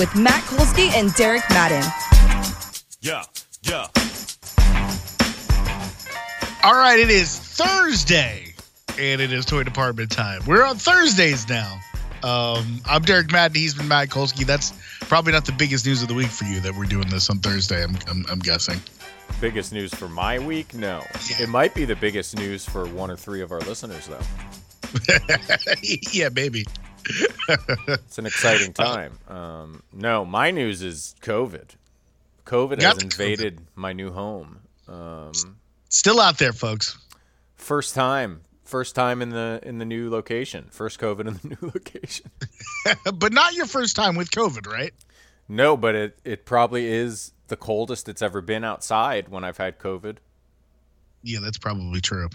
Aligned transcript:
with 0.00 0.16
Matt 0.16 0.42
Kolsky 0.44 0.90
and 0.94 1.14
Derek 1.14 1.42
Madden. 1.50 1.84
Yeah, 3.02 3.22
yeah. 3.62 3.86
All 6.64 6.72
right, 6.72 6.98
it 6.98 7.10
is 7.10 7.38
Thursday, 7.38 8.54
and 8.98 9.20
it 9.20 9.30
is 9.30 9.44
Toy 9.44 9.62
Department 9.62 10.10
time. 10.10 10.40
We're 10.46 10.64
on 10.64 10.76
Thursdays 10.76 11.46
now. 11.50 11.78
Um, 12.22 12.80
I'm 12.86 13.02
Derek 13.02 13.30
Madden. 13.30 13.56
He's 13.56 13.74
been 13.74 13.88
Matt 13.88 14.08
Kolsky. 14.08 14.46
That's 14.46 14.72
probably 15.00 15.32
not 15.32 15.44
the 15.44 15.52
biggest 15.52 15.84
news 15.84 16.00
of 16.00 16.08
the 16.08 16.14
week 16.14 16.28
for 16.28 16.44
you 16.44 16.60
that 16.60 16.74
we're 16.74 16.86
doing 16.86 17.10
this 17.10 17.28
on 17.28 17.36
Thursday. 17.40 17.84
I'm, 17.84 17.94
I'm, 18.08 18.24
I'm 18.30 18.38
guessing. 18.38 18.80
Biggest 19.38 19.70
news 19.70 19.92
for 19.92 20.08
my 20.08 20.38
week? 20.38 20.72
No. 20.72 21.04
Yeah. 21.28 21.42
It 21.42 21.50
might 21.50 21.74
be 21.74 21.84
the 21.84 21.96
biggest 21.96 22.38
news 22.38 22.64
for 22.64 22.86
one 22.86 23.10
or 23.10 23.16
three 23.16 23.42
of 23.42 23.52
our 23.52 23.60
listeners, 23.60 24.06
though. 24.08 24.18
yeah, 26.12 26.30
maybe. 26.32 26.64
It's 27.48 28.18
an 28.18 28.26
exciting 28.26 28.72
time. 28.72 29.18
Um, 29.28 29.82
no, 29.92 30.24
my 30.24 30.50
news 30.50 30.82
is 30.82 31.14
COVID. 31.22 31.70
COVID 32.46 32.80
Got 32.80 32.94
has 32.94 33.02
invaded 33.02 33.60
my 33.74 33.92
new 33.92 34.10
home. 34.12 34.60
Um, 34.88 35.32
Still 35.88 36.20
out 36.20 36.38
there, 36.38 36.52
folks. 36.52 36.96
first 37.56 37.94
time, 37.94 38.42
first 38.64 38.94
time 38.94 39.22
in 39.22 39.30
the 39.30 39.60
in 39.62 39.78
the 39.78 39.84
new 39.84 40.10
location. 40.10 40.66
First 40.70 41.00
COVID 41.00 41.26
in 41.26 41.34
the 41.34 41.48
new 41.60 41.70
location. 41.74 42.30
but 43.14 43.32
not 43.32 43.54
your 43.54 43.66
first 43.66 43.96
time 43.96 44.16
with 44.16 44.30
COVID, 44.30 44.66
right? 44.66 44.92
No, 45.48 45.76
but 45.76 45.94
it 45.94 46.18
it 46.24 46.44
probably 46.44 46.86
is 46.86 47.32
the 47.48 47.56
coldest 47.56 48.08
it's 48.08 48.22
ever 48.22 48.40
been 48.40 48.62
outside 48.64 49.28
when 49.28 49.42
I've 49.42 49.58
had 49.58 49.78
COVID. 49.78 50.16
Yeah, 51.22 51.40
that's 51.42 51.58
probably 51.58 52.00
true. 52.00 52.28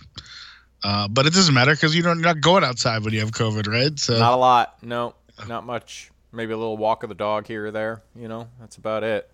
Uh, 0.86 1.08
but 1.08 1.26
it 1.26 1.34
doesn't 1.34 1.56
matter 1.56 1.72
because 1.74 1.96
you 1.96 2.04
don't, 2.04 2.20
you're 2.20 2.28
not 2.28 2.42
going 2.42 2.64
outside 2.64 3.04
when 3.04 3.12
you 3.12 3.20
have 3.20 3.32
COVID, 3.32 3.68
right? 3.68 3.98
So 3.98 4.20
Not 4.20 4.34
a 4.34 4.36
lot. 4.36 4.84
No, 4.84 5.16
not 5.48 5.66
much. 5.66 6.12
Maybe 6.32 6.54
a 6.54 6.58
little 6.58 6.78
walk 6.78 7.02
of 7.02 7.10
the 7.10 7.16
dog 7.16 7.48
here 7.48 7.66
or 7.66 7.72
there. 7.72 8.04
You 8.16 8.28
know, 8.28 8.50
that's 8.60 8.78
about 8.78 9.04
it. 9.04 9.28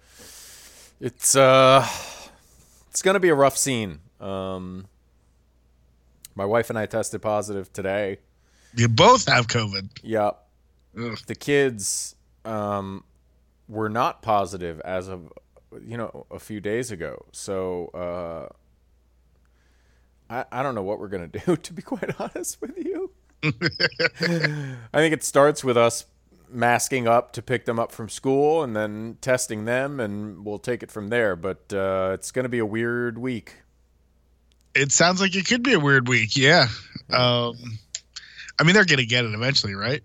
It's 1.01 1.35
uh, 1.35 1.85
it's 2.89 3.01
gonna 3.01 3.19
be 3.19 3.27
a 3.27 3.35
rough 3.35 3.57
scene. 3.57 3.99
Um, 4.21 4.87
my 6.35 6.45
wife 6.45 6.69
and 6.69 6.79
I 6.79 6.85
tested 6.85 7.21
positive 7.21 7.73
today. 7.73 8.19
you 8.73 8.87
both 8.87 9.27
have 9.27 9.47
COVID. 9.47 9.89
Yep. 10.03 10.47
Ugh. 11.01 11.19
The 11.27 11.35
kids 11.35 12.15
um, 12.45 13.03
were 13.67 13.89
not 13.89 14.21
positive 14.21 14.79
as 14.81 15.09
of 15.09 15.33
you 15.85 15.97
know 15.97 16.27
a 16.31 16.39
few 16.39 16.61
days 16.61 16.91
ago. 16.91 17.25
So 17.33 17.87
uh, 17.87 18.53
I 20.31 20.45
I 20.51 20.63
don't 20.63 20.75
know 20.75 20.83
what 20.83 20.99
we're 20.99 21.09
gonna 21.09 21.27
do. 21.45 21.55
To 21.55 21.73
be 21.73 21.81
quite 21.81 22.19
honest 22.19 22.61
with 22.61 22.77
you, 22.77 23.11
I 23.43 24.97
think 24.97 25.13
it 25.13 25.23
starts 25.23 25.63
with 25.63 25.77
us 25.77 26.05
masking 26.49 27.07
up 27.07 27.33
to 27.33 27.41
pick 27.41 27.65
them 27.65 27.79
up 27.79 27.91
from 27.91 28.09
school 28.09 28.63
and 28.63 28.75
then 28.75 29.17
testing 29.21 29.65
them, 29.65 29.99
and 29.99 30.45
we'll 30.45 30.59
take 30.59 30.83
it 30.83 30.91
from 30.91 31.09
there. 31.09 31.35
But 31.35 31.73
uh, 31.73 32.11
it's 32.13 32.31
gonna 32.31 32.49
be 32.49 32.59
a 32.59 32.65
weird 32.65 33.17
week. 33.17 33.55
It 34.73 34.91
sounds 34.91 35.19
like 35.19 35.35
it 35.35 35.45
could 35.45 35.63
be 35.63 35.73
a 35.73 35.79
weird 35.79 36.07
week. 36.07 36.37
Yeah. 36.37 36.67
Um, 37.11 37.57
I 38.57 38.63
mean, 38.63 38.73
they're 38.73 38.85
going 38.85 38.99
to 38.99 39.05
get 39.05 39.25
it 39.25 39.33
eventually, 39.33 39.75
right? 39.75 40.03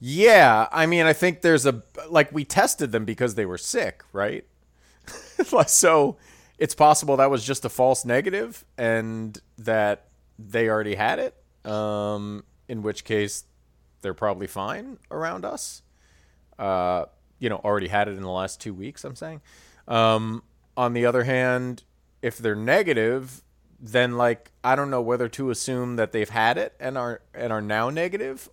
Yeah, 0.00 0.66
I 0.72 0.86
mean, 0.86 1.04
I 1.04 1.12
think 1.12 1.42
there's 1.42 1.66
a 1.66 1.82
like 2.08 2.32
we 2.32 2.44
tested 2.44 2.90
them 2.90 3.04
because 3.04 3.34
they 3.34 3.44
were 3.44 3.58
sick, 3.58 4.02
right? 4.14 4.46
so 5.66 6.16
it's 6.60 6.74
possible 6.74 7.16
that 7.16 7.30
was 7.30 7.42
just 7.42 7.64
a 7.64 7.70
false 7.70 8.04
negative 8.04 8.64
and 8.76 9.40
that 9.58 10.08
they 10.38 10.68
already 10.68 10.94
had 10.94 11.18
it. 11.18 11.34
Um, 11.68 12.44
in 12.68 12.82
which 12.82 13.04
case, 13.04 13.44
they're 14.02 14.14
probably 14.14 14.46
fine 14.46 14.98
around 15.10 15.46
us. 15.46 15.82
Uh, 16.58 17.06
you 17.38 17.48
know, 17.48 17.56
already 17.64 17.88
had 17.88 18.08
it 18.08 18.12
in 18.12 18.22
the 18.22 18.30
last 18.30 18.60
two 18.60 18.74
weeks. 18.74 19.04
I'm 19.04 19.16
saying. 19.16 19.40
Um, 19.88 20.42
on 20.76 20.92
the 20.92 21.06
other 21.06 21.24
hand, 21.24 21.82
if 22.20 22.36
they're 22.36 22.54
negative, 22.54 23.42
then 23.80 24.18
like 24.18 24.52
I 24.62 24.76
don't 24.76 24.90
know 24.90 25.00
whether 25.00 25.28
to 25.30 25.48
assume 25.48 25.96
that 25.96 26.12
they've 26.12 26.28
had 26.28 26.58
it 26.58 26.74
and 26.78 26.98
are 26.98 27.22
and 27.34 27.52
are 27.52 27.62
now 27.62 27.88
negative, 27.88 28.50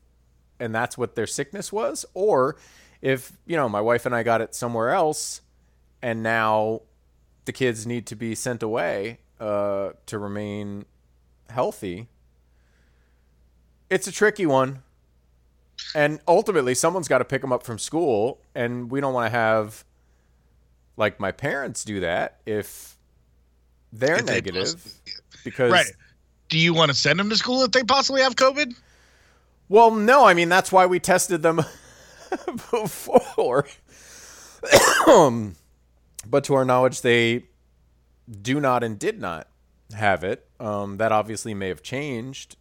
and 0.59 0.73
that's 0.73 0.97
what 0.97 1.15
their 1.15 1.27
sickness 1.27 1.73
was, 1.73 2.05
or 2.13 2.55
if 3.01 3.33
you 3.45 3.57
know 3.57 3.67
my 3.67 3.81
wife 3.81 4.05
and 4.05 4.15
I 4.15 4.23
got 4.23 4.41
it 4.41 4.55
somewhere 4.55 4.91
else, 4.91 5.41
and 6.01 6.23
now 6.23 6.81
the 7.47 7.53
kids 7.53 7.87
need 7.87 8.05
to 8.05 8.15
be 8.15 8.35
sent 8.35 8.61
away 8.61 9.17
uh, 9.39 9.93
to 10.05 10.19
remain 10.19 10.85
healthy. 11.49 12.07
It's 13.89 14.05
a 14.05 14.11
tricky 14.11 14.45
one, 14.45 14.83
and 15.95 16.19
ultimately 16.27 16.75
someone's 16.75 17.07
got 17.07 17.19
to 17.19 17.25
pick 17.25 17.41
them 17.41 17.51
up 17.53 17.63
from 17.63 17.79
school, 17.79 18.39
and 18.53 18.91
we 18.91 19.01
don't 19.01 19.13
want 19.13 19.31
to 19.31 19.37
have 19.37 19.83
like 20.97 21.19
my 21.19 21.31
parents 21.31 21.83
do 21.85 22.01
that 22.01 22.39
if 22.45 22.97
they're 23.93 24.17
If 24.17 24.25
they 24.25 24.33
negative 24.33 24.63
possibly- 24.63 24.91
because 25.43 25.71
Right. 25.71 25.91
Do 26.49 26.57
you 26.57 26.73
want 26.73 26.89
to 26.91 26.97
send 26.97 27.19
them 27.19 27.29
to 27.29 27.35
school 27.35 27.63
if 27.63 27.71
they 27.71 27.83
possibly 27.83 28.21
have 28.21 28.35
COVID? 28.35 28.73
Well, 29.69 29.91
no, 29.91 30.25
I 30.25 30.33
mean 30.33 30.49
that's 30.49 30.71
why 30.71 30.85
we 30.85 30.99
tested 30.99 31.41
them 31.41 31.61
before. 32.71 33.65
but 36.29 36.43
to 36.45 36.53
our 36.53 36.65
knowledge, 36.65 37.01
they 37.01 37.45
do 38.29 38.59
not 38.59 38.83
and 38.83 38.97
did 38.99 39.19
not 39.19 39.47
have 39.93 40.23
it. 40.23 40.47
Um, 40.59 40.97
that 40.97 41.11
obviously 41.11 41.53
may 41.53 41.69
have 41.69 41.81
changed, 41.81 42.57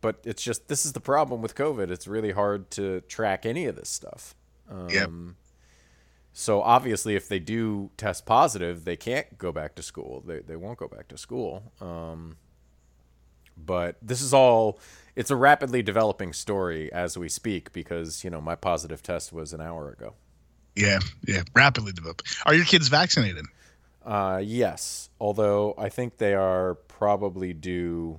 but 0.00 0.20
it's 0.24 0.42
just 0.42 0.68
this 0.68 0.84
is 0.86 0.92
the 0.92 1.00
problem 1.00 1.42
with 1.42 1.54
COVID. 1.54 1.90
It's 1.90 2.06
really 2.06 2.32
hard 2.32 2.70
to 2.72 3.00
track 3.02 3.44
any 3.46 3.66
of 3.66 3.76
this 3.76 3.88
stuff. 3.88 4.34
Um, 4.70 4.88
Yep. 4.88 5.10
So 6.32 6.62
obviously, 6.62 7.16
if 7.16 7.28
they 7.28 7.40
do 7.40 7.90
test 7.96 8.24
positive, 8.24 8.84
they 8.84 8.94
can't 8.96 9.38
go 9.38 9.50
back 9.50 9.74
to 9.74 9.82
school. 9.82 10.22
They 10.24 10.40
they 10.40 10.56
won't 10.56 10.78
go 10.78 10.86
back 10.86 11.08
to 11.08 11.18
school. 11.18 11.72
Um, 11.80 12.36
but 13.56 13.96
this 14.00 14.22
is 14.22 14.32
all 14.32 14.78
it's 15.16 15.32
a 15.32 15.36
rapidly 15.36 15.82
developing 15.82 16.32
story 16.32 16.92
as 16.92 17.18
we 17.18 17.28
speak 17.28 17.72
because 17.72 18.22
you 18.22 18.30
know 18.30 18.40
my 18.40 18.54
positive 18.54 19.02
test 19.02 19.32
was 19.32 19.52
an 19.52 19.60
hour 19.60 19.90
ago 19.90 20.14
Yeah, 20.78 21.00
yeah, 21.26 21.42
rapidly 21.54 21.92
developing. 21.92 22.26
Are 22.46 22.54
your 22.54 22.64
kids 22.64 22.88
vaccinated? 22.88 23.44
uh, 24.06 24.40
yes 24.42 25.10
although 25.20 25.74
i 25.76 25.90
think 25.90 26.16
they 26.16 26.32
are 26.32 26.76
probably 26.86 27.52
due 27.52 28.18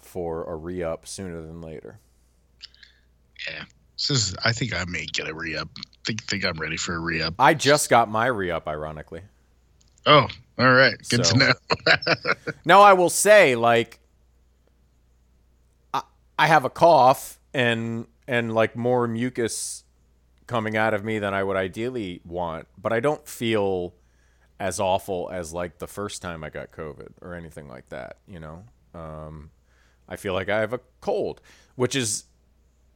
for 0.00 0.42
a 0.50 0.56
re-up 0.56 1.06
sooner 1.06 1.40
than 1.42 1.60
later 1.60 2.00
Yeah. 3.48 3.64
This 3.96 4.10
is, 4.10 4.36
I 4.44 4.52
think 4.52 4.74
I 4.74 4.84
may 4.86 5.06
get 5.06 5.26
a 5.28 5.34
re 5.34 5.56
up. 5.56 5.68
Think 6.04 6.24
think 6.24 6.44
I'm 6.44 6.58
ready 6.58 6.76
for 6.76 6.94
a 6.94 6.98
re 6.98 7.22
up. 7.22 7.34
i 7.38 7.54
just 7.54 7.88
got 7.88 8.08
my 8.10 8.26
re-up 8.26 8.66
ironically 8.66 9.22
Oh, 10.06 10.26
all 10.58 10.72
right. 10.72 10.94
Good 11.08 11.24
So- 11.26 11.32
to 11.32 11.38
know. 11.38 11.52
now 12.64 12.80
i 12.80 12.92
will 12.94 13.10
say 13.10 13.54
like 13.54 14.00
I, 15.94 16.02
I 16.38 16.46
have 16.48 16.64
a 16.64 16.70
cough 16.70 17.38
and 17.54 18.06
and 18.26 18.52
like 18.54 18.74
more 18.76 19.06
mucus 19.06 19.84
coming 20.46 20.76
out 20.76 20.94
of 20.94 21.04
me 21.04 21.18
than 21.18 21.34
i 21.34 21.42
would 21.42 21.56
ideally 21.56 22.20
want 22.24 22.66
but 22.78 22.92
i 22.92 23.00
don't 23.00 23.26
feel 23.26 23.94
as 24.58 24.80
awful 24.80 25.28
as 25.30 25.52
like 25.52 25.78
the 25.80 25.86
first 25.86 26.22
time 26.22 26.42
I 26.42 26.48
got 26.48 26.72
COVID 26.72 27.08
or 27.20 27.34
anything 27.34 27.68
like 27.68 27.90
that. 27.90 28.16
You 28.26 28.40
know, 28.40 28.64
um, 28.94 29.50
I 30.08 30.16
feel 30.16 30.32
like 30.32 30.48
I 30.48 30.60
have 30.60 30.72
a 30.72 30.80
cold, 31.02 31.42
which 31.74 31.94
is 31.94 32.24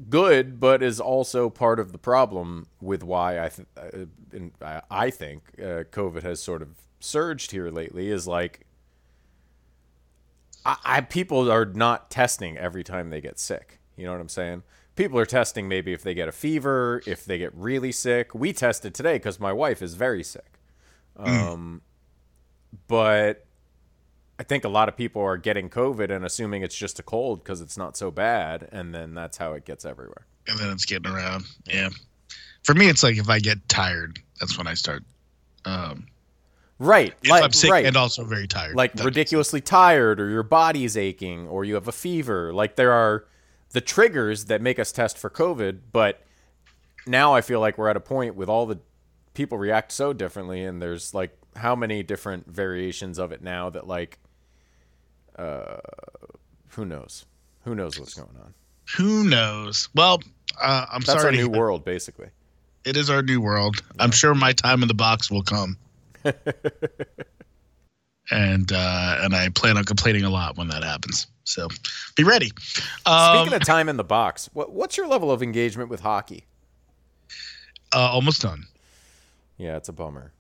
good, 0.09 0.59
but 0.59 0.83
is 0.83 1.01
also 1.01 1.51
part 1.51 1.79
of 1.79 1.93
the 1.93 1.99
problem 1.99 2.67
with 2.81 3.03
why 3.05 3.45
I 3.45 3.49
th- 3.51 3.69
uh, 3.77 4.65
I- 4.65 4.83
I 4.91 5.11
think 5.11 5.43
uh, 5.59 5.85
COVID 5.93 6.23
has 6.23 6.43
sort 6.43 6.63
of 6.63 6.79
surged 6.99 7.51
here 7.51 7.69
lately. 7.71 8.09
Is 8.09 8.27
like 8.27 8.67
I, 10.65 10.77
I 10.85 11.01
people 11.03 11.51
are 11.51 11.67
not 11.67 12.11
testing 12.11 12.57
every 12.57 12.85
time 12.85 13.11
they 13.11 13.21
get 13.21 13.39
sick. 13.39 13.81
You 13.97 14.07
know 14.07 14.13
what 14.13 14.21
I'm 14.23 14.29
saying? 14.31 14.63
People 15.01 15.19
are 15.19 15.25
testing 15.25 15.67
maybe 15.67 15.95
if 15.95 16.03
they 16.03 16.13
get 16.13 16.29
a 16.29 16.33
fever, 16.33 17.01
if 17.07 17.25
they 17.25 17.39
get 17.39 17.55
really 17.55 17.91
sick. 17.91 18.35
We 18.35 18.53
tested 18.53 18.93
today 18.95 19.15
because 19.15 19.41
my 19.41 19.51
wife 19.51 19.81
is 19.81 19.95
very 19.95 20.23
sick. 20.23 20.59
Um, 21.17 21.81
but 22.87 23.47
I 24.39 24.43
think 24.43 24.65
a 24.65 24.69
lot 24.69 24.91
of 24.91 24.99
people 24.99 25.23
are 25.23 25.39
getting 25.39 25.71
COVID 25.71 26.15
and 26.15 26.23
assuming 26.23 26.63
it's 26.63 26.77
just 26.77 26.99
a 26.99 27.03
cold 27.03 27.43
because 27.43 27.63
it's 27.63 27.79
not 27.79 27.97
so 27.97 28.11
bad, 28.11 28.69
and 28.73 28.95
then 28.95 29.15
that's 29.15 29.39
how 29.39 29.55
it 29.55 29.65
gets 29.65 29.87
everywhere. 29.87 30.27
and 30.47 30.59
then 30.59 30.69
it's 30.71 30.85
getting 30.85 31.11
around. 31.11 31.47
Yeah. 31.67 31.89
For 32.65 32.75
me, 32.75 32.91
it's 32.91 33.03
like 33.03 33.17
if 33.17 33.31
I 33.31 33.39
get 33.39 33.67
tired, 33.71 34.19
That's 34.39 34.59
when 34.59 34.67
I 34.67 34.75
start. 34.75 35.03
Um, 35.65 36.09
Right, 36.79 37.15
if 37.23 37.31
like 37.31 37.43
I'm 37.43 37.53
sick 37.53 37.71
right. 37.71 37.87
and 37.87 37.97
also 37.97 38.23
very 38.25 38.47
tired. 38.47 38.75
like 38.75 38.95
ridiculously 39.03 39.63
tired 39.63 40.21
or 40.21 40.29
your 40.29 40.43
body's 40.43 40.97
aching 40.97 41.49
or 41.49 41.65
you 41.65 41.75
have 41.75 41.89
a 41.89 41.93
fever. 41.93 42.53
Like 42.53 42.77
there 42.77 42.93
are 42.93 43.25
the 43.73 43.81
triggers 43.81 44.47
that 44.47 44.61
make 44.61 44.79
us 44.79 44.93
test 44.93 45.17
for 45.19 45.31
COVID, 45.31 45.81
but 45.93 46.25
now 47.07 47.35
I 47.35 47.41
feel 47.41 47.61
like 47.61 47.79
we're 47.79 47.89
at 47.89 47.97
a 47.97 48.01
point 48.01 48.35
with 48.35 48.49
all 48.49 48.67
the 48.67 48.79
people 49.35 49.59
react 49.59 49.93
so 49.93 50.13
differently 50.13 50.65
and 50.65 50.83
there's 50.83 51.15
like 51.15 51.37
how 51.57 51.75
many 51.75 52.03
different 52.03 52.47
variations 52.47 53.19
of 53.19 53.33
it 53.33 53.43
now 53.43 53.71
that 53.71 53.87
like 53.87 54.19
uh 55.37 55.79
who 56.69 56.85
knows? 56.85 57.27
Who 57.65 57.75
knows 57.75 57.99
what's 57.99 58.15
going 58.15 58.37
on? 58.43 58.55
Who 58.97 59.25
knows? 59.25 59.89
Well, 59.95 60.23
uh, 60.61 60.87
I'm 60.91 61.03
sorry. 61.03 61.17
That's 61.17 61.25
our 61.25 61.33
new 61.33 61.49
world 61.49 61.85
basically. 61.85 62.29
It 62.85 62.97
is 62.97 63.11
our 63.11 63.23
new 63.23 63.41
world. 63.41 63.83
I'm 63.99 64.11
sure 64.11 64.35
my 64.35 64.53
time 64.53 64.83
in 64.83 64.89
the 64.89 64.95
box 64.95 65.31
will 65.31 65.43
come. 65.43 65.77
and 68.31 68.73
uh, 68.73 69.19
and 69.21 69.35
I 69.35 69.49
plan 69.51 69.77
on 69.77 69.85
complaining 69.85 70.25
a 70.25 70.31
lot 70.31 70.57
when 70.57 70.69
that 70.69 70.83
happens. 70.83 71.27
So 71.45 71.69
be 72.17 72.23
ready. 72.25 72.51
Um, 73.07 73.39
Speaking 73.39 73.55
of 73.55 73.65
time 73.65 73.89
in 73.89 73.97
the 73.97 74.05
box, 74.05 74.49
what, 74.53 74.73
what's 74.73 74.97
your 74.97 75.07
level 75.09 75.31
of 75.33 75.43
engagement 75.43 75.89
with 75.91 76.01
hockey? 76.01 76.45
uh, 77.93 77.99
almost 77.99 78.43
done. 78.43 78.67
Yeah, 79.57 79.77
it's 79.77 79.89
a 79.89 79.93
bummer. 79.93 80.33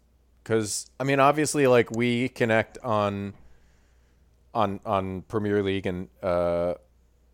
Cuz 0.45 0.91
I 0.99 1.05
mean 1.05 1.21
obviously 1.21 1.67
like 1.67 1.91
we 1.91 2.29
connect 2.29 2.79
on 2.79 3.35
on 4.55 4.81
on 4.87 5.23
Premier 5.23 5.63
League 5.63 5.87
and 5.87 6.09
uh 6.23 6.75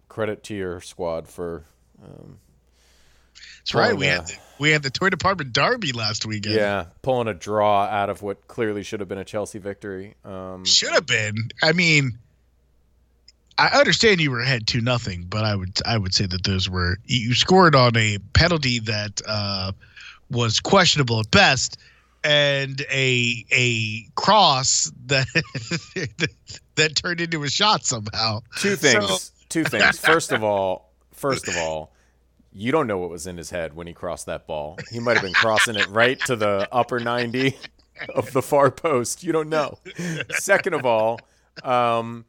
credit 0.09 0.43
to 0.45 0.55
your 0.55 0.81
squad 0.81 1.29
for 1.29 1.65
Um, 2.03 2.39
That's 3.59 3.75
right. 3.75 3.97
We 3.97 4.07
had 4.07 4.27
the, 4.27 4.37
we 4.59 4.71
had 4.71 4.83
the 4.83 4.91
toy 4.91 5.09
department 5.11 5.53
derby 5.53 5.93
last 5.93 6.27
weekend. 6.27 6.57
yeah, 6.57 6.87
pulling 7.03 7.29
a 7.29 7.35
draw 7.35 7.85
out 7.85 8.11
of 8.11 8.23
what 8.23 8.47
clearly 8.49 8.83
should 8.83 9.01
have 9.01 9.09
been 9.09 9.19
a 9.19 9.25
Chelsea 9.25 9.59
victory. 9.59 10.15
Um 10.25 10.65
should 10.65 10.93
have 10.93 11.07
been. 11.07 11.37
I 11.63 11.73
mean, 11.73 12.19
I 13.59 13.69
understand 13.69 14.21
you 14.21 14.31
were 14.31 14.41
ahead 14.41 14.67
two 14.67 14.81
nothing, 14.81 15.25
but 15.29 15.45
I 15.45 15.57
would 15.57 15.81
I 15.87 15.97
would 15.99 16.15
say 16.15 16.27
that 16.27 16.45
those 16.45 16.69
were 16.69 16.99
you 17.07 17.35
scored 17.35 17.75
on 17.75 17.97
a 17.97 18.19
penalty 18.35 18.79
that 18.81 19.23
uh, 19.27 19.73
was 20.31 20.61
questionable 20.61 21.21
at 21.21 21.31
best, 21.31 21.79
and 22.23 22.85
a 22.91 23.45
a 23.51 24.03
cross 24.15 24.93
that 25.07 25.27
that 26.75 26.97
turned 26.97 27.21
into 27.21 27.43
a 27.45 27.49
shot 27.49 27.85
somehow. 27.85 28.41
two 28.59 28.77
things. 28.77 29.07
So- 29.07 29.33
two 29.49 29.65
things. 29.65 29.99
First 30.01 30.33
of 30.33 30.43
all, 30.45 30.91
first 31.13 31.49
of 31.49 31.57
all, 31.57 31.93
you 32.53 32.73
don't 32.73 32.87
know 32.87 32.99
what 32.99 33.11
was 33.11 33.27
in 33.27 33.37
his 33.37 33.49
head 33.51 33.75
when 33.75 33.87
he 33.87 33.93
crossed 33.93 34.27
that 34.27 34.47
ball. 34.47 34.77
He 34.91 34.99
might 34.99 35.15
have 35.15 35.23
been 35.23 35.33
crossing 35.33 35.77
it 35.77 35.89
right 35.89 36.19
to 36.27 36.35
the 36.37 36.69
upper 36.73 36.99
90 36.99 37.57
of 38.15 38.33
the 38.33 38.43
far 38.43 38.71
post. 38.71 39.23
You 39.23 39.33
don't 39.33 39.49
know. 39.49 39.79
Second 40.31 40.75
of 40.75 40.85
all, 40.85 41.21
um, 41.63 42.25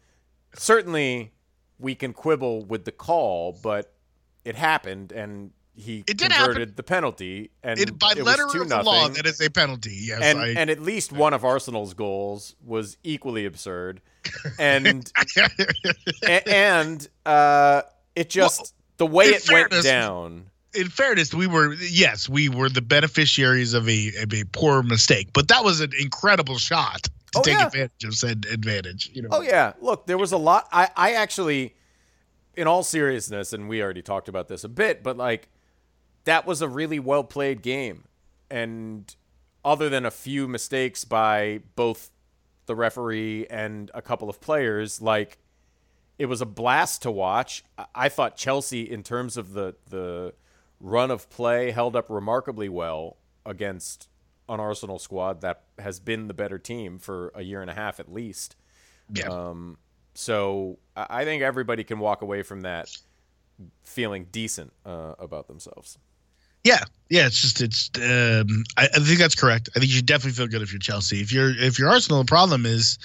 certainly 0.58 1.32
we 1.80 1.96
can 1.96 2.14
quibble 2.14 2.66
with 2.66 2.86
the 2.86 2.92
call, 2.92 3.58
but 3.62 3.94
it 4.44 4.56
happened 4.56 5.12
and 5.12 5.52
he 5.76 6.00
It 6.08 6.18
did 6.18 6.32
converted 6.32 6.58
happen. 6.60 6.74
the 6.76 6.84
penalty 6.84 7.52
and 7.62 7.80
It, 7.80 8.00
by 8.00 8.14
it 8.18 8.24
letter 8.24 8.46
was 8.46 8.54
2 8.56 8.62
of 8.64 8.70
the 8.70 8.82
law, 8.82 9.02
nothing. 9.02 9.14
that 9.14 9.26
is 9.28 9.40
a 9.42 9.50
penalty. 9.52 9.96
Yes, 10.06 10.22
and 10.24 10.40
I, 10.40 10.48
and 10.50 10.70
at 10.72 10.82
least 10.82 11.12
one 11.12 11.34
of 11.36 11.46
Arsenal's 11.46 11.94
goals 11.94 12.56
was 12.66 12.98
equally 13.04 13.46
absurd, 13.46 14.02
and 14.58 15.12
and 16.28 17.08
uh, 17.26 17.82
it 18.16 18.30
just 18.30 18.74
the 18.98 19.06
way 19.06 19.26
it 19.28 19.48
went 19.52 19.72
down. 19.84 20.50
In 20.74 20.90
fairness, 20.90 21.34
we 21.34 21.48
were 21.48 21.74
yes, 21.76 22.28
we 22.30 22.50
were 22.50 22.70
the 22.70 22.82
beneficiaries 22.82 23.74
of 23.74 23.88
a 23.90 24.12
of 24.22 24.34
a 24.34 24.44
poor 24.52 24.84
mistake, 24.84 25.30
but 25.34 25.48
that 25.48 25.64
was 25.64 25.80
an 25.82 25.92
incredible 26.00 26.58
shot 26.58 27.04
to 27.04 27.10
Oh, 27.40 27.42
take 27.42 27.54
yeah. 27.58 27.68
advantage 27.68 28.04
of 28.04 28.14
said 28.16 28.46
advantage. 28.52 29.10
You 29.14 29.24
know, 29.24 29.30
Oh 29.32 29.42
yeah, 29.42 29.74
look, 29.82 30.08
there 30.08 30.18
was 30.18 30.32
a 30.32 30.38
lot. 30.38 30.68
I 30.72 30.90
I 30.96 31.14
actually, 31.14 31.76
in 32.56 32.68
all 32.68 32.84
seriousness, 32.84 33.54
and 33.54 33.68
we 33.70 33.82
already 33.82 34.02
talked 34.02 34.28
about 34.28 34.48
this 34.48 34.64
a 34.64 34.70
bit, 34.70 35.04
but 35.04 35.18
like 35.18 35.50
that 36.26 36.46
was 36.46 36.62
a 36.62 36.68
really 36.68 37.00
well 37.00 37.24
played 37.24 37.62
game, 37.62 38.06
and 38.50 39.16
other 39.66 39.90
than 39.90 40.06
a 40.06 40.12
few 40.12 40.48
mistakes 40.48 41.04
by 41.06 41.62
both 41.76 42.10
the 42.66 42.76
referee 42.76 43.48
and 43.50 43.90
a 43.94 44.02
couple 44.02 44.30
of 44.30 44.40
players, 44.42 45.02
like 45.02 45.38
it 46.18 46.26
was 46.26 46.42
a 46.42 46.46
blast 46.46 47.02
to 47.04 47.12
watch. 47.12 47.64
I- 47.78 47.86
I 47.96 48.10
thought 48.10 48.36
Chelsea, 48.38 48.82
in 48.90 49.04
terms 49.04 49.38
of 49.38 49.54
the 49.54 49.76
the 49.90 50.34
run 50.80 51.12
of 51.12 51.30
play, 51.30 51.72
held 51.72 51.96
up 51.96 52.10
remarkably 52.10 52.70
well 52.70 53.18
against 53.46 54.10
an 54.50 54.60
Arsenal 54.60 55.00
squad 55.00 55.42
that 55.42 55.64
has 55.80 56.00
been 56.00 56.28
the 56.28 56.34
better 56.34 56.58
team 56.58 57.00
for 57.00 57.32
a 57.36 57.42
year 57.42 57.62
and 57.62 57.70
a 57.70 57.74
half 57.74 58.00
at 58.00 58.12
least. 58.12 58.56
yeah. 59.14 59.28
Um, 59.28 59.78
so 60.14 60.80
I 60.96 61.26
think 61.26 61.44
everybody 61.44 61.84
can 61.84 62.00
walk 62.00 62.22
away 62.24 62.42
from 62.42 62.62
that 62.62 62.90
feeling 63.84 64.26
decent 64.32 64.74
uh, 64.86 65.14
about 65.20 65.48
themselves. 65.48 65.98
Yeah, 66.64 66.84
yeah. 67.10 67.28
It's 67.28 67.40
just 67.40 67.62
it's. 67.62 67.92
Um, 67.98 68.64
I, 68.78 68.86
I 68.86 69.00
think 69.00 69.20
that's 69.20 69.36
correct. 69.36 69.70
I 69.76 69.80
think 69.80 69.90
you 69.92 69.96
should 69.98 70.08
definitely 70.08 70.32
feel 70.32 70.48
good 70.48 70.62
if 70.64 70.72
you're 70.72 70.80
Chelsea. 70.80 71.22
If 71.22 71.32
you're 71.32 71.52
if 71.52 71.78
you're 71.78 71.88
Arsenal, 71.90 72.18
the 72.20 72.26
problem 72.26 72.66
is, 72.66 72.98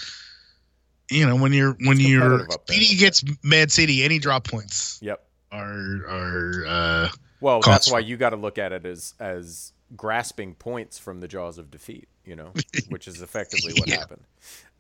you 1.11 1.27
know, 1.27 1.37
when 1.37 1.53
you're 1.53 1.77
when 1.85 2.01
you're 2.01 2.21
competitive 2.21 2.41
up 2.55 2.67
there. 2.67 2.77
competing 2.77 2.97
against 2.97 3.45
Man 3.45 3.69
City, 3.69 4.03
any 4.03 4.19
drop 4.19 4.49
points 4.49 4.99
Yep. 5.03 5.23
are 5.53 6.07
are. 6.09 6.65
Uh, 6.67 7.09
Well, 7.43 7.61
Cost. 7.61 7.67
that's 7.69 7.93
why 7.93 7.99
you 7.99 8.17
got 8.17 8.31
to 8.31 8.37
look 8.37 8.56
at 8.56 8.73
it 8.73 8.87
as 8.87 9.15
as 9.21 9.73
grasping 9.97 10.55
points 10.55 10.99
from 10.99 11.21
the 11.21 11.29
jaws 11.29 11.59
of 11.59 11.71
defeat, 11.71 12.09
you 12.25 12.37
know, 12.37 12.53
which 12.89 13.06
is 13.09 13.21
effectively 13.21 13.73
what 13.75 13.89
Yeah. 13.89 13.99
happened. 13.99 14.23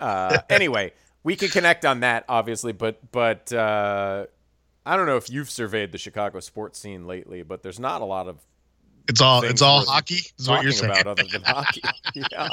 Uh, 0.00 0.38
anyway, 0.48 0.92
we 1.24 1.36
can 1.36 1.48
connect 1.48 1.84
on 1.84 2.00
that, 2.00 2.24
obviously, 2.28 2.72
but 2.72 2.98
but 3.12 3.52
uh, 3.52 4.26
I 4.86 4.96
don't 4.96 5.06
know 5.06 5.16
if 5.16 5.28
you've 5.28 5.50
surveyed 5.50 5.92
the 5.92 5.98
Chicago 5.98 6.40
sports 6.40 6.78
scene 6.78 7.06
lately, 7.06 7.42
but 7.42 7.62
there's 7.62 7.80
not 7.80 8.00
a 8.00 8.04
lot 8.04 8.28
of 8.28 8.38
it's 9.08 9.20
all 9.20 9.42
it's 9.42 9.60
all 9.62 9.84
hockey. 9.84 10.20
Is 10.38 10.48
what 10.48 10.62
you're 10.62 10.72
saying. 10.72 10.92
about 10.92 11.06
other 11.08 11.24
than 11.30 11.42
hockey. 11.42 11.82
yeah. 12.30 12.48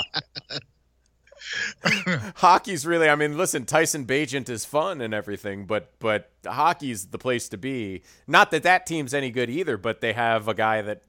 Hockey's 2.35 2.85
really 2.85 3.09
I 3.09 3.15
mean, 3.15 3.37
listen, 3.37 3.65
Tyson 3.65 4.05
Bagent 4.05 4.49
is 4.49 4.65
fun 4.65 5.01
and 5.01 5.13
everything, 5.13 5.65
but 5.65 5.91
but 5.99 6.31
hockey's 6.45 7.07
the 7.07 7.17
place 7.17 7.49
to 7.49 7.57
be. 7.57 8.03
Not 8.27 8.51
that 8.51 8.63
that 8.63 8.85
team's 8.85 9.13
any 9.13 9.31
good 9.31 9.49
either, 9.49 9.77
but 9.77 10.01
they 10.01 10.13
have 10.13 10.47
a 10.47 10.53
guy 10.53 10.81
that 10.81 11.03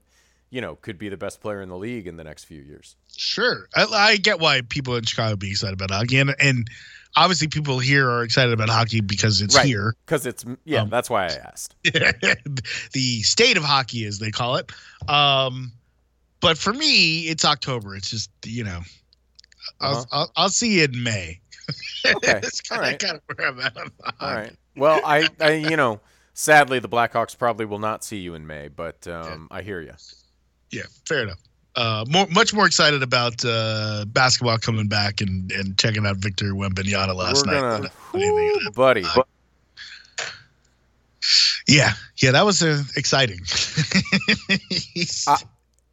you 0.50 0.60
know 0.60 0.76
could 0.76 0.98
be 0.98 1.08
the 1.08 1.16
best 1.16 1.40
player 1.40 1.62
in 1.62 1.68
the 1.68 1.78
league 1.78 2.06
in 2.06 2.16
the 2.16 2.24
next 2.24 2.44
few 2.44 2.60
years. 2.60 2.96
Sure, 3.16 3.68
I, 3.74 3.84
I 3.84 4.16
get 4.16 4.40
why 4.40 4.62
people 4.62 4.96
in 4.96 5.04
Chicago 5.04 5.36
be 5.36 5.50
excited 5.50 5.74
about 5.74 5.90
hockey, 5.90 6.18
and, 6.18 6.34
and 6.40 6.68
obviously 7.16 7.48
people 7.48 7.78
here 7.78 8.08
are 8.08 8.22
excited 8.22 8.52
about 8.52 8.68
hockey 8.68 9.00
because 9.00 9.40
it's 9.40 9.56
here. 9.58 9.94
because 10.06 10.26
it's 10.26 10.44
yeah. 10.64 10.82
Um, 10.82 10.90
that's 10.90 11.10
why 11.10 11.24
I 11.24 11.34
asked. 11.44 11.74
the 12.92 13.22
state 13.22 13.56
of 13.56 13.64
hockey, 13.64 14.04
as 14.04 14.18
they 14.18 14.30
call 14.30 14.56
it. 14.56 14.70
Um, 15.08 15.72
but 16.40 16.58
for 16.58 16.72
me, 16.72 17.22
it's 17.28 17.44
October. 17.44 17.94
It's 17.94 18.10
just 18.10 18.30
you 18.44 18.64
know, 18.64 18.80
I'll 19.80 19.96
Uh-huh. 19.96 20.04
I'll, 20.12 20.32
I'll 20.36 20.48
see 20.48 20.78
you 20.78 20.84
in 20.84 21.02
May. 21.02 21.40
Okay, 22.06 22.40
all 22.70 22.84
of 22.84 22.98
kind 22.98 23.16
of 23.16 23.22
where 23.36 23.48
I'm 23.48 23.60
at. 23.60 23.76
all 23.76 23.84
hockey. 24.18 24.56
Well, 24.76 25.00
I, 25.04 25.28
I 25.40 25.52
you 25.54 25.76
know, 25.76 26.00
sadly 26.34 26.78
the 26.78 26.88
Blackhawks 26.88 27.36
probably 27.36 27.66
will 27.66 27.78
not 27.78 28.04
see 28.04 28.18
you 28.18 28.34
in 28.34 28.46
May, 28.46 28.68
but 28.68 29.06
um, 29.06 29.48
I 29.50 29.62
hear 29.62 29.80
you. 29.80 29.92
Yeah, 30.70 30.82
fair 31.06 31.22
enough. 31.24 31.38
Uh, 31.76 32.04
more, 32.08 32.26
much 32.28 32.52
more 32.52 32.66
excited 32.66 33.02
about 33.02 33.44
uh, 33.44 34.04
basketball 34.08 34.58
coming 34.58 34.88
back 34.88 35.20
and, 35.20 35.50
and 35.52 35.78
checking 35.78 36.04
out 36.04 36.16
Victor 36.16 36.46
Wembanyama 36.52 37.14
last 37.14 37.46
We're 37.46 37.52
night. 37.52 37.60
gonna. 37.60 37.90
Whew, 38.12 38.70
buddy. 38.74 39.04
Yeah, 41.68 41.92
yeah, 42.20 42.32
that 42.32 42.44
was 42.44 42.62
uh, 42.62 42.82
exciting. 42.96 43.40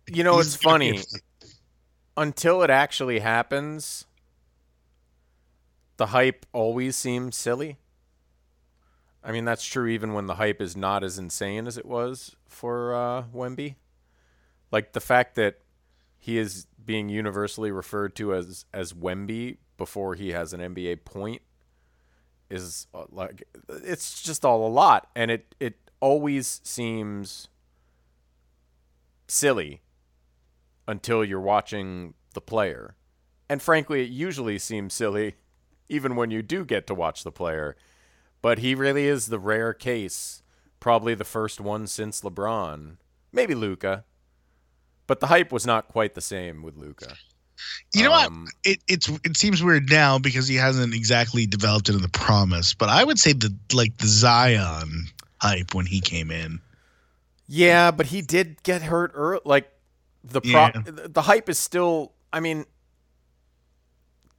You 0.10 0.24
know, 0.24 0.38
He's 0.38 0.56
it's 0.56 0.64
funny. 0.64 1.02
Until 2.18 2.64
it 2.64 2.70
actually 2.72 3.20
happens, 3.20 4.06
the 5.98 6.08
hype 6.08 6.46
always 6.52 6.96
seems 6.96 7.36
silly. 7.38 7.78
I 9.24 9.32
mean, 9.32 9.46
that's 9.46 9.66
true 9.66 9.88
even 9.88 10.14
when 10.14 10.26
the 10.26 10.36
hype 10.36 10.62
is 10.62 10.76
not 10.76 11.04
as 11.04 11.20
insane 11.20 11.68
as 11.68 11.78
it 11.78 11.86
was 11.86 12.36
for 12.48 12.96
uh, 12.96 13.24
Wemby. 13.34 13.76
Like 14.72 14.94
the 14.94 15.00
fact 15.00 15.36
that 15.36 15.60
he 16.18 16.38
is 16.38 16.66
being 16.84 17.10
universally 17.10 17.72
referred 17.72 18.16
to 18.16 18.34
as 18.34 18.66
as 18.74 18.94
Wemby 18.94 19.58
before 19.78 20.16
he 20.16 20.32
has 20.32 20.54
an 20.54 20.60
NBA 20.60 21.06
point 21.06 21.42
is 22.50 22.88
uh, 22.94 23.04
like 23.12 23.44
it's 23.70 24.22
just 24.24 24.44
all 24.46 24.66
a 24.66 24.70
lot, 24.70 25.10
and 25.16 25.30
it 25.30 25.56
it 25.60 25.76
always 26.00 26.62
seems 26.64 27.50
silly 29.28 29.82
until 30.88 31.24
you're 31.24 31.42
watching 31.42 32.14
the 32.34 32.42
player. 32.42 32.96
And 33.50 33.62
frankly, 33.62 34.04
it 34.04 34.10
usually 34.10 34.60
seems 34.60 34.94
silly 34.94 35.36
even 35.90 36.16
when 36.16 36.32
you 36.32 36.42
do 36.42 36.66
get 36.66 36.86
to 36.88 36.94
watch 36.94 37.24
the 37.24 37.32
player. 37.32 37.76
But 38.42 38.60
he 38.60 38.76
really 38.76 39.06
is 39.08 39.28
the 39.28 39.40
rare 39.40 39.74
case, 39.74 40.44
probably 40.80 41.16
the 41.16 41.24
first 41.24 41.60
one 41.60 41.88
since 41.88 42.22
LeBron, 42.22 42.98
maybe 43.32 43.56
Luka, 43.56 44.06
but 45.08 45.20
the 45.20 45.28
hype 45.28 45.52
was 45.52 45.66
not 45.66 45.88
quite 45.88 46.14
the 46.16 46.22
same 46.22 46.62
with 46.62 46.76
Luka. 46.78 47.18
You 47.94 48.04
know 48.04 48.14
Um, 48.14 48.46
what? 48.46 48.54
It 48.64 48.80
it's 48.88 49.10
it 49.24 49.38
seems 49.38 49.64
weird 49.64 49.90
now 49.90 50.20
because 50.20 50.48
he 50.48 50.56
hasn't 50.56 50.94
exactly 50.94 51.46
developed 51.46 51.90
into 51.90 52.02
the 52.02 52.10
promise. 52.10 52.74
But 52.74 52.90
I 52.90 53.04
would 53.04 53.20
say 53.20 53.34
the 53.34 53.56
like 53.74 53.98
the 53.98 54.08
Zion 54.08 55.08
hype 55.42 55.74
when 55.74 55.86
he 55.86 56.02
came 56.02 56.32
in. 56.32 56.60
Yeah, 57.48 57.92
but 57.92 58.08
he 58.08 58.22
did 58.22 58.62
get 58.64 58.84
hurt 58.84 59.12
early. 59.14 59.42
Like 59.46 59.72
the 60.30 60.42
pro- 60.42 60.52
Yeah. 60.52 60.72
the 60.86 61.22
hype 61.24 61.50
is 61.50 61.58
still. 61.60 62.14
I 62.32 62.40
mean, 62.40 62.66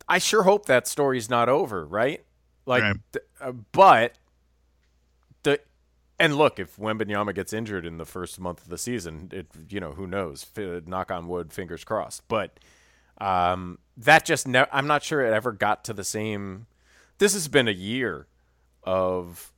I 0.09 0.18
sure 0.18 0.42
hope 0.42 0.66
that 0.66 0.87
story's 0.87 1.28
not 1.28 1.49
over, 1.49 1.85
right? 1.87 2.25
Like, 2.66 2.83
Right. 2.83 2.97
th- 3.12 3.25
uh, 3.40 3.52
but 3.73 4.16
the 5.42 5.61
and 6.18 6.37
look, 6.37 6.59
if 6.59 6.76
Wembanyama 6.76 7.35
gets 7.35 7.52
injured 7.52 7.87
in 7.87 7.97
the 7.99 8.04
first 8.04 8.40
month 8.40 8.62
of 8.62 8.68
the 8.68 8.78
season, 8.78 9.30
it 9.33 9.47
you 9.68 9.80
know 9.80 9.92
who 9.92 10.07
knows? 10.07 10.47
F- 10.57 10.87
knock 10.87 11.11
on 11.11 11.28
wood, 11.28 11.52
fingers 11.52 11.85
crossed. 11.85 12.26
But 12.28 12.59
um, 13.18 13.78
that 13.97 14.25
just 14.25 14.47
ne- 14.47 14.66
I'm 14.73 14.87
not 14.87 15.02
sure 15.02 15.23
it 15.25 15.33
ever 15.33 15.52
got 15.52 15.85
to 15.85 15.92
the 15.92 16.04
same. 16.04 16.66
This 17.18 17.33
has 17.33 17.49
been 17.49 17.66
a 17.68 17.73
year 17.73 18.26
of 18.85 19.52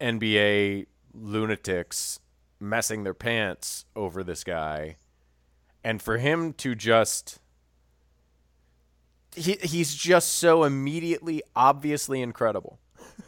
NBA 0.00 0.86
lunatics 1.14 2.20
messing 2.60 3.02
their 3.04 3.14
pants 3.14 3.84
over 3.96 4.22
this 4.22 4.44
guy, 4.44 4.96
and 5.84 6.00
for 6.00 6.18
him 6.18 6.52
to 6.54 6.74
just 6.74 7.38
he 9.34 9.56
he's 9.62 9.94
just 9.94 10.34
so 10.34 10.64
immediately 10.64 11.42
obviously 11.56 12.20
incredible. 12.20 12.78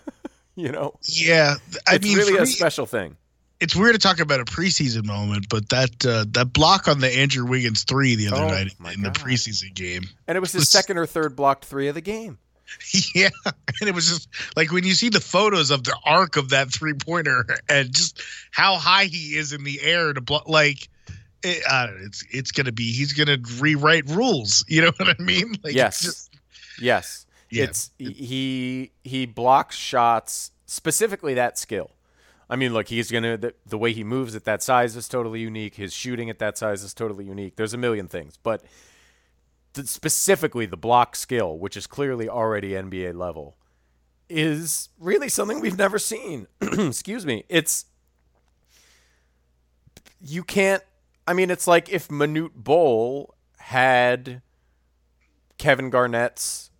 you 0.55 0.71
know, 0.71 0.95
Yeah, 1.03 1.55
I 1.89 1.95
it's 1.97 2.05
mean, 2.05 2.17
really 2.19 2.37
a 2.37 2.41
me, 2.41 2.47
special 2.47 2.85
thing. 2.87 3.17
it's 3.61 3.75
weird 3.75 3.95
to 3.95 3.99
talk 3.99 4.21
about 4.21 4.41
a 4.41 4.45
preseason 4.45 5.07
moment, 5.07 5.49
but 5.49 5.69
that 5.71 6.05
uh, 6.07 6.25
that 6.33 6.53
block 6.53 6.89
on 6.89 7.01
the 7.01 7.09
Andrew 7.09 7.47
Wiggins 7.47 7.85
three 7.85 8.15
the 8.17 8.29
other 8.29 8.43
Oh, 8.45 8.49
night 8.49 8.73
in 8.95 9.03
the 9.03 9.11
preseason 9.11 9.73
game, 9.75 10.03
And 10.29 10.37
it 10.37 10.41
was 10.41 10.53
his 10.53 10.61
was- 10.63 10.69
second 10.69 10.99
or 10.99 11.07
third 11.07 11.35
blocked 11.37 11.65
three 11.65 11.89
of 11.89 11.95
the 11.95 12.01
game. 12.03 12.39
yeah, 13.15 13.29
and 13.47 13.89
it 13.89 13.95
was 13.95 14.09
just 14.09 14.29
like 14.57 14.73
when 14.73 14.85
you 14.85 14.95
see 14.95 15.09
the 15.11 15.21
photos 15.21 15.71
of 15.71 15.85
the 15.85 15.95
arc 16.05 16.37
of 16.37 16.49
that 16.51 16.71
three 16.71 16.95
pointer 16.95 17.45
and 17.69 17.93
just 17.95 18.21
how 18.51 18.77
high 18.77 19.05
he 19.05 19.37
is 19.37 19.53
in 19.53 19.65
the 19.65 19.81
air 19.83 20.13
to 20.13 20.21
block, 20.21 20.49
like. 20.49 20.89
It, 21.45 21.63
I 21.71 21.87
it's 22.01 22.25
it's 22.31 22.51
gonna 22.53 22.73
be 22.73 22.91
he's 22.93 23.13
gonna 23.13 23.39
rewrite 23.59 24.09
rules. 24.09 24.65
You 24.69 24.83
know 24.83 24.93
what 24.97 25.17
I 25.19 25.23
mean? 25.23 25.55
Like, 25.63 25.75
yes. 25.75 26.01
just- 26.01 26.37
yes. 26.81 27.27
Yeah. 27.51 27.65
It's 27.65 27.91
he 27.99 28.91
he 29.05 29.27
blocks 29.27 29.77
shots 29.77 30.51
specifically 30.67 31.35
that 31.35 31.57
skill. 31.59 31.91
I 32.51 32.57
mean, 32.57 32.73
look, 32.73 32.89
he's 32.89 33.11
gonna 33.11 33.37
the, 33.37 33.55
the 33.67 33.79
way 33.79 33.93
he 33.93 34.03
moves 34.03 34.35
at 34.35 34.45
that 34.45 34.63
size 34.63 34.97
is 34.97 35.07
totally 35.09 35.41
unique. 35.41 35.77
His 35.77 35.93
shooting 35.93 36.29
at 36.31 36.39
that 36.41 36.59
size 36.59 36.83
is 36.83 36.93
totally 36.95 37.25
unique. 37.25 37.57
There's 37.57 37.75
a 37.75 37.79
million 37.79 38.09
things, 38.09 38.39
but 38.43 38.63
th- 39.75 39.87
specifically 39.87 40.67
the 40.67 40.77
block 40.77 41.15
skill, 41.17 41.59
which 41.59 41.77
is 41.77 41.87
clearly 41.87 42.29
already 42.29 42.71
NBA 42.71 43.15
level, 43.15 43.57
is 44.29 44.89
really 44.99 45.29
something 45.29 45.61
we've 45.61 45.79
never 45.79 45.99
seen. 45.99 46.47
Excuse 46.61 47.25
me. 47.25 47.45
It's 47.49 47.85
you 50.21 50.43
can't. 50.43 50.83
I 51.27 51.33
mean, 51.33 51.51
it's 51.51 51.67
like 51.67 51.89
if 51.89 52.09
Manute 52.09 52.55
Bol 52.55 53.35
had 53.59 54.43
Kevin 55.59 55.91
Garnett's 55.91 56.71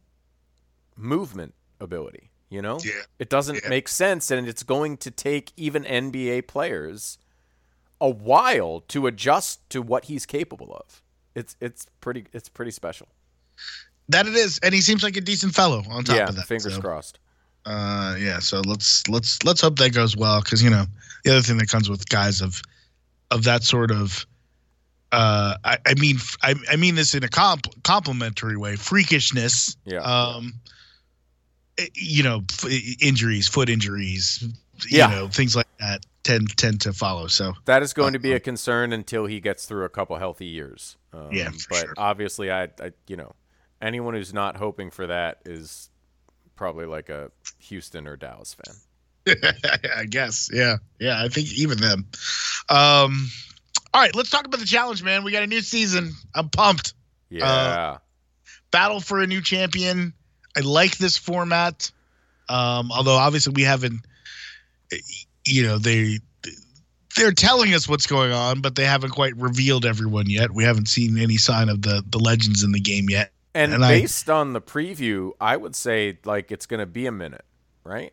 movement 0.97 1.55
ability. 1.81 2.31
You 2.51 2.63
know, 2.63 2.79
Yeah. 2.85 2.93
it 3.19 3.29
doesn't 3.31 3.63
Yeah. 3.65 3.69
make 3.69 3.89
sense, 3.89 4.31
and 4.31 4.47
it's 4.47 4.63
going 4.63 4.97
to 4.99 5.11
take 5.11 5.53
even 5.57 5.85
NBA 5.85 6.43
players 6.43 7.19
a 8.01 8.09
while 8.09 8.81
to 8.89 9.07
adjust 9.07 9.69
to 9.71 9.83
what 9.83 10.05
he's 10.05 10.25
capable 10.27 10.73
of. 10.75 11.03
It's 11.35 11.57
it's 11.61 11.87
pretty 12.01 12.27
it's 12.33 12.49
pretty 12.49 12.71
special. 12.71 13.09
that 14.09 14.27
it 14.27 14.35
is, 14.35 14.59
and 14.63 14.75
he 14.75 14.83
seems 14.83 15.03
like 15.03 15.17
a 15.17 15.21
decent 15.21 15.55
fellow. 15.55 15.83
On 15.89 16.05
top 16.05 16.17
yeah, 16.17 16.29
of 16.29 16.37
that, 16.37 16.47
fingers 16.47 16.75
so, 16.75 16.81
crossed. 16.81 17.19
Uh, 17.65 18.15
yeah. 18.21 18.39
So 18.39 18.61
let's 18.61 19.09
let's 19.09 19.43
let's 19.43 19.61
hope 19.63 19.79
that 19.79 19.91
goes 19.95 20.15
well 20.17 20.41
because 20.43 20.63
you 20.63 20.71
know 20.71 20.87
the 21.25 21.33
other 21.33 21.43
thing 21.43 21.57
that 21.57 21.69
comes 21.69 21.89
with 21.91 22.09
guys 22.09 22.41
of 22.41 22.61
of 23.33 23.45
that 23.45 23.65
sort 23.65 23.91
of 23.91 24.27
uh, 25.15 25.57
I, 25.65 25.79
I 25.87 25.95
mean 25.95 26.17
I, 26.43 26.55
I 26.71 26.77
mean 26.77 26.95
this 26.95 27.15
in 27.15 27.25
a 27.25 27.29
comp- 27.29 27.83
complimentary 27.85 28.57
way 28.57 28.75
freakishness. 28.75 29.77
Yeah. 29.85 29.99
Um, 30.01 30.55
eh, 31.79 31.87
you 31.95 32.23
know, 32.23 32.43
f- 32.51 32.71
injuries, 33.01 33.49
foot 33.49 33.69
injuries, 33.69 34.43
you 34.89 34.99
Yeah. 34.99 35.07
know, 35.09 35.29
things 35.29 35.55
like 35.57 35.69
that 35.79 36.05
tend 36.23 36.57
tend 36.57 36.81
to 36.83 36.93
follow. 36.93 37.27
So 37.29 37.53
That 37.67 37.83
is 37.83 37.93
going 37.93 38.15
to 38.15 38.19
be 38.19 38.33
a 38.33 38.41
concern 38.41 38.93
until 38.93 39.27
he 39.27 39.41
gets 39.41 39.67
through 39.67 39.85
a 39.85 39.89
couple 39.91 40.17
healthy 40.17 40.47
years. 40.47 40.97
Um, 41.13 41.29
Yeah, 41.33 41.51
but 41.69 41.77
sure. 41.85 41.95
obviously, 41.97 42.51
I, 42.51 42.65
I, 42.81 42.93
you 43.07 43.17
know, 43.17 43.35
anyone 43.81 44.15
who's 44.15 44.33
not 44.35 44.57
hoping 44.57 44.91
for 44.91 45.07
that 45.07 45.41
is 45.45 45.91
probably 46.57 46.87
like 46.87 47.09
a 47.09 47.31
Houston 47.59 48.07
or 48.07 48.17
Dallas 48.17 48.55
fan. 48.55 48.75
I 49.97 50.05
guess. 50.07 50.51
Yeah. 50.53 50.77
Yeah. 50.99 51.23
I 51.23 51.29
think 51.29 51.53
even 51.55 51.79
them. 51.79 52.07
Um, 52.69 53.29
all 53.95 54.01
right. 54.01 54.15
Let's 54.15 54.29
talk 54.29 54.47
about 54.47 54.61
the 54.61 54.67
challenge, 54.67 55.03
man. 55.03 55.25
We 55.25 55.33
got 55.33 55.43
a 55.43 55.47
new 55.47 55.61
season. 55.61 56.13
I'm 56.35 56.49
pumped. 56.51 56.93
Yeah, 57.31 57.99
Battle 58.71 59.01
for 59.01 59.21
a 59.21 59.27
new 59.27 59.41
champion. 59.41 60.13
I 60.57 60.61
like 60.61 60.99
this 60.99 61.17
format. 61.17 61.91
Um, 62.49 62.93
although 62.93 63.15
obviously 63.17 63.53
we 63.55 63.63
haven't, 63.63 64.01
you 65.47 65.63
know, 65.63 65.79
they 65.79 66.19
they're 67.17 67.33
telling 67.33 67.73
us 67.75 67.89
what's 67.89 68.07
going 68.07 68.33
on, 68.33 68.61
but 68.61 68.75
they 68.75 68.85
haven't 68.85 69.11
quite 69.11 69.37
revealed 69.37 69.87
everyone 69.87 70.29
yet. 70.29 70.51
We 70.51 70.65
haven't 70.65 70.89
seen 70.89 71.17
any 71.19 71.37
sign 71.37 71.69
of 71.69 71.83
the 71.83 72.05
the 72.09 72.19
legends 72.19 72.63
in 72.63 72.73
the 72.73 72.81
game 72.81 73.09
yet. 73.09 73.33
and, 73.55 73.73
and 73.73 73.85
I- 73.85 74.01
based 74.01 74.29
on 74.29 74.53
the 74.53 74.61
preview, 74.61 75.33
I 75.41 75.57
would 75.57 75.75
say 75.77 76.19
like 76.25 76.51
it's 76.53 76.67
going 76.67 76.81
to 76.81 76.87
be 76.87 77.07
a 77.07 77.13
minute, 77.13 77.45
right? 77.85 78.13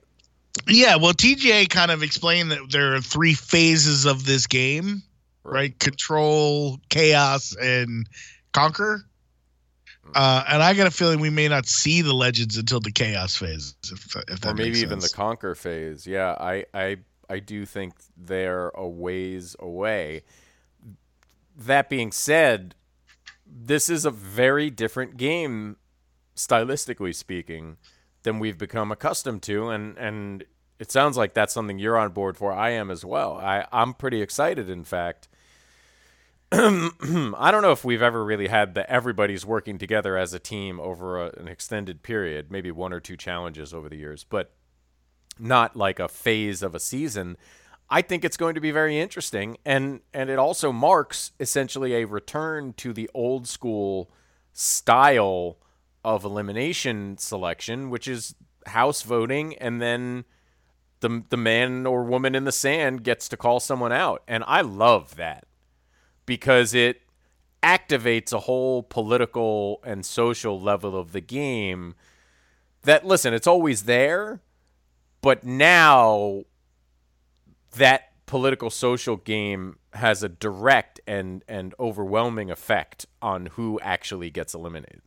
Yeah, 0.68 0.98
well, 0.98 1.14
TJ 1.14 1.70
kind 1.70 1.92
of 1.92 2.04
explained 2.04 2.52
that 2.52 2.60
there 2.72 2.94
are 2.96 3.02
three 3.02 3.34
phases 3.34 4.06
of 4.06 4.26
this 4.26 4.48
game, 4.48 5.02
right? 5.44 5.78
Control, 5.80 6.80
chaos, 6.90 7.56
and 7.56 8.08
conquer. 8.54 9.06
Uh, 10.14 10.44
and 10.48 10.64
I 10.64 10.74
got 10.74 10.88
a 10.88 10.92
feeling 10.92 11.20
we 11.20 11.30
may 11.30 11.48
not 11.48 11.68
see 11.68 12.02
the 12.02 12.14
legends 12.14 12.58
until 12.58 12.80
the 12.80 12.92
chaos 12.92 13.36
phase, 13.36 13.76
if, 13.84 14.16
if 14.28 14.42
that 14.42 14.52
or 14.52 14.54
maybe 14.56 14.80
even 14.80 15.00
the 15.00 15.10
conquer 15.14 15.56
phase. 15.56 16.06
Yeah, 16.06 16.36
I, 16.40 16.66
I, 16.74 16.98
I 17.30 17.40
do 17.40 17.66
think 17.66 17.94
they're 18.18 18.70
a 18.70 18.88
ways 18.88 19.56
away. 19.60 20.24
That 21.56 21.88
being 21.88 22.12
said, 22.12 22.76
this 23.46 23.90
is 23.90 24.04
a 24.04 24.12
very 24.12 24.70
different 24.70 25.18
game, 25.18 25.78
stylistically 26.36 27.16
speaking, 27.16 27.78
than 28.24 28.40
we've 28.40 28.58
become 28.58 28.92
accustomed 28.92 29.44
to, 29.44 29.70
and 29.70 29.98
and 29.98 30.44
it 30.80 30.92
sounds 30.92 31.16
like 31.16 31.34
that's 31.34 31.54
something 31.54 31.80
you're 31.80 31.98
on 31.98 32.12
board 32.12 32.38
for. 32.38 32.52
I 32.52 32.72
am 32.72 32.90
as 32.92 33.06
well. 33.06 33.38
I 33.38 33.66
I'm 33.72 33.94
pretty 33.94 34.22
excited. 34.22 34.70
In 34.70 34.84
fact. 34.84 35.28
I 36.54 37.50
don't 37.50 37.62
know 37.62 37.72
if 37.72 37.86
we've 37.86 38.02
ever 38.02 38.26
really 38.26 38.50
had 38.50 38.76
the 38.76 38.90
everybody's 38.92 39.46
working 39.46 39.78
together 39.78 40.18
as 40.18 40.34
a 40.34 40.40
team 40.40 40.82
over 40.82 41.28
a, 41.28 41.32
an 41.40 41.48
extended 41.48 42.04
period, 42.04 42.52
maybe 42.52 42.72
one 42.72 42.92
or 42.92 43.00
two 43.00 43.16
challenges 43.16 43.74
over 43.74 43.88
the 43.88 43.96
years, 43.96 44.26
but 44.26 44.52
not 45.40 45.78
like 45.78 45.98
a 45.98 46.10
phase 46.10 46.62
of 46.62 46.76
a 46.76 46.80
season. 46.80 47.38
I 47.90 48.02
think 48.02 48.26
it's 48.26 48.36
going 48.36 48.56
to 48.56 48.62
be 48.62 48.72
very 48.72 49.00
interesting 49.00 49.58
and 49.64 50.02
and 50.14 50.30
it 50.30 50.38
also 50.38 50.74
marks 50.74 51.32
essentially 51.40 51.96
a 51.96 52.06
return 52.06 52.74
to 52.74 52.92
the 52.92 53.10
old 53.14 53.48
school 53.48 54.12
style 54.52 55.58
of 56.04 56.26
elimination 56.26 57.18
selection, 57.18 57.90
which 57.90 58.10
is 58.10 58.36
house 58.66 59.04
voting 59.04 59.56
and 59.56 59.82
then 59.82 60.26
the 61.00 61.24
the 61.30 61.38
man 61.38 61.86
or 61.86 62.04
woman 62.04 62.36
in 62.36 62.44
the 62.44 62.52
sand 62.52 63.06
gets 63.06 63.30
to 63.30 63.38
call 63.38 63.62
someone 63.62 63.94
out. 63.94 64.22
And 64.28 64.44
I 64.46 64.60
love 64.60 65.16
that 65.16 65.46
because 66.32 66.74
it 66.74 67.02
activates 67.62 68.32
a 68.32 68.40
whole 68.40 68.84
political 68.84 69.82
and 69.84 70.06
social 70.06 70.58
level 70.58 70.98
of 70.98 71.12
the 71.12 71.20
game 71.20 71.94
that 72.84 73.06
listen 73.06 73.34
it's 73.34 73.48
always 73.48 73.84
there 73.84 74.40
but 75.22 75.44
now 75.44 76.44
that 77.76 78.14
political 78.26 78.70
social 78.70 79.18
game 79.18 79.78
has 79.94 80.24
a 80.24 80.30
direct 80.30 81.02
and 81.06 81.44
and 81.50 81.76
overwhelming 81.78 82.50
effect 82.50 83.06
on 83.22 83.48
who 83.48 83.78
actually 83.82 84.30
gets 84.30 84.54
eliminated 84.54 85.02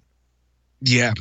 Yeah. 0.82 1.14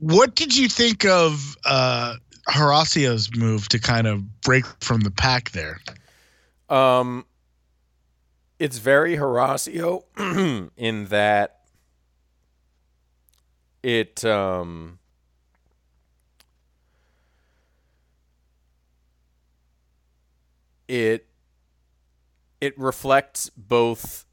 What 0.00 0.34
did 0.34 0.56
you 0.56 0.68
think 0.68 1.04
of 1.04 1.56
uh, 1.64 2.16
Horacio's 2.48 3.30
move 3.36 3.68
to 3.68 3.78
kind 3.78 4.08
of 4.08 4.40
break 4.40 4.64
from 4.80 5.02
the 5.02 5.10
pack 5.10 5.52
there? 5.52 5.78
Um, 6.68 7.24
it's 8.60 8.76
very 8.76 9.16
Horacio 9.16 10.04
in 10.76 11.06
that 11.06 11.60
it 13.82 14.22
um 14.26 14.98
it 20.86 21.26
it 22.60 22.78
reflects 22.78 23.48
both 23.56 24.26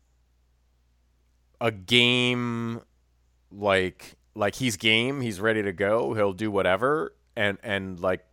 a 1.62 1.72
game 1.72 2.82
like 3.50 4.18
like 4.36 4.56
he's 4.56 4.76
game, 4.76 5.22
he's 5.22 5.40
ready 5.40 5.64
to 5.64 5.72
go, 5.72 6.14
he'll 6.14 6.34
do 6.34 6.52
whatever 6.52 7.16
and 7.38 7.58
and 7.64 7.98
like 8.02 8.26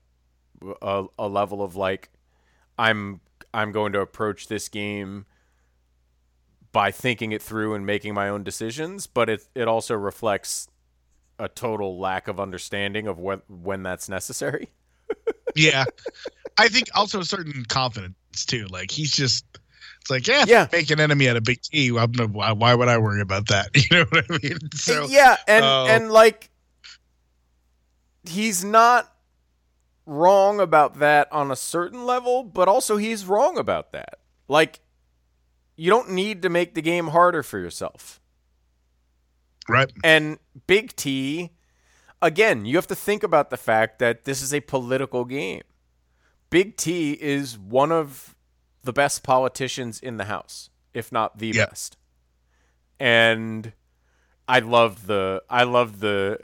a, 0.83 1.05
a 1.21 1.29
level 1.29 1.63
of 1.63 1.77
like 1.77 2.11
I'm 2.77 3.21
I'm 3.53 3.71
going 3.71 3.93
to 3.93 4.01
approach 4.01 4.49
this 4.49 4.69
game 4.69 5.27
by 6.75 6.91
thinking 6.91 7.31
it 7.33 7.41
through 7.41 7.73
and 7.75 7.87
making 7.87 8.13
my 8.13 8.29
own 8.29 8.43
decisions, 8.43 9.07
but 9.07 9.31
it 9.31 9.47
it 9.55 9.69
also 9.69 9.95
reflects 9.95 10.69
a 11.39 11.49
total 11.49 11.99
lack 11.99 12.29
of 12.29 12.39
understanding 12.39 13.07
of 13.07 13.19
when 13.19 13.41
when 13.49 13.83
that's 13.83 14.11
necessary. 14.11 14.69
Yeah, 15.57 15.85
I 16.59 16.67
think 16.67 16.89
also 16.97 17.21
a 17.21 17.25
certain 17.25 17.65
confidence 17.67 18.17
too. 18.45 18.67
Like 18.67 18.91
he's 18.91 19.13
just, 19.13 19.45
it's 20.01 20.11
like 20.11 20.27
yeah, 20.27 20.45
Yeah. 20.49 20.67
make 20.73 20.91
an 20.91 20.99
enemy 20.99 21.29
out 21.29 21.37
of 21.37 21.45
Big 21.45 21.63
T. 21.63 21.97
I'm 21.97 22.13
why, 22.33 22.51
why 22.51 22.75
would 22.75 22.89
I 22.89 22.99
worry 22.99 23.21
about 23.21 23.47
that? 23.49 23.69
You 23.77 23.99
know 23.99 24.05
what 24.11 24.25
I 24.29 24.39
mean? 24.43 24.59
So 24.75 25.07
yeah, 25.09 25.37
and 25.47 25.65
uh, 25.65 25.85
and 25.85 26.11
like 26.11 26.51
he's 28.29 28.65
not 28.65 29.15
wrong 30.07 30.59
about 30.59 30.99
that 30.99 31.31
on 31.33 31.53
a 31.53 31.57
certain 31.57 32.05
level, 32.05 32.43
but 32.43 32.67
also 32.67 32.97
he's 32.97 33.25
wrong 33.25 33.57
about 33.57 33.93
that. 33.93 34.19
Like 34.49 34.81
you 35.77 35.91
don't 35.91 36.11
need 36.11 36.43
to 36.43 36.49
make 36.49 36.75
the 36.75 36.83
game 36.83 37.09
harder 37.09 37.43
for 37.43 37.59
yourself. 37.59 38.21
right, 39.69 39.91
And 40.03 40.39
Big 40.67 40.95
T, 40.97 41.51
again, 42.23 42.65
you 42.65 42.77
have 42.77 42.87
to 42.89 42.97
think 42.97 43.23
about 43.23 43.51
the 43.51 43.57
fact 43.57 43.99
that 43.99 44.25
this 44.25 44.43
is 44.43 44.53
a 44.55 44.61
political 44.61 45.25
game. 45.25 45.63
Big 46.51 46.77
T 46.77 47.13
is 47.13 47.59
one 47.59 47.91
of 47.91 48.35
the 48.83 48.93
best 48.93 49.23
politicians 49.23 49.99
in 50.01 50.19
the 50.19 50.25
House, 50.25 50.71
if 50.93 51.11
not 51.11 51.39
the 51.39 51.53
best. 51.53 51.97
And 53.01 53.73
I 54.47 54.61
love 54.61 55.07
the 55.07 55.43
I 55.51 55.65
love 55.65 56.01
the 56.01 56.39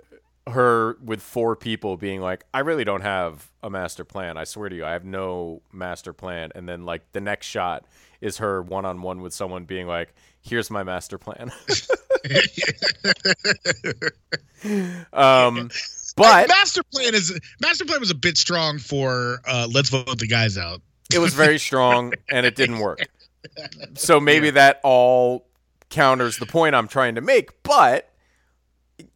her 0.47 0.97
with 1.03 1.23
four 1.23 1.57
people 1.57 1.97
being 1.97 2.21
like, 2.21 2.45
I 2.53 2.61
really 2.61 2.85
don't 2.85 3.03
have 3.03 3.51
a 3.63 3.71
master 3.71 4.05
plan. 4.05 4.37
I 4.37 4.45
swear 4.45 4.69
to 4.69 4.77
you, 4.77 4.85
I 4.85 4.93
have 4.93 5.05
no 5.05 5.63
master 5.73 6.13
plan. 6.13 6.51
And 6.55 6.69
then 6.69 6.85
like 6.85 7.13
the 7.13 7.21
next 7.21 7.47
shot 7.47 7.85
is 8.21 8.39
her 8.39 8.63
one 8.63 8.85
on 8.85 9.03
one 9.03 9.21
with 9.21 9.33
someone 9.33 9.65
being 9.65 9.87
like, 9.87 10.15
Here's 10.43 10.71
my 10.71 10.83
master 10.83 11.19
plan. 11.19 11.53
um 15.13 15.71
but 16.17 16.49
master 16.49 16.83
plan 16.83 17.15
is 17.15 17.39
master 17.61 17.85
plan 17.85 18.01
was 18.01 18.11
a 18.11 18.15
bit 18.15 18.39
strong 18.39 18.79
for 18.79 19.41
uh 19.47 19.69
let's 19.71 19.91
vote 19.91 20.19
the 20.19 20.27
guys 20.27 20.57
out. 20.57 20.81
it 21.13 21.19
was 21.19 21.35
very 21.35 21.59
strong 21.59 22.15
and 22.31 22.47
it 22.47 22.57
didn't 22.57 22.79
work. 22.79 23.07
So 23.95 24.21
maybe 24.21 24.51
that 24.51 24.81
all 24.83 25.47
counters 25.91 26.39
the 26.39 26.47
point 26.47 26.75
I'm 26.75 26.89
trying 26.89 27.17
to 27.17 27.21
make, 27.21 27.63
but 27.63 28.10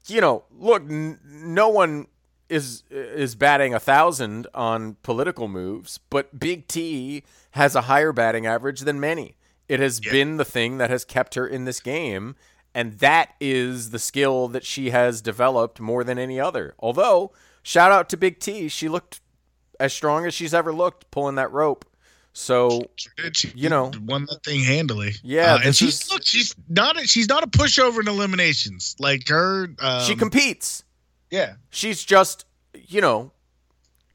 you 0.07 0.21
know, 0.21 0.45
look, 0.51 0.83
n- 0.83 1.21
no 1.25 1.69
one 1.69 2.07
is 2.49 2.83
is 2.91 3.35
batting 3.35 3.75
a 3.75 3.81
thousand 3.81 4.47
on 4.55 4.97
political 5.03 5.49
moves, 5.49 5.99
but 6.11 6.39
Big 6.39 6.69
T 6.69 7.25
has 7.53 7.75
a 7.75 7.83
higher 7.83 8.13
batting 8.13 8.47
average 8.47 8.81
than 8.81 9.01
many. 9.01 9.37
It 9.69 9.81
has 9.81 9.99
been 9.99 10.37
the 10.37 10.45
thing 10.45 10.77
that 10.79 10.91
has 10.91 11.05
kept 11.05 11.37
her 11.37 11.47
in 11.47 11.65
this 11.65 11.81
game, 11.81 12.37
and 12.75 12.99
that 12.99 13.31
is 13.41 13.91
the 13.91 13.99
skill 13.99 14.49
that 14.49 14.65
she 14.65 14.91
has 14.91 15.23
developed 15.23 15.81
more 15.81 16.05
than 16.05 16.19
any 16.19 16.39
other. 16.39 16.75
Although, 16.79 17.33
shout 17.63 17.91
out 17.91 18.11
to 18.11 18.17
Big 18.19 18.41
T, 18.41 18.69
she 18.69 18.89
looked 18.91 19.21
as 19.81 19.93
strong 19.95 20.27
as 20.27 20.35
she's 20.35 20.53
ever 20.53 20.73
looked 20.73 21.11
pulling 21.11 21.37
that 21.37 21.51
rope. 21.51 21.87
So 22.37 22.83
She 23.33 23.53
You 23.55 23.69
know. 23.69 23.93
won 24.03 24.27
that 24.27 24.43
thing 24.45 24.61
handily. 24.65 25.15
Yeah, 25.23 25.55
Uh, 25.55 25.59
and 25.67 25.77
she's 25.77 26.03
is- 26.03 26.11
look, 26.11 26.23
she's 26.27 26.55
not 26.69 27.01
a, 27.01 27.07
she's 27.07 27.29
not 27.29 27.45
a 27.45 27.47
pushover 27.47 28.01
in 28.01 28.09
eliminations 28.09 28.97
like 28.99 29.29
her. 29.29 29.69
Um, 29.79 30.05
she 30.05 30.17
competes. 30.17 30.83
yeah, 31.31 31.55
She's 31.71 32.05
just, 32.05 32.45
you 32.75 33.01
know, 33.01 33.31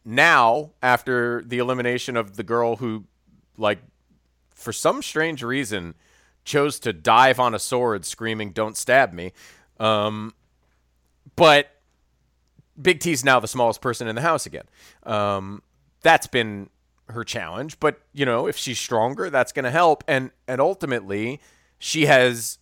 now 0.04 0.72
after 0.84 1.42
the 1.46 1.60
elimination 1.60 2.18
of 2.18 2.36
the 2.36 2.44
girl 2.44 2.76
who, 2.76 3.06
like, 3.58 3.80
for 4.54 4.74
some 4.74 5.02
strange 5.02 5.42
reason, 5.42 5.96
chose 6.44 6.78
to 6.82 6.92
dive 6.92 7.40
on 7.40 7.56
a 7.56 7.60
sword, 7.60 8.04
screaming, 8.06 8.52
"Don't 8.52 8.76
stab 8.76 9.14
me." 9.14 9.32
Um, 9.80 10.34
but 11.38 11.70
Big 12.82 13.00
T's 13.00 13.24
now 13.24 13.40
the 13.40 13.48
smallest 13.48 13.80
person 13.82 14.08
in 14.10 14.16
the 14.16 14.22
house 14.22 14.46
again. 14.46 14.66
Um, 15.04 15.62
that's 16.02 16.28
been 16.28 16.70
her 17.10 17.24
challenge, 17.24 17.80
but 17.80 18.02
you 18.14 18.26
know, 18.26 18.48
if 18.48 18.58
she's 18.58 18.80
stronger, 18.80 19.30
that's 19.30 19.52
going 19.52 19.66
to 19.66 19.72
help. 19.72 20.04
And 20.08 20.32
and 20.48 20.62
ultimately, 20.62 21.40
she 21.78 22.06
has 22.06 22.60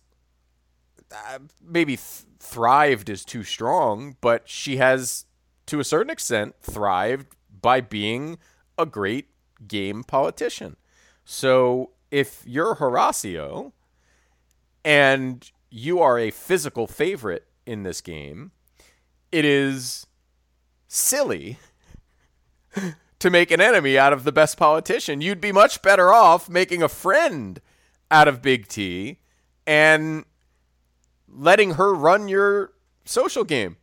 uh, 1.12 1.38
maybe 1.62 1.96
th- 1.96 2.24
thrived 2.38 3.08
is 3.08 3.24
too 3.24 3.42
strong, 3.42 4.16
but 4.20 4.48
she 4.48 4.76
has, 4.76 5.24
to 5.66 5.80
a 5.80 5.84
certain 5.84 6.10
extent, 6.10 6.54
thrived 6.60 7.26
by 7.60 7.80
being 7.80 8.38
a 8.76 8.86
great 8.86 9.28
game 9.66 10.04
politician. 10.04 10.76
So 11.24 11.90
if 12.10 12.42
you're 12.46 12.76
Horacio 12.76 13.72
and 14.84 15.50
you 15.70 16.00
are 16.00 16.18
a 16.18 16.30
physical 16.30 16.86
favorite 16.86 17.46
in 17.66 17.82
this 17.82 18.00
game, 18.00 18.52
it 19.30 19.44
is 19.44 20.06
silly 20.86 21.58
to 23.18 23.30
make 23.30 23.50
an 23.50 23.60
enemy 23.60 23.98
out 23.98 24.12
of 24.12 24.24
the 24.24 24.32
best 24.32 24.56
politician. 24.56 25.20
You'd 25.20 25.40
be 25.40 25.52
much 25.52 25.82
better 25.82 26.12
off 26.12 26.48
making 26.48 26.82
a 26.82 26.88
friend 26.88 27.60
out 28.10 28.28
of 28.28 28.40
Big 28.42 28.68
T 28.68 29.18
and 29.66 30.24
letting 31.28 31.74
her 31.74 31.94
run 31.94 32.28
your 32.28 32.72
social 33.04 33.44
game. 33.44 33.76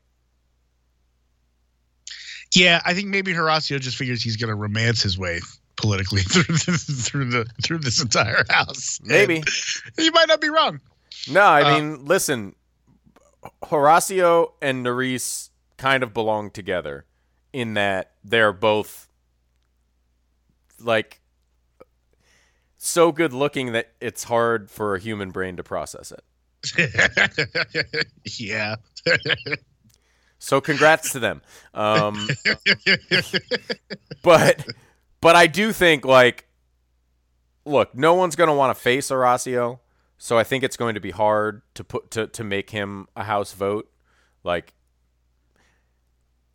yeah. 2.54 2.82
I 2.86 2.94
think 2.94 3.08
maybe 3.10 3.34
Horacio 3.34 3.80
just 3.80 3.98
figures 3.98 4.22
he's 4.24 4.38
going 4.38 4.50
to 4.50 4.56
romance 4.56 5.02
his 5.02 5.18
way 5.18 5.40
politically 5.78 6.22
through 6.24 6.56
this, 6.56 7.08
through 7.08 7.26
the 7.26 7.46
through 7.62 7.80
this 7.80 8.02
entire 8.02 8.44
house. 8.50 9.00
Maybe. 9.04 9.38
And 9.38 9.46
you 10.06 10.12
might 10.12 10.28
not 10.28 10.42
be 10.42 10.50
wrong. 10.50 10.80
No, 11.30 11.42
I 11.42 11.62
Uh, 11.64 11.74
mean, 11.80 12.06
listen, 12.06 12.56
Horacio 13.64 14.52
and 14.62 14.86
Nurys 14.86 15.50
kind 15.78 16.04
of 16.04 16.14
belong 16.14 16.50
together 16.52 17.06
in 17.52 17.74
that 17.74 18.14
they're 18.24 18.54
both 18.54 19.08
like 20.80 21.22
so 22.78 23.12
good 23.12 23.34
looking 23.34 23.72
that 23.74 23.94
it's 24.00 24.26
hard 24.26 24.70
for 24.70 24.96
a 24.96 25.00
human 25.00 25.32
brain 25.32 25.58
to 25.58 25.64
process 25.64 26.12
it. 26.12 26.24
yeah. 28.40 28.76
So 30.46 30.62
congrats 30.62 31.12
to 31.14 31.20
them. 31.20 31.42
Um, 31.74 32.28
but 34.22 34.64
but 35.20 35.36
I 35.36 35.48
do 35.48 35.72
think 35.72 36.06
like 36.06 36.48
look, 37.66 37.96
no 37.96 38.14
one's 38.14 38.36
going 38.36 38.50
to 38.50 38.54
want 38.54 38.76
to 38.76 38.80
face 38.80 39.10
Horacio, 39.10 39.80
so 40.20 40.38
I 40.38 40.44
think 40.44 40.64
it's 40.64 40.78
going 40.78 40.94
to 40.94 41.02
be 41.02 41.10
hard 41.10 41.64
to 41.74 41.84
put 41.84 42.12
to 42.12 42.28
to 42.28 42.44
make 42.44 42.70
him 42.70 43.08
a 43.16 43.24
house 43.24 43.54
vote. 43.54 43.90
Like 44.44 44.76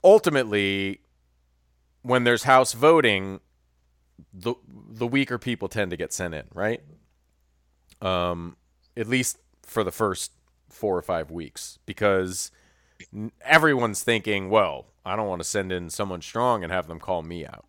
ultimately 0.05 1.01
when 2.03 2.23
there's 2.23 2.45
house 2.45 2.75
voting, 2.75 3.41
the 4.33 4.55
the 4.67 5.07
weaker 5.07 5.39
people 5.39 5.69
tend 5.69 5.91
to 5.91 5.97
get 5.97 6.13
sent 6.13 6.35
in, 6.35 6.45
right? 6.55 6.83
Um 8.01 8.57
at 8.97 9.09
least 9.09 9.39
for 9.63 9.85
the 9.85 9.93
first 9.93 10.33
4 10.69 10.99
or 10.99 11.03
5 11.03 11.31
weeks 11.31 11.79
because 11.87 12.51
everyone's 13.43 14.03
thinking, 14.03 14.51
well, 14.51 14.87
I 15.05 15.17
don't 15.17 15.29
want 15.29 15.41
to 15.41 15.49
send 15.49 15.73
in 15.73 15.91
someone 15.91 16.23
strong 16.23 16.63
and 16.63 16.73
have 16.73 16.87
them 16.87 16.99
call 16.99 17.23
me 17.23 17.47
out. 17.47 17.65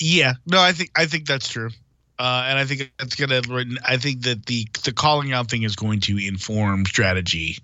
Yeah, 0.00 0.34
no, 0.46 0.60
I 0.60 0.72
think 0.72 0.90
I 0.96 1.06
think 1.06 1.26
that's 1.26 1.48
true, 1.48 1.70
uh, 2.18 2.44
and 2.46 2.58
I 2.58 2.64
think 2.64 2.92
that's 2.98 3.16
gonna. 3.16 3.42
I 3.84 3.96
think 3.96 4.22
that 4.22 4.46
the 4.46 4.66
the 4.84 4.92
calling 4.92 5.32
out 5.32 5.50
thing 5.50 5.64
is 5.64 5.74
going 5.74 6.00
to 6.00 6.16
inform 6.18 6.86
strategy 6.86 7.58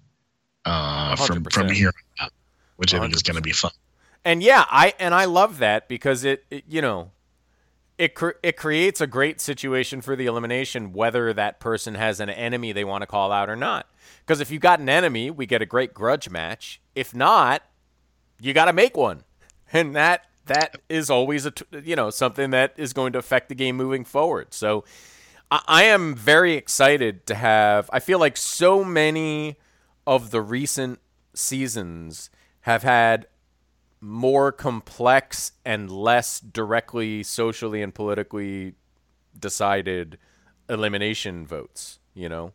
uh, 0.65 1.15
from 1.15 1.45
from 1.45 1.69
here, 1.69 1.93
on 2.19 2.27
out, 2.27 2.33
which 2.77 2.93
I 2.93 2.99
think 2.99 3.15
is 3.15 3.23
going 3.23 3.37
to 3.37 3.43
be 3.43 3.53
fun. 3.53 3.71
And 4.25 4.43
yeah, 4.43 4.65
I 4.71 4.95
and 4.99 5.15
I 5.15 5.27
love 5.27 5.59
that 5.59 5.89
because 5.89 6.25
it, 6.25 6.45
it 6.51 6.65
you 6.67 6.81
know, 6.81 7.11
it 7.99 8.15
cr- 8.15 8.39
it 8.43 8.57
creates 8.57 9.01
a 9.01 9.07
great 9.07 9.41
situation 9.41 10.01
for 10.01 10.17
the 10.17 10.27
elimination 10.27 10.93
whether 10.93 11.33
that 11.33 11.61
person 11.61 11.95
has 11.95 12.21
an 12.21 12.31
enemy 12.31 12.73
they 12.73 12.85
want 12.85 13.03
to 13.03 13.07
call 13.07 13.33
out 13.33 13.51
or 13.51 13.57
not. 13.57 13.87
Because 14.21 14.41
if 14.41 14.51
you 14.51 14.59
got 14.59 14.81
an 14.81 14.89
enemy, 14.89 15.31
we 15.31 15.47
get 15.47 15.61
a 15.61 15.67
great 15.67 15.93
grudge 15.93 16.31
match. 16.31 16.81
If 16.95 17.15
not, 17.15 17.63
you 18.41 18.53
got 18.53 18.65
to 18.67 18.73
make 18.73 18.97
one, 18.97 19.25
and 19.73 19.95
that 19.95 20.27
that 20.47 20.77
is 20.89 21.11
always 21.11 21.45
a 21.47 21.51
t- 21.51 21.65
you 21.85 21.97
know 21.97 22.11
something 22.11 22.51
that 22.51 22.73
is 22.77 22.93
going 22.93 23.13
to 23.13 23.19
affect 23.19 23.49
the 23.49 23.55
game 23.55 23.77
moving 23.77 24.05
forward. 24.05 24.55
So 24.55 24.85
I, 25.51 25.61
I 25.67 25.83
am 25.85 26.15
very 26.15 26.55
excited 26.55 27.27
to 27.27 27.35
have. 27.35 27.91
I 27.93 28.01
feel 28.01 28.19
like 28.19 28.37
so 28.37 28.85
many 28.85 29.57
of 30.07 30.31
the 30.31 30.41
recent 30.41 31.01
seasons 31.35 32.31
have 32.63 32.83
had 32.83 33.27
more 34.05 34.53
complex 34.53 35.53
and 35.65 35.91
less 35.91 36.41
directly 36.41 37.23
socially 37.23 37.83
and 37.83 37.95
politically 37.95 38.75
decided 39.39 40.19
elimination 40.69 41.47
votes. 41.47 41.99
You 42.15 42.29
know, 42.29 42.53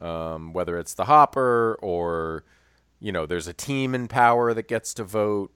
um, 0.00 0.52
whether 0.52 0.78
it's 0.78 0.94
the 0.94 1.06
Hopper 1.06 1.78
or 1.82 2.44
you 3.00 3.12
know, 3.12 3.26
there's 3.26 3.48
a 3.48 3.52
team 3.54 3.94
in 3.94 4.08
power 4.08 4.54
that 4.54 4.68
gets 4.68 4.94
to 4.94 5.04
vote, 5.04 5.52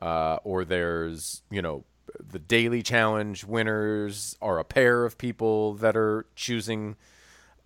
uh, 0.00 0.38
or 0.44 0.64
there's 0.64 1.42
you 1.50 1.62
know 1.62 1.84
the 2.20 2.38
daily 2.38 2.82
challenge 2.82 3.44
winners 3.44 4.36
are 4.42 4.58
a 4.58 4.64
pair 4.64 5.04
of 5.04 5.18
people 5.18 5.74
that 5.74 5.96
are 5.96 6.26
choosing. 6.36 6.96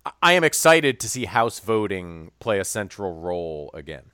I- 0.05 0.11
I 0.21 0.33
am 0.33 0.43
excited 0.43 0.99
to 1.01 1.09
see 1.09 1.25
House 1.25 1.59
voting 1.59 2.31
play 2.39 2.59
a 2.59 2.65
central 2.65 3.19
role 3.19 3.71
again. 3.73 4.11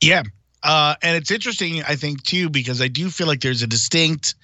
Yeah. 0.00 0.22
Uh, 0.66 0.96
and 1.00 1.16
it's 1.16 1.30
interesting, 1.30 1.84
I 1.84 1.94
think, 1.94 2.24
too, 2.24 2.50
because 2.50 2.82
I 2.82 2.88
do 2.88 3.08
feel 3.08 3.28
like 3.28 3.40
there's 3.40 3.62
a 3.62 3.68
distinct, 3.68 4.34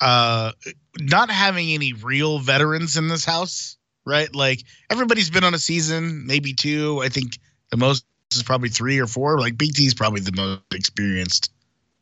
uh, 0.00 0.52
not 0.98 1.30
having 1.30 1.70
any 1.70 1.92
real 1.92 2.38
veterans 2.38 2.96
in 2.96 3.08
this 3.08 3.26
house, 3.26 3.76
right? 4.06 4.34
Like 4.34 4.64
everybody's 4.88 5.28
been 5.28 5.44
on 5.44 5.52
a 5.52 5.58
season, 5.58 6.26
maybe 6.26 6.54
two. 6.54 7.02
I 7.02 7.10
think 7.10 7.38
the 7.70 7.76
most 7.76 8.06
is 8.32 8.42
probably 8.42 8.70
three 8.70 8.98
or 8.98 9.06
four. 9.06 9.38
Like 9.38 9.58
Big 9.58 9.74
T's 9.74 9.92
probably 9.92 10.22
the 10.22 10.32
most 10.32 10.62
experienced 10.72 11.52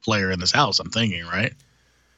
player 0.04 0.30
in 0.30 0.38
this 0.38 0.52
house, 0.52 0.78
I'm 0.78 0.90
thinking, 0.90 1.26
right? 1.26 1.52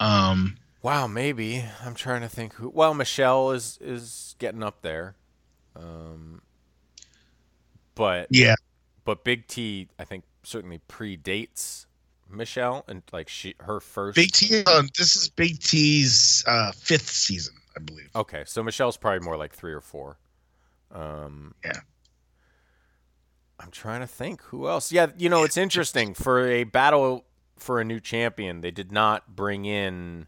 Um, 0.01 0.59
Wow, 0.83 1.07
maybe 1.07 1.65
I'm 1.83 1.95
trying 1.95 2.23
to 2.23 2.29
think 2.29 2.55
who. 2.55 2.69
Well, 2.69 2.93
Michelle 2.93 3.53
is 3.53 3.79
is 3.81 4.35
getting 4.41 4.65
up 4.65 4.83
there, 4.83 5.15
um, 5.77 6.43
but 7.95 8.27
yeah. 8.31 8.57
but 9.05 9.23
Big 9.23 9.47
T, 9.47 9.89
I 9.97 10.05
think 10.05 10.25
certainly 10.43 10.81
predates 10.89 11.87
Michelle 12.29 12.85
and 12.89 13.03
like 13.13 13.29
she 13.29 13.55
her 13.61 13.81
first. 13.81 14.17
Big 14.17 14.33
T, 14.33 14.63
uh, 14.67 14.83
this 14.97 15.17
is 15.17 15.29
Big 15.29 15.61
T's 15.61 16.43
uh, 16.47 16.73
fifth 16.73 17.09
season, 17.09 17.55
I 17.77 17.81
believe. 17.81 18.09
Okay, 18.15 18.45
so 18.47 18.63
Michelle's 18.63 18.97
probably 18.97 19.25
more 19.25 19.37
like 19.37 19.53
three 19.53 19.73
or 19.73 19.81
four. 19.81 20.19
Um, 20.91 21.55
Yeah. 21.65 21.81
I'm 23.61 23.71
trying 23.71 24.01
to 24.01 24.07
think 24.07 24.43
who 24.43 24.67
else. 24.67 24.91
Yeah, 24.91 25.09
you 25.17 25.29
know 25.29 25.45
it's 25.45 25.57
interesting 25.57 26.15
for 26.15 26.49
a 26.49 26.65
battle 26.65 27.25
for 27.57 27.81
a 27.81 27.85
new 27.85 28.01
champion. 28.01 28.61
They 28.61 28.73
did 28.73 28.91
not 28.91 29.35
bring 29.37 29.65
in. 29.65 30.27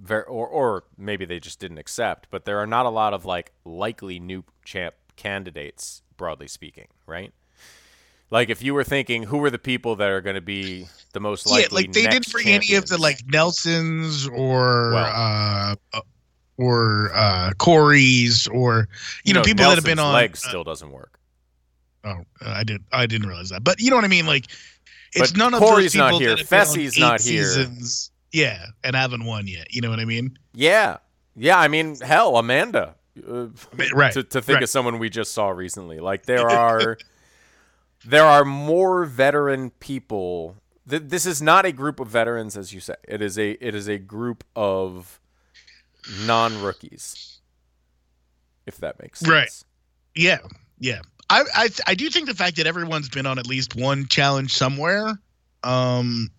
Ver- 0.00 0.22
or 0.22 0.48
or 0.48 0.84
maybe 0.96 1.24
they 1.24 1.38
just 1.38 1.60
didn't 1.60 1.78
accept, 1.78 2.28
but 2.30 2.44
there 2.46 2.58
are 2.58 2.66
not 2.66 2.84
a 2.86 2.90
lot 2.90 3.14
of 3.14 3.24
like 3.24 3.52
likely 3.64 4.18
new 4.18 4.42
champ 4.64 4.94
candidates, 5.16 6.02
broadly 6.16 6.48
speaking, 6.48 6.88
right? 7.06 7.32
Like 8.34 8.50
if 8.50 8.62
you 8.62 8.74
were 8.74 8.82
thinking, 8.84 9.22
who 9.22 9.42
are 9.44 9.50
the 9.50 9.58
people 9.60 9.94
that 9.96 10.10
are 10.10 10.20
going 10.20 10.34
to 10.34 10.40
be 10.42 10.86
the 11.12 11.20
most 11.20 11.46
likely? 11.46 11.62
yeah, 11.62 11.68
like 11.86 11.92
they 11.92 12.02
didn't 12.06 12.30
bring 12.32 12.48
any 12.48 12.74
of 12.74 12.86
the 12.88 12.98
like 12.98 13.18
Nelsons 13.28 14.26
or 14.28 14.90
Well. 14.92 15.76
uh, 15.94 16.00
or 16.58 17.10
uh, 17.14 17.52
Corey's 17.58 18.46
or 18.48 18.88
you, 19.24 19.34
know, 19.34 19.42
people 19.42 19.64
that 19.64 19.76
have 19.76 19.84
been 19.84 19.98
on. 20.00 20.12
legs 20.12 20.44
uh, 20.44 20.48
still 20.48 20.64
doesn't 20.64 20.90
work. 20.90 21.18
oh, 22.04 22.24
I 22.42 22.64
did. 22.64 22.82
I 22.92 23.06
didn't 23.06 23.28
realize 23.28 23.50
that, 23.50 23.62
but 23.64 23.80
you 23.80 23.90
know 23.90 23.96
what 23.96 24.04
I 24.04 24.08
mean. 24.08 24.26
Like 24.26 24.46
it's 25.12 25.30
But 25.30 25.38
none 25.38 25.54
of 25.54 25.60
Corey's 25.60 25.92
those 25.92 25.98
not 26.00 26.06
people 26.18 26.18
here. 26.34 26.36
been 26.36 26.58
on 26.58 26.78
eight 26.78 26.98
not 26.98 27.20
here. 27.20 27.44
Seasons, 27.44 28.10
yeah, 28.32 28.66
and 28.82 28.96
haven't 28.96 29.24
won 29.24 29.46
yet. 29.46 29.72
You 29.72 29.80
know 29.80 29.90
what 29.90 30.00
I 30.00 30.04
mean? 30.04 30.36
Yeah, 30.54 30.96
yeah. 31.36 31.58
I 31.58 31.68
mean, 31.68 31.96
hell, 32.00 32.36
Amanda. 32.36 32.96
Uh, 33.16 33.46
Right, 33.94 34.12
To, 34.12 34.24
to 34.24 34.42
think 34.42 34.56
right. 34.56 34.62
of 34.64 34.68
someone 34.68 34.98
we 34.98 35.08
just 35.08 35.32
saw 35.32 35.50
recently, 35.50 36.00
like 36.00 36.26
there 36.26 36.48
are, 36.50 36.98
there 38.06 38.24
are 38.24 38.44
more 38.44 39.04
veteran 39.04 39.70
people. 39.70 40.56
Th- 40.88 41.02
this 41.04 41.26
is 41.26 41.40
not 41.40 41.64
a 41.64 41.72
group 41.72 42.00
of 42.00 42.08
veterans, 42.08 42.56
as 42.56 42.72
you 42.72 42.80
say. 42.80 42.94
It 43.06 43.22
is 43.22 43.38
a 43.38 43.52
it 43.64 43.74
is 43.74 43.88
a 43.88 43.98
group 43.98 44.44
of 44.54 45.20
non 46.24 46.62
rookies. 46.62 47.40
If 48.66 48.78
that 48.78 49.00
makes 49.00 49.20
sense. 49.20 49.30
Right. 49.30 49.64
Yeah, 50.14 50.38
yeah. 50.78 51.00
I, 51.30 51.44
I 51.54 51.68
I 51.86 51.94
do 51.94 52.08
think 52.10 52.28
the 52.28 52.34
fact 52.34 52.56
that 52.56 52.66
everyone's 52.66 53.08
been 53.08 53.26
on 53.26 53.38
at 53.38 53.46
least 53.46 53.74
one 53.74 54.06
challenge 54.06 54.54
somewhere, 54.54 55.18
um, 55.62 56.30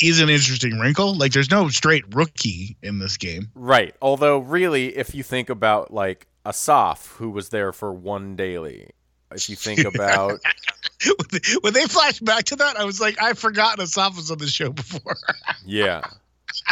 is 0.00 0.20
an 0.20 0.28
interesting 0.28 0.78
wrinkle. 0.78 1.14
Like, 1.14 1.32
there's 1.32 1.50
no 1.50 1.68
straight 1.68 2.04
rookie 2.14 2.76
in 2.82 2.98
this 2.98 3.16
game. 3.16 3.50
Right. 3.54 3.94
Although, 4.00 4.38
really, 4.38 4.96
if 4.96 5.14
you 5.14 5.22
think 5.22 5.50
about 5.50 5.92
like 5.92 6.26
Asaf, 6.44 7.14
who 7.16 7.30
was 7.30 7.50
there 7.50 7.72
for 7.72 7.92
one 7.92 8.36
daily, 8.36 8.90
if 9.32 9.48
you 9.48 9.56
think 9.56 9.84
about 9.84 10.40
when 11.60 11.72
they 11.72 11.84
flashed 11.86 12.24
back 12.24 12.44
to 12.44 12.56
that, 12.56 12.76
I 12.76 12.84
was 12.84 13.00
like, 13.00 13.20
I've 13.22 13.38
forgotten 13.38 13.82
Asaf 13.82 14.16
was 14.16 14.30
on 14.30 14.38
the 14.38 14.46
show 14.46 14.70
before. 14.70 15.16
Yeah. 15.66 16.02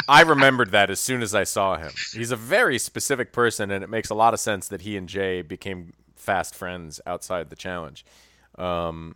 I 0.09 0.23
remembered 0.23 0.73
that 0.73 0.91
as 0.91 0.99
soon 0.99 1.23
as 1.23 1.35
I 1.35 1.45
saw 1.45 1.77
him. 1.77 1.93
He's 2.13 2.33
a 2.33 2.37
very 2.37 2.79
specific 2.79 3.33
person, 3.33 3.71
and 3.71 3.85
it 3.85 3.91
makes 3.91 4.11
a 4.11 4.15
lot 4.15 4.35
of 4.35 4.41
sense 4.41 4.67
that 4.69 4.81
he 4.81 4.97
and 4.97 5.09
Jay 5.09 5.41
became 5.43 5.93
fast 6.17 6.55
friends 6.55 7.01
outside 7.07 7.49
the 7.49 7.57
challenge. 7.57 8.05
Um, 8.57 9.15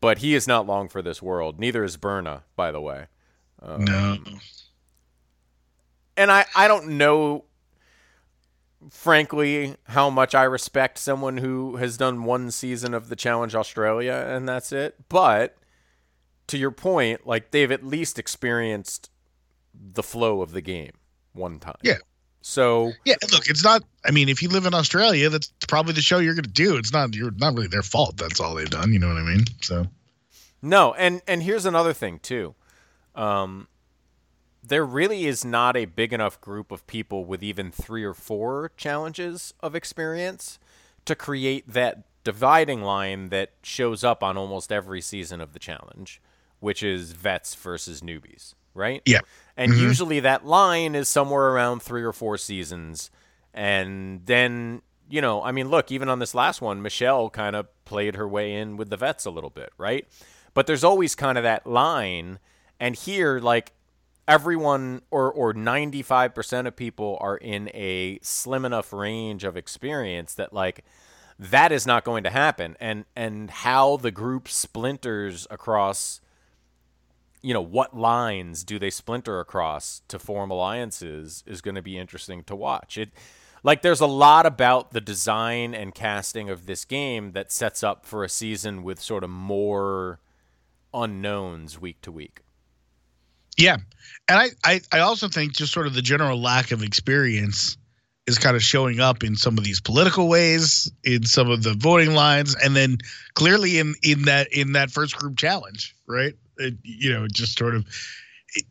but 0.00 0.18
he 0.18 0.34
is 0.34 0.46
not 0.46 0.66
long 0.66 0.88
for 0.88 1.02
this 1.02 1.20
world. 1.20 1.58
Neither 1.58 1.82
is 1.82 1.96
Berna, 1.96 2.44
by 2.54 2.70
the 2.70 2.80
way. 2.80 3.06
no, 3.60 4.18
And 6.16 6.30
I, 6.30 6.44
I 6.54 6.68
don't 6.68 6.96
know, 6.98 7.44
frankly, 8.90 9.76
how 9.84 10.10
much 10.10 10.34
I 10.34 10.44
respect 10.44 10.98
someone 10.98 11.38
who 11.38 11.76
has 11.76 11.96
done 11.96 12.24
one 12.24 12.50
season 12.50 12.94
of 12.94 13.08
the 13.08 13.16
Challenge 13.16 13.54
Australia 13.54 14.24
and 14.28 14.48
that's 14.48 14.72
it. 14.72 14.96
But 15.08 15.56
to 16.48 16.58
your 16.58 16.70
point, 16.70 17.26
like 17.26 17.50
they've 17.50 17.70
at 17.70 17.84
least 17.84 18.18
experienced 18.18 19.10
the 19.74 20.02
flow 20.02 20.42
of 20.42 20.52
the 20.52 20.60
game 20.60 20.92
one 21.32 21.58
time. 21.58 21.76
Yeah. 21.82 21.98
So 22.42 22.92
yeah. 23.04 23.14
Look, 23.32 23.48
it's 23.48 23.64
not. 23.64 23.82
I 24.04 24.10
mean, 24.10 24.28
if 24.28 24.42
you 24.42 24.48
live 24.48 24.66
in 24.66 24.74
Australia, 24.74 25.30
that's 25.30 25.50
probably 25.66 25.94
the 25.94 26.02
show 26.02 26.18
you're 26.18 26.34
going 26.34 26.44
to 26.44 26.50
do. 26.50 26.76
It's 26.76 26.92
not. 26.92 27.14
You're 27.14 27.32
not 27.32 27.54
really 27.54 27.68
their 27.68 27.82
fault. 27.82 28.16
That's 28.18 28.38
all 28.38 28.54
they've 28.54 28.68
done. 28.68 28.92
You 28.92 28.98
know 28.98 29.08
what 29.08 29.16
I 29.16 29.22
mean? 29.22 29.44
So 29.62 29.86
No, 30.60 30.92
and 30.94 31.22
and 31.26 31.42
here's 31.42 31.64
another 31.64 31.94
thing 31.94 32.18
too. 32.18 32.54
Um, 33.14 33.68
there 34.66 34.84
really 34.84 35.26
is 35.26 35.44
not 35.44 35.76
a 35.76 35.84
big 35.84 36.12
enough 36.12 36.40
group 36.40 36.72
of 36.72 36.86
people 36.86 37.24
with 37.24 37.42
even 37.42 37.70
three 37.70 38.04
or 38.04 38.14
four 38.14 38.72
challenges 38.76 39.52
of 39.60 39.74
experience 39.74 40.58
to 41.04 41.14
create 41.14 41.68
that 41.68 42.04
dividing 42.24 42.82
line 42.82 43.28
that 43.28 43.50
shows 43.62 44.02
up 44.02 44.22
on 44.22 44.36
almost 44.38 44.72
every 44.72 45.00
season 45.00 45.40
of 45.40 45.52
the 45.52 45.58
challenge, 45.58 46.20
which 46.60 46.82
is 46.82 47.12
vets 47.12 47.54
versus 47.54 48.00
newbies, 48.00 48.54
right? 48.72 49.02
yeah, 49.04 49.20
And 49.56 49.72
mm-hmm. 49.72 49.82
usually 49.82 50.20
that 50.20 50.46
line 50.46 50.94
is 50.94 51.08
somewhere 51.08 51.50
around 51.50 51.82
three 51.82 52.02
or 52.02 52.12
four 52.12 52.38
seasons. 52.38 53.10
And 53.52 54.24
then, 54.24 54.80
you 55.10 55.20
know, 55.20 55.42
I 55.42 55.52
mean, 55.52 55.68
look, 55.68 55.92
even 55.92 56.08
on 56.08 56.20
this 56.20 56.34
last 56.34 56.62
one, 56.62 56.80
Michelle 56.80 57.28
kind 57.28 57.54
of 57.54 57.66
played 57.84 58.16
her 58.16 58.26
way 58.26 58.54
in 58.54 58.78
with 58.78 58.88
the 58.88 58.96
vets 58.96 59.26
a 59.26 59.30
little 59.30 59.50
bit, 59.50 59.70
right? 59.76 60.08
But 60.54 60.66
there's 60.66 60.84
always 60.84 61.14
kind 61.14 61.36
of 61.36 61.44
that 61.44 61.66
line. 61.66 62.38
And 62.80 62.96
here, 62.96 63.38
like, 63.38 63.72
everyone 64.26 65.02
or, 65.10 65.30
or 65.30 65.52
95% 65.54 66.66
of 66.66 66.76
people 66.76 67.18
are 67.20 67.36
in 67.36 67.68
a 67.74 68.18
slim 68.22 68.64
enough 68.64 68.92
range 68.92 69.44
of 69.44 69.56
experience 69.56 70.34
that, 70.34 70.52
like, 70.52 70.84
that 71.38 71.72
is 71.72 71.86
not 71.86 72.04
going 72.04 72.24
to 72.24 72.30
happen. 72.30 72.76
And, 72.80 73.04
and 73.16 73.50
how 73.50 73.96
the 73.96 74.10
group 74.10 74.48
splinters 74.48 75.46
across 75.50 76.20
you 77.44 77.52
know 77.52 77.60
what 77.60 77.94
lines 77.94 78.64
do 78.64 78.78
they 78.78 78.88
splinter 78.88 79.38
across 79.38 80.00
to 80.08 80.18
form 80.18 80.50
alliances 80.50 81.44
is 81.46 81.60
going 81.60 81.74
to 81.74 81.82
be 81.82 81.98
interesting 81.98 82.42
to 82.42 82.56
watch 82.56 82.96
it 82.96 83.10
like 83.62 83.82
there's 83.82 84.00
a 84.00 84.06
lot 84.06 84.46
about 84.46 84.92
the 84.92 85.00
design 85.00 85.74
and 85.74 85.94
casting 85.94 86.48
of 86.48 86.64
this 86.64 86.86
game 86.86 87.32
that 87.32 87.52
sets 87.52 87.82
up 87.82 88.06
for 88.06 88.24
a 88.24 88.30
season 88.30 88.82
with 88.82 88.98
sort 88.98 89.22
of 89.22 89.28
more 89.28 90.20
unknowns 90.94 91.78
week 91.78 92.00
to 92.00 92.10
week 92.10 92.40
yeah. 93.56 93.76
And 94.28 94.38
I, 94.38 94.48
I, 94.64 94.80
I 94.92 94.98
also 95.00 95.28
think 95.28 95.52
just 95.52 95.72
sort 95.72 95.86
of 95.86 95.94
the 95.94 96.02
general 96.02 96.40
lack 96.40 96.70
of 96.70 96.82
experience 96.82 97.76
is 98.26 98.38
kind 98.38 98.56
of 98.56 98.62
showing 98.62 99.00
up 99.00 99.22
in 99.22 99.36
some 99.36 99.58
of 99.58 99.64
these 99.64 99.80
political 99.80 100.28
ways, 100.28 100.90
in 101.04 101.24
some 101.24 101.50
of 101.50 101.62
the 101.62 101.74
voting 101.74 102.14
lines, 102.14 102.56
and 102.64 102.74
then 102.74 102.96
clearly 103.34 103.78
in 103.78 103.94
in 104.02 104.22
that 104.22 104.50
in 104.52 104.72
that 104.72 104.90
first 104.90 105.16
group 105.16 105.36
challenge, 105.36 105.94
right? 106.06 106.32
It, 106.56 106.74
you 106.82 107.12
know, 107.12 107.26
just 107.28 107.58
sort 107.58 107.74
of. 107.74 107.86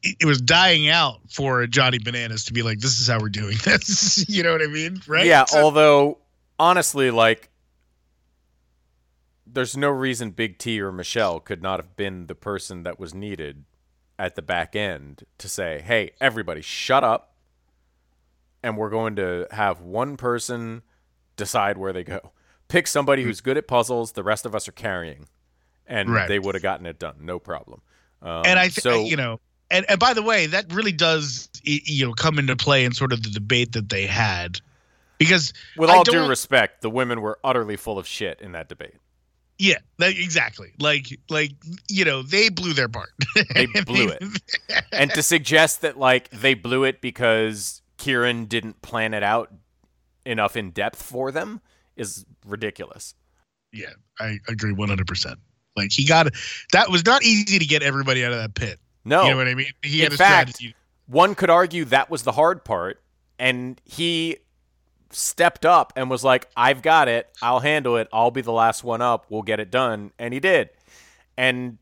It, 0.02 0.16
it 0.22 0.26
was 0.26 0.42
dying 0.42 0.88
out 0.90 1.20
for 1.30 1.68
Johnny 1.68 2.00
Bananas 2.00 2.46
to 2.46 2.54
be 2.54 2.64
like, 2.64 2.80
"This 2.80 2.98
is 2.98 3.08
how 3.08 3.20
we're 3.20 3.30
doing 3.30 3.58
this." 3.64 4.28
you 4.28 4.42
know 4.42 4.54
what 4.54 4.64
I 4.64 4.68
mean, 4.68 5.02
right? 5.08 5.26
yeah 5.26 5.46
So- 5.46 5.62
although 5.62 6.18
honestly 6.60 7.12
like 7.12 7.50
there's 9.46 9.76
no 9.76 9.90
reason 9.90 10.30
big 10.32 10.58
t 10.58 10.80
or 10.80 10.92
michelle 10.92 11.40
could 11.40 11.62
not 11.62 11.80
have 11.80 11.96
been 11.96 12.28
the 12.28 12.36
person 12.36 12.84
that 12.84 13.00
was 13.00 13.14
needed 13.14 13.66
at 14.24 14.36
the 14.36 14.42
back 14.42 14.76
end 14.76 15.24
to 15.38 15.50
say 15.50 15.82
hey 15.86 16.12
everybody 16.22 16.62
shut 16.62 17.04
up. 17.04 17.30
And 18.66 18.78
we're 18.78 18.90
going 18.90 19.18
to 19.18 19.46
have 19.52 19.82
one 19.82 20.16
person 20.16 20.84
decide 21.36 21.78
where 21.78 21.92
they 21.92 22.06
go. 22.06 22.32
Pick 22.70 22.88
somebody 22.88 23.24
who's 23.24 23.42
good 23.42 23.58
at 23.58 23.68
puzzles 23.68 24.14
the 24.14 24.24
rest 24.24 24.46
of 24.46 24.56
us 24.56 24.68
are 24.70 24.72
carrying 24.74 25.28
and 25.86 26.10
Right. 26.10 26.30
they 26.30 26.40
would 26.40 26.56
have 26.56 26.62
gotten 26.62 26.86
it 26.86 26.98
done 26.98 27.16
no 27.20 27.40
problem. 27.40 27.82
Um, 28.22 28.44
and 28.46 28.58
I, 28.58 28.64
th- 28.70 28.76
so 28.82 29.04
you 29.04 29.18
know, 29.18 29.42
and 29.70 29.86
and 29.90 30.00
by 30.00 30.14
the 30.14 30.24
way, 30.24 30.46
that 30.48 30.72
really 30.72 30.94
does 30.94 31.50
you 31.64 32.06
know 32.08 32.14
come 32.14 32.40
into 32.40 32.56
play 32.56 32.86
in 32.86 32.94
sort 32.94 33.12
of 33.12 33.22
the 33.22 33.30
debate 33.30 33.74
that 33.74 33.90
they 33.90 34.06
had, 34.06 34.62
because 35.18 35.52
With 35.76 35.90
all 35.90 36.06
due 36.06 36.26
respect, 36.30 36.82
the 36.82 36.90
women 36.90 37.20
were 37.20 37.38
utterly 37.44 37.76
full 37.76 38.00
of 38.00 38.08
shit 38.08 38.40
in 38.40 38.54
that 38.54 38.70
debate. 38.70 38.96
Yeah, 39.58 39.78
exactly. 40.00 40.72
Like 40.80 41.08
like 41.30 41.52
you 41.90 42.06
know 42.06 42.22
they 42.24 42.50
blew 42.50 42.74
their 42.74 42.90
part. 42.90 43.10
They 43.54 43.68
blew 43.86 44.10
it. 44.10 44.24
and 44.92 45.12
to 45.12 45.24
suggest 45.24 45.82
that 45.82 45.98
like 45.98 46.30
they 46.30 46.54
blew 46.54 46.84
it 46.84 47.02
because 47.02 47.82
Kieran 47.98 48.46
didn't 48.46 48.82
plan 48.82 49.14
it 49.14 49.24
out 49.24 49.52
enough 50.26 50.56
in 50.56 50.72
depth 50.72 51.02
for 51.02 51.32
them 51.32 51.62
is 51.96 52.26
ridiculous. 52.46 53.16
Yeah, 53.72 53.90
I 54.20 54.40
agree 54.48 54.74
one 54.74 54.90
hundred 54.90 55.08
percent. 55.08 55.40
Like 55.76 55.92
he 55.92 56.06
got 56.06 56.28
that 56.72 56.90
was 56.90 57.06
not 57.06 57.24
easy 57.24 57.60
to 57.60 57.66
get 57.66 57.84
everybody 57.84 58.24
out 58.24 58.32
of 58.32 58.40
that 58.40 58.54
pit. 58.54 58.80
No. 59.06 59.24
You 59.24 59.32
know 59.32 59.38
what 59.38 59.48
I 59.48 59.56
mean? 59.56 59.68
He 59.82 60.04
In 60.04 60.14
a 60.14 60.16
fact, 60.16 60.56
strategy. 60.56 60.76
One 61.08 61.36
could 61.36 61.50
argue 61.50 61.86
that 61.86 62.10
was 62.10 62.24
the 62.24 62.32
hard 62.32 62.64
part 62.64 63.02
and 63.40 63.80
he 63.84 64.38
stepped 65.14 65.66
up 65.66 65.94
and 65.96 66.10
was 66.10 66.24
like, 66.24 66.50
"I've 66.56 66.82
got 66.82 67.08
it. 67.08 67.30
I'll 67.42 67.60
handle 67.60 67.98
it. 67.98 68.08
I'll 68.12 68.32
be 68.32 68.42
the 68.42 68.52
last 68.52 68.84
one 68.84 69.02
up. 69.02 69.26
We'll 69.30 69.42
get 69.42 69.60
it 69.60 69.72
done." 69.72 70.12
And 70.20 70.34
he 70.34 70.40
did. 70.40 70.70
And 71.38 71.78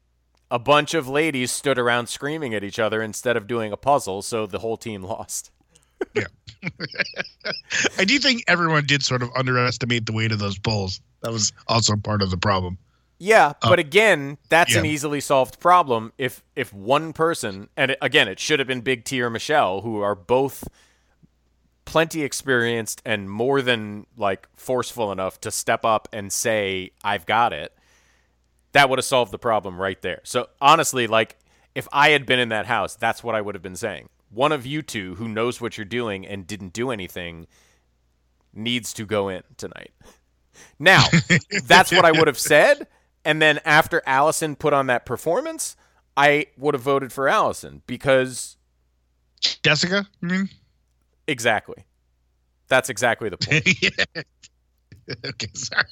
a 0.49 0.59
bunch 0.59 0.93
of 0.93 1.07
ladies 1.07 1.51
stood 1.51 1.79
around 1.79 2.07
screaming 2.07 2.53
at 2.53 2.63
each 2.63 2.77
other 2.77 3.01
instead 3.01 3.37
of 3.37 3.47
doing 3.47 3.71
a 3.71 3.77
puzzle, 3.77 4.21
so 4.21 4.45
the 4.45 4.59
whole 4.59 4.77
team 4.77 5.01
lost. 5.03 5.51
Yeah. 6.13 6.25
I 7.97 8.05
do 8.05 8.19
think 8.19 8.43
everyone 8.47 8.85
did 8.85 9.03
sort 9.03 9.23
of 9.23 9.29
underestimate 9.35 10.05
the 10.05 10.13
weight 10.13 10.31
of 10.31 10.39
those 10.39 10.59
polls. 10.59 11.01
That 11.21 11.31
was 11.31 11.53
also 11.67 11.95
part 11.95 12.21
of 12.21 12.29
the 12.29 12.37
problem. 12.37 12.77
Yeah, 13.17 13.53
uh, 13.61 13.69
but 13.69 13.77
again, 13.77 14.39
that's 14.49 14.75
an 14.75 14.83
easily 14.83 15.21
solved 15.21 15.59
problem 15.59 16.11
if 16.17 16.43
if 16.55 16.73
one 16.73 17.13
person 17.13 17.69
and 17.77 17.91
it, 17.91 17.99
again, 18.01 18.27
it 18.27 18.39
should 18.39 18.57
have 18.57 18.67
been 18.67 18.81
Big 18.81 19.05
T 19.05 19.21
or 19.21 19.29
Michelle 19.29 19.81
who 19.81 20.01
are 20.01 20.15
both 20.15 20.67
plenty 21.91 22.23
experienced 22.23 23.01
and 23.03 23.29
more 23.29 23.61
than 23.61 24.05
like 24.15 24.47
forceful 24.55 25.11
enough 25.11 25.41
to 25.41 25.51
step 25.51 25.83
up 25.83 26.07
and 26.13 26.31
say 26.31 26.89
I've 27.03 27.25
got 27.25 27.51
it. 27.51 27.75
That 28.71 28.89
would 28.89 28.97
have 28.97 29.05
solved 29.05 29.33
the 29.33 29.37
problem 29.37 29.77
right 29.77 30.01
there. 30.01 30.21
So 30.23 30.47
honestly, 30.61 31.05
like 31.05 31.35
if 31.75 31.89
I 31.91 32.11
had 32.11 32.25
been 32.25 32.39
in 32.39 32.47
that 32.47 32.65
house, 32.65 32.95
that's 32.95 33.25
what 33.25 33.35
I 33.35 33.41
would 33.41 33.55
have 33.55 33.61
been 33.61 33.75
saying. 33.75 34.07
One 34.29 34.53
of 34.53 34.65
you 34.65 34.81
two 34.81 35.15
who 35.15 35.27
knows 35.27 35.59
what 35.59 35.77
you're 35.77 35.83
doing 35.83 36.25
and 36.25 36.47
didn't 36.47 36.71
do 36.71 36.91
anything 36.91 37.45
needs 38.53 38.93
to 38.93 39.05
go 39.05 39.27
in 39.27 39.43
tonight. 39.57 39.91
Now, 40.77 41.05
that's 41.65 41.91
what 41.91 42.03
I 42.03 42.11
would 42.11 42.27
have 42.27 42.37
said. 42.37 42.85
And 43.23 43.41
then 43.41 43.61
after 43.63 44.03
Allison 44.05 44.55
put 44.55 44.73
on 44.73 44.87
that 44.87 45.05
performance, 45.05 45.75
I 46.17 46.47
would 46.57 46.73
have 46.73 46.83
voted 46.83 47.13
for 47.13 47.29
Allison 47.29 47.81
because 47.87 48.57
Jessica, 49.63 50.07
I 50.21 50.25
mean, 50.25 50.49
exactly. 51.31 51.83
That's 52.67 52.89
exactly 52.89 53.29
the 53.29 53.37
point. 53.37 53.67
okay, 55.25 55.47
sorry. 55.53 55.85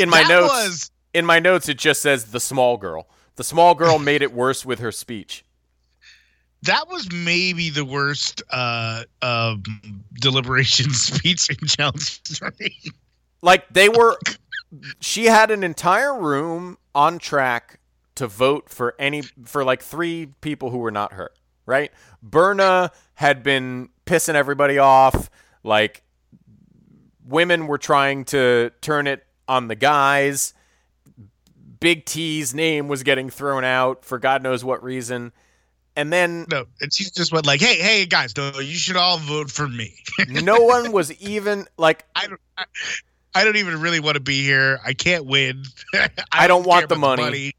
In 0.00 0.08
my 0.08 0.22
That 0.22 0.28
notes, 0.28 0.52
was- 0.52 0.90
in 1.14 1.26
my 1.26 1.38
notes, 1.38 1.68
it 1.68 1.78
just 1.78 2.00
says 2.02 2.26
the 2.26 2.40
small 2.40 2.76
girl. 2.76 3.08
The 3.36 3.44
small 3.44 3.74
girl 3.74 3.98
made 4.10 4.22
it 4.22 4.32
worse 4.32 4.64
with 4.64 4.78
her 4.80 4.92
speech. 4.92 5.44
That 6.62 6.88
was 6.88 7.10
maybe 7.12 7.70
the 7.70 7.84
worst 7.84 8.42
uh, 8.50 9.02
um, 9.20 9.62
deliberation 10.14 10.92
speech 10.92 11.50
in 11.50 11.66
challenge 11.66 12.22
three. 12.22 12.92
Like 13.42 13.68
they 13.72 13.88
were, 13.88 14.16
she 15.00 15.24
had 15.26 15.50
an 15.50 15.64
entire 15.64 16.16
room 16.16 16.78
on 16.94 17.18
track 17.18 17.80
to 18.14 18.28
vote 18.28 18.68
for 18.70 18.94
any 18.98 19.22
for 19.44 19.64
like 19.64 19.82
three 19.82 20.28
people 20.40 20.70
who 20.70 20.78
were 20.78 20.92
not 20.92 21.14
her. 21.14 21.32
Right? 21.66 21.92
Berna 22.22 22.90
had 23.14 23.42
been 23.42 23.90
pissing 24.06 24.34
everybody 24.34 24.78
off. 24.78 25.30
Like 25.62 26.02
women 27.24 27.66
were 27.66 27.78
trying 27.78 28.24
to 28.26 28.70
turn 28.80 29.06
it 29.06 29.24
on 29.48 29.68
the 29.68 29.74
guys. 29.74 30.54
Big 31.80 32.04
T's 32.04 32.54
name 32.54 32.88
was 32.88 33.02
getting 33.02 33.30
thrown 33.30 33.64
out 33.64 34.04
for 34.04 34.18
God 34.18 34.42
knows 34.42 34.64
what 34.64 34.82
reason. 34.82 35.32
And 35.94 36.12
then 36.12 36.46
No, 36.50 36.64
and 36.80 36.92
she 36.92 37.04
just 37.04 37.32
went 37.32 37.44
like, 37.44 37.60
"Hey, 37.60 37.76
hey, 37.76 38.06
guys, 38.06 38.34
no, 38.36 38.60
you 38.60 38.76
should 38.76 38.96
all 38.96 39.18
vote 39.18 39.50
for 39.50 39.68
me." 39.68 39.94
no 40.28 40.60
one 40.60 40.90
was 40.92 41.12
even 41.20 41.66
like 41.76 42.06
I 42.16 42.28
don't, 42.28 42.40
I, 42.56 42.64
I 43.34 43.44
don't 43.44 43.56
even 43.56 43.80
really 43.80 44.00
want 44.00 44.14
to 44.14 44.20
be 44.20 44.42
here. 44.42 44.80
I 44.84 44.94
can't 44.94 45.26
win. 45.26 45.64
I, 45.94 46.08
I 46.32 46.46
don't 46.46 46.66
want 46.66 46.82
care 46.82 46.88
the 46.88 46.94
about 46.94 47.18
money. 47.18 47.52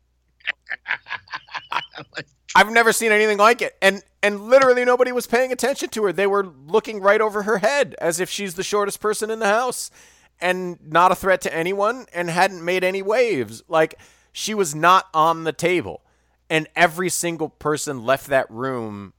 I've 2.56 2.72
never 2.72 2.94
seen 2.94 3.12
anything 3.12 3.38
like 3.38 3.62
it. 3.62 3.76
And 3.82 4.04
and 4.22 4.42
literally 4.42 4.86
nobody 4.86 5.12
was 5.12 5.28
paying 5.28 5.52
attention 5.52 5.89
to 5.89 6.04
her. 6.06 6.13
They 6.13 6.28
were 6.28 6.46
looking 6.46 7.02
right 7.02 7.22
over 7.22 7.44
her 7.44 7.58
head 7.58 7.96
as 8.00 8.20
if 8.20 8.30
she's 8.30 8.54
the 8.56 8.63
shortest 8.63 9.00
person 9.00 9.30
in 9.30 9.39
the 9.39 9.48
house 9.48 9.92
and 10.39 10.78
not 10.82 11.12
a 11.12 11.16
threat 11.16 11.42
to 11.42 11.54
anyone 11.54 12.06
and 12.13 12.30
hadn't 12.30 12.63
made 12.63 12.84
any 12.84 13.02
waves. 13.02 13.63
Like 13.68 14.00
she 14.32 14.54
was 14.54 14.76
not 14.76 15.08
on 15.13 15.44
the 15.44 15.54
table. 15.54 16.02
And 16.50 16.68
every 16.76 17.10
single 17.10 17.50
person 17.50 18.04
left 18.04 18.28
that 18.28 18.50
room 18.52 19.13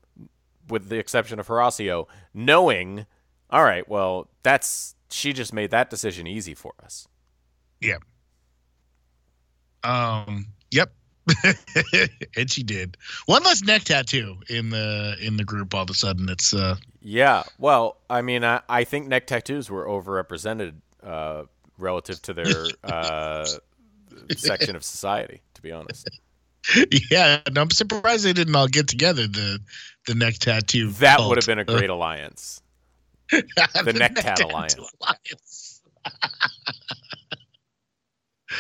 with 0.69 0.89
the 0.89 0.99
exception 0.99 1.39
of 1.41 1.49
Horacio 1.49 2.07
knowing, 2.33 3.07
all 3.51 3.65
right, 3.65 3.89
well, 3.89 4.29
that's 4.43 4.95
she 5.11 5.33
just 5.33 5.53
made 5.53 5.71
that 5.71 5.91
decision 5.91 6.27
easy 6.27 6.55
for 6.55 6.75
us. 6.83 7.09
Yeah. 7.81 7.99
Um. 9.83 10.47
Yep. 10.71 10.93
and 12.37 12.51
she 12.51 12.63
did 12.63 12.97
one 13.27 13.43
less 13.45 13.63
neck 13.63 13.85
tattoo 13.85 14.37
in 14.49 14.71
the 14.71 15.17
in 15.21 15.37
the 15.37 15.45
group. 15.45 15.75
All 15.75 15.83
of 15.83 15.91
a 15.91 15.95
sudden, 15.95 16.29
it's 16.29 16.53
uh. 16.55 16.77
Yeah, 17.01 17.43
well, 17.59 17.99
I 18.09 18.23
mean, 18.23 18.45
I, 18.45 18.63
I 18.69 18.85
think 18.85 19.09
neck 19.09 19.27
tattoos 19.27 19.69
were 19.71 19.85
overrepresented 19.87 20.75
uh, 21.03 21.45
relative 21.77 22.21
to 22.23 22.33
their 22.33 22.67
uh, 22.85 23.47
section 24.37 24.75
of 24.77 24.85
society. 24.85 25.43
To 25.55 25.63
be 25.63 25.71
honest, 25.73 26.09
Yeah, 27.11 27.41
and 27.47 27.59
I'm 27.59 27.71
surprised 27.71 28.25
they 28.25 28.33
didn't 28.33 28.55
all 28.57 28.69
get 28.69 28.89
together. 28.89 29.27
The 29.27 29.61
the 30.07 30.15
neck 30.15 30.35
tattoo. 30.35 30.91
that 30.93 31.17
cult. 31.17 31.29
would 31.29 31.39
have 31.39 31.47
been 31.47 31.59
a 31.59 31.65
great 31.65 31.91
alliance. 31.91 32.63
the, 33.31 33.95
neck 33.99 34.15
tat 34.17 34.41
alliance. 34.41 34.77
alliance. 35.01 35.83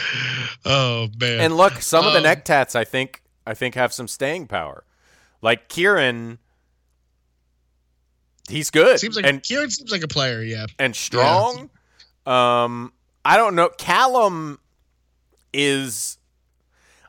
oh 0.64 1.08
man! 1.18 1.40
And 1.40 1.56
look, 1.56 1.74
some 1.82 2.06
of 2.06 2.12
the 2.12 2.18
Um, 2.18 2.24
neck 2.24 2.44
tats, 2.44 2.74
I 2.74 2.84
think, 2.84 3.22
I 3.46 3.54
think 3.54 3.74
have 3.74 3.92
some 3.92 4.08
staying 4.08 4.46
power. 4.46 4.84
Like 5.42 5.68
Kieran, 5.68 6.38
he's 8.48 8.70
good 8.70 8.98
seems 8.98 9.16
like 9.16 9.26
and 9.26 9.42
Kieran 9.42 9.70
seems 9.70 9.90
like 9.90 10.02
a 10.02 10.08
player. 10.08 10.42
Yeah. 10.42 10.66
and 10.78 10.94
strong. 10.96 11.70
Um, 12.26 12.92
I 13.24 13.36
don't 13.36 13.54
know. 13.54 13.68
Callum 13.68 14.58
is. 15.52 16.18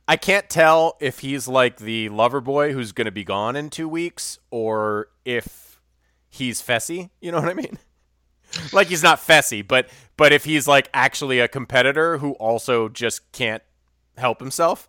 I 0.08 0.18
can't 0.18 0.48
tell 0.50 0.98
if 1.00 1.20
he's 1.20 1.48
like 1.48 1.78
the 1.78 2.10
lover 2.10 2.40
boy 2.40 2.74
who's 2.74 2.92
going 2.92 3.06
to 3.06 3.12
be 3.12 3.24
gone 3.24 3.56
in 3.56 3.70
two 3.72 3.90
weeks, 3.90 4.38
or 4.52 5.08
if 5.24 5.80
he's 6.30 6.62
Fessy. 6.62 7.10
You 7.22 7.32
know 7.32 7.40
what 7.40 7.50
I 7.50 7.54
mean? 7.56 7.80
Like 8.74 8.88
he's 8.88 9.04
not 9.04 9.20
Fessy, 9.20 9.66
but 9.66 9.90
but 10.18 10.34
if 10.34 10.44
he's 10.46 10.68
like 10.68 10.90
actually 10.94 11.40
a 11.40 11.48
competitor 11.48 12.18
who 12.18 12.32
also 12.34 12.90
just 12.90 13.32
can't 13.32 13.64
help 14.18 14.40
himself. 14.40 14.88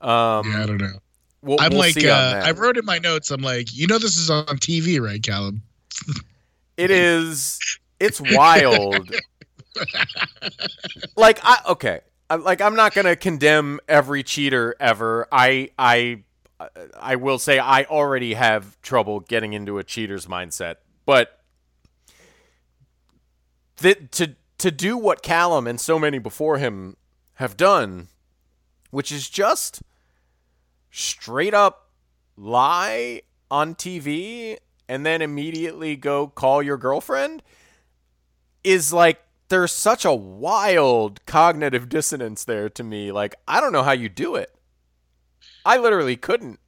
Um, 0.00 0.50
Yeah, 0.50 0.62
I 0.62 0.66
don't 0.66 0.80
know. 0.80 0.98
we'll, 1.42 1.60
I'm 1.60 1.70
we'll 1.70 1.80
like, 1.80 2.04
uh. 2.04 2.42
I 2.44 2.50
wrote 2.52 2.76
in 2.76 2.84
my 2.84 2.98
notes. 2.98 3.30
I'm 3.30 3.42
like, 3.42 3.74
you 3.74 3.86
know, 3.86 3.98
this 3.98 4.16
is 4.16 4.30
on 4.30 4.44
TV, 4.46 5.00
right, 5.00 5.22
Callum? 5.22 5.62
It 6.76 6.90
is. 6.90 7.58
It's 8.00 8.20
wild. 8.20 9.10
like 11.16 11.38
I 11.42 11.58
okay. 11.68 12.00
I, 12.28 12.36
like 12.36 12.60
I'm 12.60 12.74
not 12.74 12.94
gonna 12.94 13.16
condemn 13.16 13.80
every 13.88 14.22
cheater 14.22 14.74
ever. 14.80 15.28
I 15.30 15.70
I 15.78 16.22
I 16.98 17.16
will 17.16 17.38
say 17.38 17.58
I 17.58 17.84
already 17.84 18.34
have 18.34 18.80
trouble 18.82 19.20
getting 19.20 19.52
into 19.52 19.78
a 19.78 19.84
cheater's 19.84 20.26
mindset, 20.26 20.76
but 21.06 21.40
th- 23.76 24.10
to 24.12 24.36
to 24.58 24.70
do 24.70 24.96
what 24.96 25.22
Callum 25.22 25.66
and 25.66 25.80
so 25.80 25.98
many 25.98 26.18
before 26.18 26.58
him 26.58 26.96
have 27.34 27.56
done, 27.56 28.08
which 28.90 29.10
is 29.10 29.28
just 29.28 29.82
straight 30.90 31.54
up 31.54 31.90
lie 32.36 33.22
on 33.50 33.74
TV 33.74 34.56
and 34.88 35.04
then 35.04 35.22
immediately 35.22 35.96
go 35.96 36.28
call 36.28 36.62
your 36.62 36.76
girlfriend 36.76 37.42
is 38.62 38.92
like 38.92 39.20
there's 39.48 39.72
such 39.72 40.04
a 40.04 40.14
wild 40.14 41.24
cognitive 41.26 41.88
dissonance 41.88 42.44
there 42.44 42.68
to 42.68 42.82
me. 42.82 43.12
Like 43.12 43.34
I 43.46 43.60
don't 43.60 43.72
know 43.72 43.82
how 43.82 43.92
you 43.92 44.08
do 44.08 44.34
it. 44.36 44.54
I 45.64 45.78
literally 45.78 46.16
couldn't. 46.16 46.60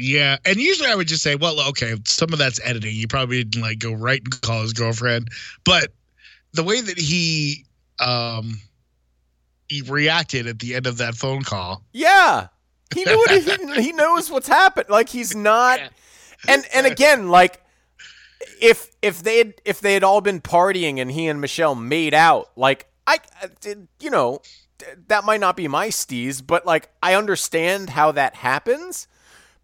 Yeah, 0.00 0.38
and 0.44 0.56
usually 0.56 0.88
I 0.88 0.94
would 0.94 1.08
just 1.08 1.22
say, 1.22 1.34
well, 1.36 1.60
okay, 1.70 1.94
some 2.04 2.32
of 2.32 2.38
that's 2.38 2.60
editing. 2.64 2.94
You 2.94 3.08
probably 3.08 3.44
didn't 3.44 3.62
like 3.62 3.78
go 3.78 3.92
right 3.92 4.20
and 4.22 4.40
call 4.40 4.62
his 4.62 4.72
girlfriend, 4.72 5.28
but 5.64 5.92
the 6.52 6.62
way 6.62 6.80
that 6.80 6.98
he 6.98 7.64
um 7.98 8.60
he 9.68 9.82
reacted 9.82 10.46
at 10.46 10.58
the 10.58 10.74
end 10.74 10.86
of 10.86 10.98
that 10.98 11.14
phone 11.14 11.42
call, 11.42 11.82
Yeah. 11.92 12.48
He 12.92 13.04
knew 13.04 13.16
what 13.16 13.30
he, 13.30 13.82
he 13.82 13.92
knows 13.92 14.30
what's 14.30 14.48
happened. 14.48 14.88
Like 14.88 15.08
he's 15.08 15.34
not. 15.34 15.80
And 16.48 16.64
and 16.74 16.86
again, 16.86 17.28
like 17.28 17.62
if 18.60 18.90
if 19.02 19.22
they 19.22 19.38
had 19.38 19.54
if 19.64 19.80
they 19.80 19.94
had 19.94 20.02
all 20.02 20.20
been 20.20 20.40
partying 20.40 20.98
and 20.98 21.10
he 21.10 21.28
and 21.28 21.40
Michelle 21.40 21.74
made 21.74 22.14
out, 22.14 22.50
like 22.56 22.86
I, 23.06 23.18
I 23.42 23.48
did, 23.60 23.88
you 24.00 24.10
know, 24.10 24.40
that 25.08 25.24
might 25.24 25.40
not 25.40 25.56
be 25.56 25.68
my 25.68 25.88
steez, 25.88 26.44
but 26.44 26.66
like 26.66 26.90
I 27.02 27.14
understand 27.14 27.90
how 27.90 28.12
that 28.12 28.36
happens. 28.36 29.06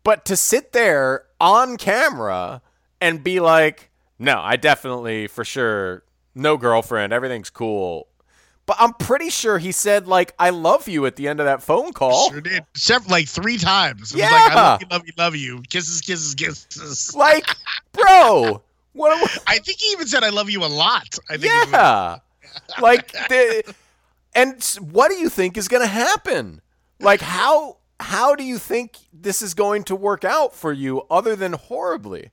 But 0.07 0.25
to 0.27 0.37
sit 0.37 0.71
there 0.73 1.25
on 1.41 1.77
camera 1.77 2.63
and 3.01 3.25
be 3.25 3.41
like, 3.41 3.91
no, 4.21 4.39
I 4.41 4.55
definitely 4.55 5.27
for 5.27 5.45
sure 5.45 6.05
no 6.33 6.57
girlfriend, 6.57 7.13
everything's 7.13 7.51
cool. 7.51 8.07
But 8.67 8.77
I'm 8.79 8.95
pretty 8.95 9.31
sure 9.31 9.59
he 9.59 9.73
said 9.73 10.07
like 10.07 10.33
I 10.39 10.51
love 10.51 10.87
you 10.87 11.07
at 11.07 11.17
the 11.17 11.27
end 11.27 11.41
of 11.41 11.47
that 11.47 11.61
phone 11.61 11.93
call. 11.93 12.31
Sure 12.31 12.41
did. 12.41 12.63
Like 13.09 13.27
three 13.27 13.59
times. 13.59 14.13
It 14.13 14.15
was 14.15 14.21
Yeah. 14.23 14.31
like, 14.31 14.53
I 14.53 14.55
love 14.55 14.81
you, 14.81 14.87
love 14.93 15.03
you, 15.07 15.13
love 15.19 15.35
you. 15.37 15.63
Kisses, 15.71 16.01
kisses, 16.03 16.37
kisses. 16.37 17.13
Like, 17.17 17.49
bro, 17.93 18.63
what? 18.93 19.21
what 19.21 19.39
I 19.49 19.59
think 19.59 19.81
he 19.81 19.91
even 19.91 20.07
said, 20.07 20.23
I 20.23 20.29
love 20.31 20.49
you 20.49 20.65
a 20.65 20.67
lot. 20.67 21.19
I 21.29 21.37
think 21.37 21.53
was- 21.53 21.69
yeah, 21.73 22.19
like, 22.81 23.11
the, 23.11 23.75
and 24.37 24.63
what 24.93 25.11
do 25.11 25.17
you 25.17 25.29
think 25.29 25.57
is 25.57 25.67
going 25.67 25.83
to 25.83 25.89
happen? 25.93 26.61
Like, 27.01 27.21
how 27.21 27.79
how 28.01 28.35
do 28.35 28.45
you 28.45 28.59
think 28.59 28.97
this 29.13 29.43
is 29.43 29.55
going 29.55 29.85
to 29.85 29.97
work 29.97 30.25
out 30.25 30.55
for 30.55 30.73
you, 30.73 31.03
other 31.11 31.37
than 31.37 31.53
horribly? 31.55 32.31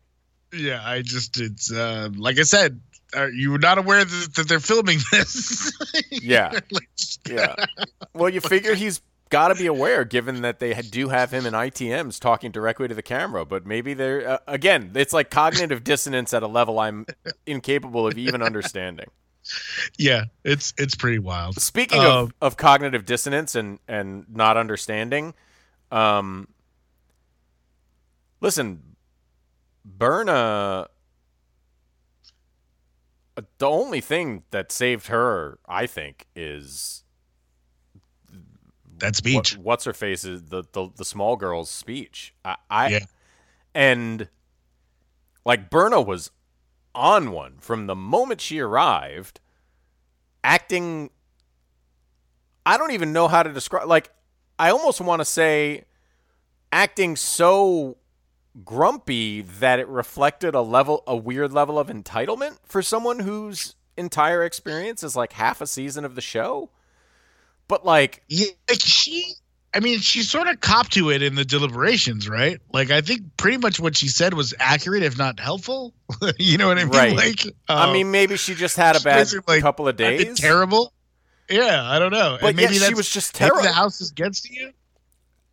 Yeah, 0.54 0.82
I 0.84 1.02
just, 1.02 1.40
it's, 1.40 1.72
uh, 1.72 2.10
like 2.16 2.38
I 2.40 2.44
said, 2.44 2.80
are 3.16 3.30
you 3.30 3.52
were 3.52 3.60
not 3.60 3.78
aware 3.78 4.04
that, 4.06 4.34
that 4.36 4.48
they're 4.48 4.60
filming 4.60 5.00
this? 5.12 5.72
Yeah, 6.12 6.60
yeah. 7.30 7.56
Well, 8.14 8.30
you 8.30 8.40
figure 8.40 8.76
he's 8.76 9.02
got 9.30 9.50
to 9.50 9.56
be 9.56 9.66
aware, 9.66 10.06
given 10.06 10.42
that 10.44 10.60
they 10.60 10.74
do 10.74 11.10
have 11.10 11.32
him 11.32 11.46
in 11.46 11.54
ITMs 11.54 12.20
talking 12.20 12.52
directly 12.52 12.88
to 12.88 12.94
the 12.94 13.02
camera. 13.02 13.46
But 13.46 13.66
maybe 13.66 13.94
they're 13.94 14.28
uh, 14.28 14.38
again, 14.48 14.92
it's 14.96 15.12
like 15.12 15.30
cognitive 15.32 15.84
dissonance 15.84 16.34
at 16.34 16.44
a 16.44 16.48
level 16.48 16.80
I'm 16.80 17.06
incapable 17.46 18.08
of 18.08 18.18
even 18.18 18.42
understanding. 18.44 19.08
yeah, 19.98 20.26
it's 20.44 20.74
it's 20.78 20.96
pretty 20.96 21.20
wild. 21.20 21.60
Speaking 21.60 22.00
Um, 22.00 22.06
of, 22.08 22.34
of 22.42 22.58
cognitive 22.58 23.06
dissonance 23.06 23.56
and, 23.56 23.80
and 23.88 24.26
not 24.30 24.56
understanding, 24.56 25.34
um, 25.94 26.48
listen, 28.42 28.96
Berna, 29.86 30.88
the 33.58 33.68
only 33.68 34.02
thing 34.02 34.44
that 34.52 34.72
saved 34.72 35.08
her, 35.08 35.60
I 35.68 35.86
think, 35.86 36.26
is 36.36 37.04
that 38.98 39.08
what, 39.08 39.16
speech. 39.16 39.58
what's 39.58 39.86
her 39.86 39.94
face 39.94 40.24
is 40.24 40.44
the, 40.44 40.64
the 40.72 40.90
the 40.96 41.06
small 41.06 41.36
girl's 41.36 41.70
speech. 41.70 42.34
I, 42.46 42.56
I 42.70 42.90
Yeah. 42.90 43.00
and 43.74 44.30
like 45.46 45.70
Berna 45.70 46.02
was 46.02 46.32
on 46.96 47.32
one 47.32 47.58
from 47.60 47.88
the 47.88 47.96
moment 47.96 48.40
she 48.42 48.60
arrived, 48.60 49.40
acting. 50.44 51.10
I 52.66 52.78
don't 52.78 52.92
even 52.92 53.12
know 53.12 53.28
how 53.28 53.44
to 53.44 53.52
describe. 53.52 53.88
Like, 53.88 54.10
I 54.58 54.70
almost 54.70 55.02
want 55.02 55.22
to 55.22 55.26
say, 55.26 55.86
acting 56.72 57.16
so 57.16 57.98
grumpy 58.64 59.42
that 59.42 59.80
it 59.80 59.88
reflected 59.88 60.56
a 60.56 60.62
level, 60.62 61.04
a 61.08 61.16
weird 61.16 61.52
level 61.52 61.80
of 61.80 61.88
entitlement 61.88 62.58
for 62.64 62.82
someone 62.82 63.20
whose 63.20 63.76
entire 63.98 64.44
experience 64.44 65.04
is 65.04 65.16
like 65.16 65.34
half 65.34 65.62
a 65.62 65.68
season 65.68 66.06
of 66.06 66.16
the 66.16 66.22
show. 66.22 66.70
But 67.68 67.86
like, 67.86 68.24
Yeah, 68.28 68.48
like 68.70 68.80
she. 68.80 69.34
I 69.76 69.80
mean, 69.80 69.98
she 70.02 70.22
sort 70.22 70.48
of 70.48 70.60
copped 70.60 70.94
to 70.94 71.10
it 71.10 71.24
in 71.24 71.34
the 71.34 71.44
deliberations, 71.44 72.30
right? 72.30 72.60
Like, 72.72 72.92
I 72.92 73.02
think 73.02 73.38
pretty 73.38 73.58
much 73.58 73.80
what 73.80 73.98
she 73.98 74.08
said 74.08 74.36
was 74.36 74.54
accurate, 74.60 75.02
if 75.02 75.18
not 75.18 75.40
helpful. 75.40 75.96
you 76.38 76.60
know 76.60 76.68
what 76.68 76.78
I 76.78 76.84
mean? 76.84 76.94
Right. 76.94 77.16
Like, 77.16 77.42
I 77.68 77.86
um, 77.86 77.94
mean, 77.94 78.12
maybe 78.12 78.38
she 78.38 78.54
just 78.54 78.78
had 78.78 78.96
a 78.96 79.00
bad 79.00 79.28
like, 79.48 79.64
couple 79.64 79.88
of 79.88 79.98
been 79.98 80.18
days. 80.20 80.40
terrible. 80.40 80.94
Yeah, 81.50 81.84
I 81.90 82.00
don't 82.00 82.12
know. 82.12 82.38
But 82.40 82.48
and 82.50 82.58
maybe 82.58 82.76
she 82.76 82.94
was 82.94 83.10
just 83.10 83.36
terrible. 83.36 83.62
The 83.64 83.72
house 83.72 84.00
is 84.02 84.12
against 84.12 84.50
you. 84.50 84.72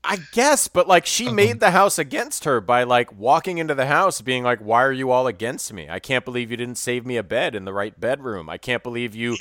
I 0.03 0.17
guess, 0.33 0.67
but 0.67 0.89
like 0.89 1.05
she 1.05 1.27
Uh-huh. 1.27 1.35
made 1.35 1.61
the 1.61 1.73
house 1.73 1.99
against 1.99 2.45
her 2.45 2.61
by 2.63 2.85
like 2.85 3.13
walking 3.13 3.59
into 3.59 3.75
the 3.75 3.85
house 3.87 4.21
being 4.23 4.43
like, 4.43 4.59
"Why 4.61 4.83
are 4.83 4.93
you 4.93 5.11
all 5.11 5.27
against 5.27 5.73
me? 5.75 5.89
I 5.91 5.99
can't 5.99 6.25
believe 6.25 6.51
you 6.51 6.57
didn't 6.57 6.79
save 6.79 7.05
me 7.05 7.17
a 7.19 7.23
bed 7.23 7.55
in 7.55 7.67
the 7.67 7.73
right 7.75 7.99
bedroom. 8.01 8.49
I 8.49 8.57
can't 8.57 8.83
believe 8.83 9.15
you 9.15 9.37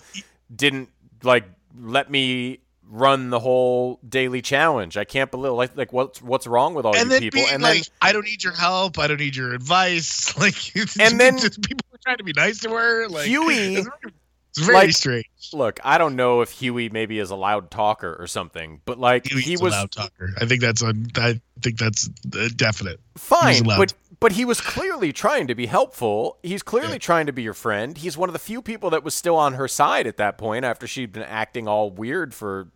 didn't 0.53 0.89
like 1.23 1.45
let 1.79 2.09
me 2.11 2.59
run 2.91 3.29
the 3.29 3.39
whole 3.39 3.99
daily 4.09 4.41
challenge. 4.41 4.97
I 4.97 5.05
can't 5.05 5.31
believe 5.31 5.53
like 5.53 5.77
like 5.77 5.93
what's 5.93 6.21
what's 6.21 6.45
wrong 6.45 6.73
with 6.73 6.85
all 6.85 6.93
and 6.97 7.09
you 7.09 7.19
people?" 7.31 7.45
And 7.49 7.63
like, 7.63 7.75
then 7.75 7.83
I 8.01 8.11
don't 8.11 8.25
need 8.25 8.43
your 8.43 8.51
help. 8.53 8.99
I 8.99 9.07
don't 9.07 9.19
need 9.21 9.37
your 9.37 9.53
advice. 9.53 10.35
Like, 10.37 10.55
And 10.99 11.17
then- 11.21 11.37
just 11.37 11.61
people 11.61 11.85
were 11.89 11.99
trying 12.03 12.17
to 12.17 12.23
be 12.25 12.33
nice 12.35 12.59
to 12.61 12.69
her. 12.71 13.07
Like, 13.07 13.27
Huey, 13.27 13.85
it's 14.49 14.59
very, 14.59 14.73
like, 14.77 14.91
strange. 14.91 15.25
look, 15.53 15.79
I 15.83 15.97
don't 15.97 16.15
know 16.15 16.41
if 16.41 16.51
Huey 16.51 16.89
maybe 16.89 17.19
is 17.19 17.29
a 17.29 17.35
loud 17.35 17.69
talker 17.71 18.15
or 18.19 18.27
something, 18.27 18.81
but 18.85 18.99
like 18.99 19.27
Huey's 19.27 19.45
he 19.45 19.53
a 19.55 19.59
was 19.59 19.73
loud 19.73 19.91
talker. 19.91 20.33
I 20.39 20.45
think 20.45 20.61
that's 20.61 20.81
a. 20.81 20.93
I 21.17 21.39
think 21.61 21.77
that's 21.77 22.09
uh, 22.35 22.49
definite. 22.55 22.99
fine, 23.15 23.63
but 23.63 23.93
but 24.19 24.33
he 24.33 24.43
was 24.45 24.59
clearly 24.59 25.13
trying 25.13 25.47
to 25.47 25.55
be 25.55 25.65
helpful. 25.67 26.37
He's 26.43 26.63
clearly 26.63 26.93
Yeah. 26.93 26.97
trying 26.99 27.25
to 27.27 27.31
be 27.31 27.41
your 27.43 27.53
friend. 27.53 27.97
He's 27.97 28.17
one 28.17 28.27
of 28.27 28.33
the 28.33 28.39
few 28.39 28.61
people 28.61 28.89
that 28.89 29.03
was 29.03 29.15
still 29.15 29.35
on 29.37 29.53
her 29.53 29.67
side 29.67 30.07
at 30.07 30.17
that 30.17 30.37
point 30.37 30.65
after 30.65 30.87
she'd 30.87 31.11
been 31.13 31.23
acting 31.23 31.67
all 31.67 31.89
weird 31.91 32.33
for 32.33 32.67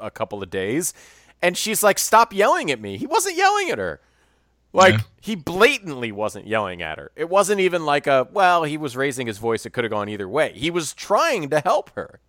a 0.00 0.10
couple 0.10 0.42
of 0.42 0.50
days. 0.50 0.92
And 1.40 1.56
she's 1.58 1.82
like, 1.82 1.98
"Stop 1.98 2.32
yelling 2.32 2.70
at 2.70 2.80
me." 2.80 2.96
He 2.96 3.06
wasn't 3.06 3.36
yelling 3.36 3.70
at 3.70 3.78
her. 3.78 4.00
Like 4.72 4.94
Yeah. 4.94 5.00
he 5.20 5.34
blatantly 5.34 6.12
wasn't 6.12 6.46
yelling 6.46 6.80
at 6.82 6.98
her. 6.98 7.10
It 7.14 7.28
wasn't 7.28 7.60
even 7.60 7.84
like 7.84 8.06
a, 8.06 8.26
well, 8.32 8.64
he 8.64 8.76
was 8.78 8.96
raising 8.96 9.26
his 9.26 9.38
voice. 9.38 9.66
It 9.66 9.70
could 9.70 9.84
have 9.84 9.90
gone 9.90 10.08
either 10.08 10.28
way. 10.28 10.52
He 10.54 10.70
was 10.70 10.92
trying 10.94 11.50
to 11.50 11.60
help 11.60 11.90
her. 11.94 12.20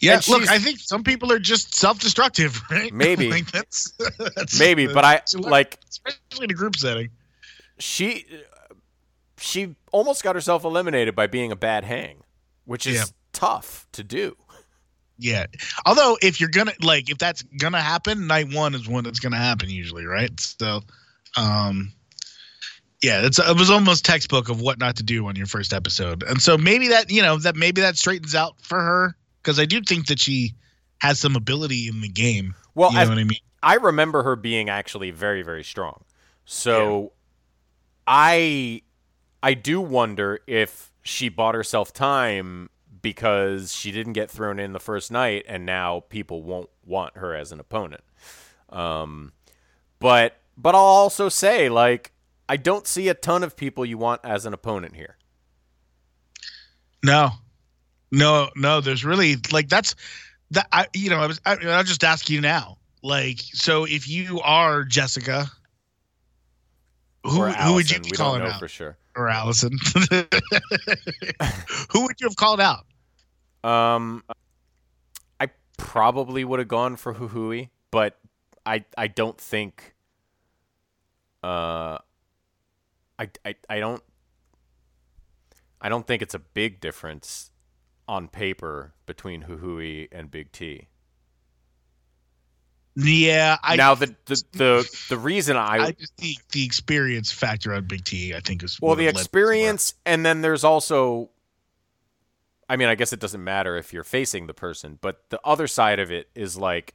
Yeah, 0.00 0.20
look, 0.28 0.48
I 0.48 0.58
think 0.58 0.78
some 0.78 1.02
people 1.02 1.32
are 1.32 1.38
just 1.38 1.74
self-destructive, 1.74 2.60
right? 2.70 2.92
Maybe. 2.92 3.30
like 3.30 3.50
that's, 3.50 3.92
that's 4.36 4.58
Maybe, 4.58 4.86
but 4.86 5.04
I 5.04 5.22
like 5.36 5.78
especially 5.88 6.44
in 6.44 6.50
a 6.50 6.54
group 6.54 6.76
setting. 6.76 7.10
she 7.78 8.26
she 9.38 9.74
almost 9.90 10.22
got 10.22 10.36
herself 10.36 10.64
eliminated 10.64 11.16
by 11.16 11.26
being 11.26 11.50
a 11.50 11.56
bad 11.56 11.82
hang, 11.84 12.22
which 12.64 12.86
is 12.86 12.94
Yeah. 12.96 13.04
tough 13.32 13.86
to 13.92 14.04
do. 14.04 14.36
Yeah. 15.22 15.46
Although 15.86 16.18
if 16.20 16.40
you're 16.40 16.50
gonna 16.50 16.72
like 16.82 17.10
if 17.10 17.18
that's 17.18 17.42
gonna 17.42 17.80
happen, 17.80 18.26
night 18.26 18.52
one 18.52 18.74
is 18.74 18.88
when 18.88 19.06
it's 19.06 19.20
gonna 19.20 19.36
happen 19.36 19.70
usually, 19.70 20.04
right? 20.04 20.38
So 20.40 20.80
um 21.36 21.92
yeah, 23.02 23.24
it's 23.24 23.38
it 23.38 23.56
was 23.56 23.70
almost 23.70 24.04
textbook 24.04 24.48
of 24.48 24.60
what 24.60 24.78
not 24.78 24.96
to 24.96 25.02
do 25.02 25.26
on 25.26 25.36
your 25.36 25.46
first 25.46 25.72
episode. 25.72 26.22
And 26.24 26.40
so 26.40 26.58
maybe 26.58 26.88
that 26.88 27.10
you 27.10 27.22
know, 27.22 27.36
that 27.38 27.56
maybe 27.56 27.80
that 27.80 27.96
straightens 27.96 28.34
out 28.34 28.54
for 28.60 28.80
her. 28.80 29.16
Because 29.42 29.58
I 29.58 29.64
do 29.64 29.80
think 29.80 30.06
that 30.06 30.20
she 30.20 30.54
has 30.98 31.18
some 31.18 31.34
ability 31.34 31.88
in 31.88 32.00
the 32.00 32.08
game. 32.08 32.54
Well, 32.76 32.90
you 32.90 32.96
know 32.96 33.02
I, 33.02 33.08
what 33.08 33.18
I 33.18 33.24
mean? 33.24 33.38
I 33.62 33.74
remember 33.74 34.22
her 34.22 34.36
being 34.36 34.68
actually 34.68 35.10
very 35.10 35.42
very 35.42 35.64
strong. 35.64 36.04
So 36.44 37.12
I 38.06 38.82
I 39.42 39.54
do 39.54 39.80
wonder 39.80 40.40
if 40.46 40.92
she 41.02 41.28
bought 41.28 41.54
herself 41.54 41.92
time 41.92 42.70
because 43.02 43.74
she 43.74 43.92
didn't 43.92 44.14
get 44.14 44.30
thrown 44.30 44.58
in 44.58 44.72
the 44.72 44.80
first 44.80 45.10
night 45.10 45.44
and 45.48 45.66
now 45.66 46.00
people 46.08 46.42
won't 46.42 46.70
want 46.84 47.16
her 47.16 47.34
as 47.34 47.52
an 47.52 47.60
opponent. 47.60 48.02
Um 48.70 49.32
but 49.98 50.36
but 50.56 50.74
I'll 50.74 50.80
also 50.80 51.28
say 51.28 51.68
like 51.68 52.12
I 52.48 52.56
don't 52.56 52.86
see 52.86 53.08
a 53.08 53.14
ton 53.14 53.42
of 53.42 53.56
people 53.56 53.84
you 53.84 53.98
want 53.98 54.20
as 54.24 54.46
an 54.46 54.52
opponent 54.52 54.96
here. 54.96 55.16
No, 57.02 57.30
no, 58.10 58.50
no. 58.54 58.80
There's 58.80 59.04
really 59.04 59.36
like 59.50 59.68
that's 59.68 59.94
that. 60.50 60.68
I 60.70 60.86
you 60.94 61.10
know 61.10 61.18
I 61.18 61.26
was 61.26 61.40
I, 61.44 61.56
I'll 61.56 61.84
just 61.84 62.04
ask 62.04 62.30
you 62.30 62.40
now. 62.40 62.78
Like 63.02 63.40
so, 63.40 63.84
if 63.84 64.08
you 64.08 64.40
are 64.40 64.84
Jessica, 64.84 65.50
who 67.24 67.46
who 67.46 67.74
would 67.74 67.90
you 67.90 68.00
be 68.00 68.10
we 68.10 68.16
calling 68.16 68.42
out? 68.42 68.58
for 68.58 68.68
sure. 68.68 68.96
Or 69.16 69.28
Allison? 69.28 69.72
who 71.90 72.02
would 72.04 72.20
you 72.20 72.28
have 72.28 72.36
called 72.36 72.60
out? 72.60 72.86
Um, 73.64 74.24
I 75.40 75.48
probably 75.76 76.44
would 76.44 76.58
have 76.58 76.68
gone 76.68 76.96
for 76.96 77.14
Huhui, 77.14 77.70
but 77.90 78.18
I 78.66 78.84
I 78.96 79.08
don't 79.08 79.38
think. 79.38 79.94
Uh, 81.42 81.98
I 83.18 83.30
I 83.44 83.54
I 83.68 83.80
don't. 83.80 84.02
I 85.80 85.88
don't 85.88 86.06
think 86.06 86.22
it's 86.22 86.34
a 86.34 86.38
big 86.38 86.80
difference 86.80 87.50
on 88.08 88.28
paper 88.28 88.94
between 89.06 89.42
Huhui 89.44 90.08
and 90.12 90.30
Big 90.30 90.52
T. 90.52 90.88
Yeah, 92.94 93.56
I 93.62 93.76
now 93.76 93.94
the 93.94 94.14
the 94.26 94.42
the, 94.52 94.96
the 95.08 95.16
reason 95.16 95.56
I, 95.56 95.78
I 95.78 95.92
just 95.92 96.16
the 96.18 96.36
the 96.52 96.64
experience 96.64 97.32
factor 97.32 97.72
on 97.72 97.86
Big 97.86 98.04
T. 98.04 98.34
I 98.34 98.40
think 98.40 98.62
is 98.62 98.78
well 98.80 98.96
the 98.96 99.06
experience 99.06 99.94
and 100.04 100.26
then 100.26 100.42
there's 100.42 100.62
also 100.62 101.30
I 102.72 102.76
mean 102.76 102.88
I 102.88 102.94
guess 102.94 103.12
it 103.12 103.20
doesn't 103.20 103.44
matter 103.44 103.76
if 103.76 103.92
you're 103.92 104.02
facing 104.02 104.46
the 104.46 104.54
person, 104.54 104.98
but 105.02 105.28
the 105.28 105.38
other 105.44 105.66
side 105.66 105.98
of 105.98 106.10
it 106.10 106.30
is 106.34 106.56
like 106.56 106.94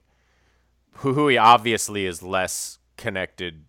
Huhui 1.02 1.40
obviously 1.40 2.08
is 2.08 2.24
less 2.24 2.80
connected 2.98 3.66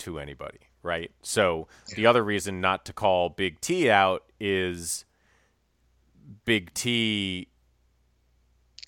to 0.00 0.18
anybody, 0.18 0.58
right? 0.82 1.10
So 1.22 1.66
the 1.94 2.04
other 2.04 2.22
reason 2.22 2.60
not 2.60 2.84
to 2.84 2.92
call 2.92 3.30
Big 3.30 3.58
T 3.62 3.90
out 3.90 4.24
is 4.38 5.06
Big 6.44 6.74
T 6.74 7.48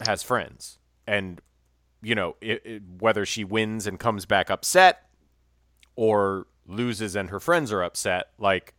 has 0.02 0.22
friends, 0.22 0.78
and 1.06 1.40
you 2.02 2.14
know 2.14 2.36
it, 2.42 2.60
it, 2.66 2.82
whether 2.98 3.24
she 3.24 3.44
wins 3.44 3.86
and 3.86 3.98
comes 3.98 4.26
back 4.26 4.50
upset 4.50 5.08
or 5.96 6.46
loses 6.66 7.16
and 7.16 7.30
her 7.30 7.40
friends 7.40 7.72
are 7.72 7.82
upset, 7.82 8.28
like 8.38 8.74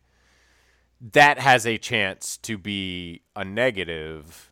that 1.00 1.38
has 1.38 1.66
a 1.66 1.78
chance 1.78 2.36
to 2.38 2.58
be 2.58 3.22
a 3.34 3.44
negative. 3.44 4.50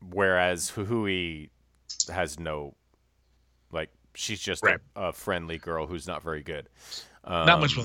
Whereas 0.00 0.72
Huhui 0.72 1.50
has 2.12 2.38
no, 2.38 2.74
like, 3.72 3.90
she's 4.14 4.40
just 4.40 4.62
Right. 4.62 4.78
a, 4.94 5.06
a 5.08 5.12
friendly 5.12 5.58
girl 5.58 5.86
who's 5.86 6.06
not 6.06 6.22
very 6.22 6.42
good. 6.42 6.68
Um, 7.24 7.46
Not 7.46 7.60
much. 7.60 7.78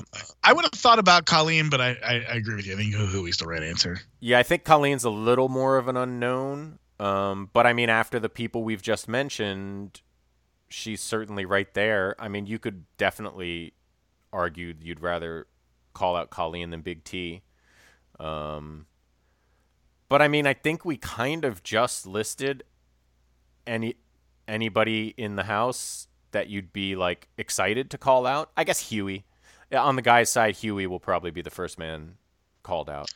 I 0.44 0.52
would 0.52 0.64
have 0.66 0.72
thought 0.72 0.98
about 0.98 1.24
Colleen, 1.24 1.70
but 1.70 1.80
I, 1.80 1.96
I, 2.04 2.14
I 2.28 2.34
agree 2.34 2.56
with 2.56 2.66
you. 2.66 2.74
I 2.74 2.76
think 2.76 2.94
Huhui's 2.94 3.38
the 3.38 3.46
right 3.46 3.62
answer. 3.62 3.98
Yeah, 4.20 4.38
I 4.38 4.42
think 4.42 4.64
Colleen's 4.64 5.04
a 5.04 5.10
little 5.10 5.48
more 5.48 5.78
of 5.78 5.88
an 5.88 5.96
unknown. 5.96 6.78
Um, 6.98 7.48
but 7.54 7.66
I 7.66 7.72
mean, 7.72 7.88
after 7.88 8.20
the 8.20 8.28
people 8.28 8.62
we've 8.62 8.82
just 8.82 9.08
mentioned, 9.08 10.02
she's 10.68 11.00
certainly 11.00 11.46
right 11.46 11.72
there. 11.72 12.14
I 12.18 12.28
mean, 12.28 12.46
you 12.46 12.58
could 12.58 12.84
definitely 12.98 13.72
argue 14.30 14.74
you'd 14.78 15.00
rather 15.00 15.46
call 15.92 16.16
out 16.16 16.30
Colleen 16.30 16.70
than 16.70 16.80
Big 16.80 17.04
T. 17.04 17.42
Um, 18.18 18.86
but 20.08 20.20
I 20.20 20.28
mean, 20.28 20.46
I 20.46 20.54
think 20.54 20.84
we 20.84 20.96
kind 20.96 21.44
of 21.44 21.62
just 21.62 22.06
listed 22.06 22.64
any 23.66 23.96
anybody 24.48 25.14
in 25.16 25.36
the 25.36 25.44
house 25.44 26.08
that 26.32 26.48
you'd 26.48 26.72
be 26.72 26.96
like 26.96 27.28
excited 27.38 27.90
to 27.90 27.98
call 27.98 28.26
out. 28.26 28.50
I 28.56 28.64
guess 28.64 28.88
Huey. 28.88 29.24
On 29.72 29.94
the 29.94 30.02
guy's 30.02 30.30
side, 30.30 30.56
Huey 30.56 30.86
will 30.86 30.98
probably 30.98 31.30
be 31.30 31.42
the 31.42 31.50
first 31.50 31.78
man 31.78 32.16
called 32.62 32.90
out. 32.90 33.08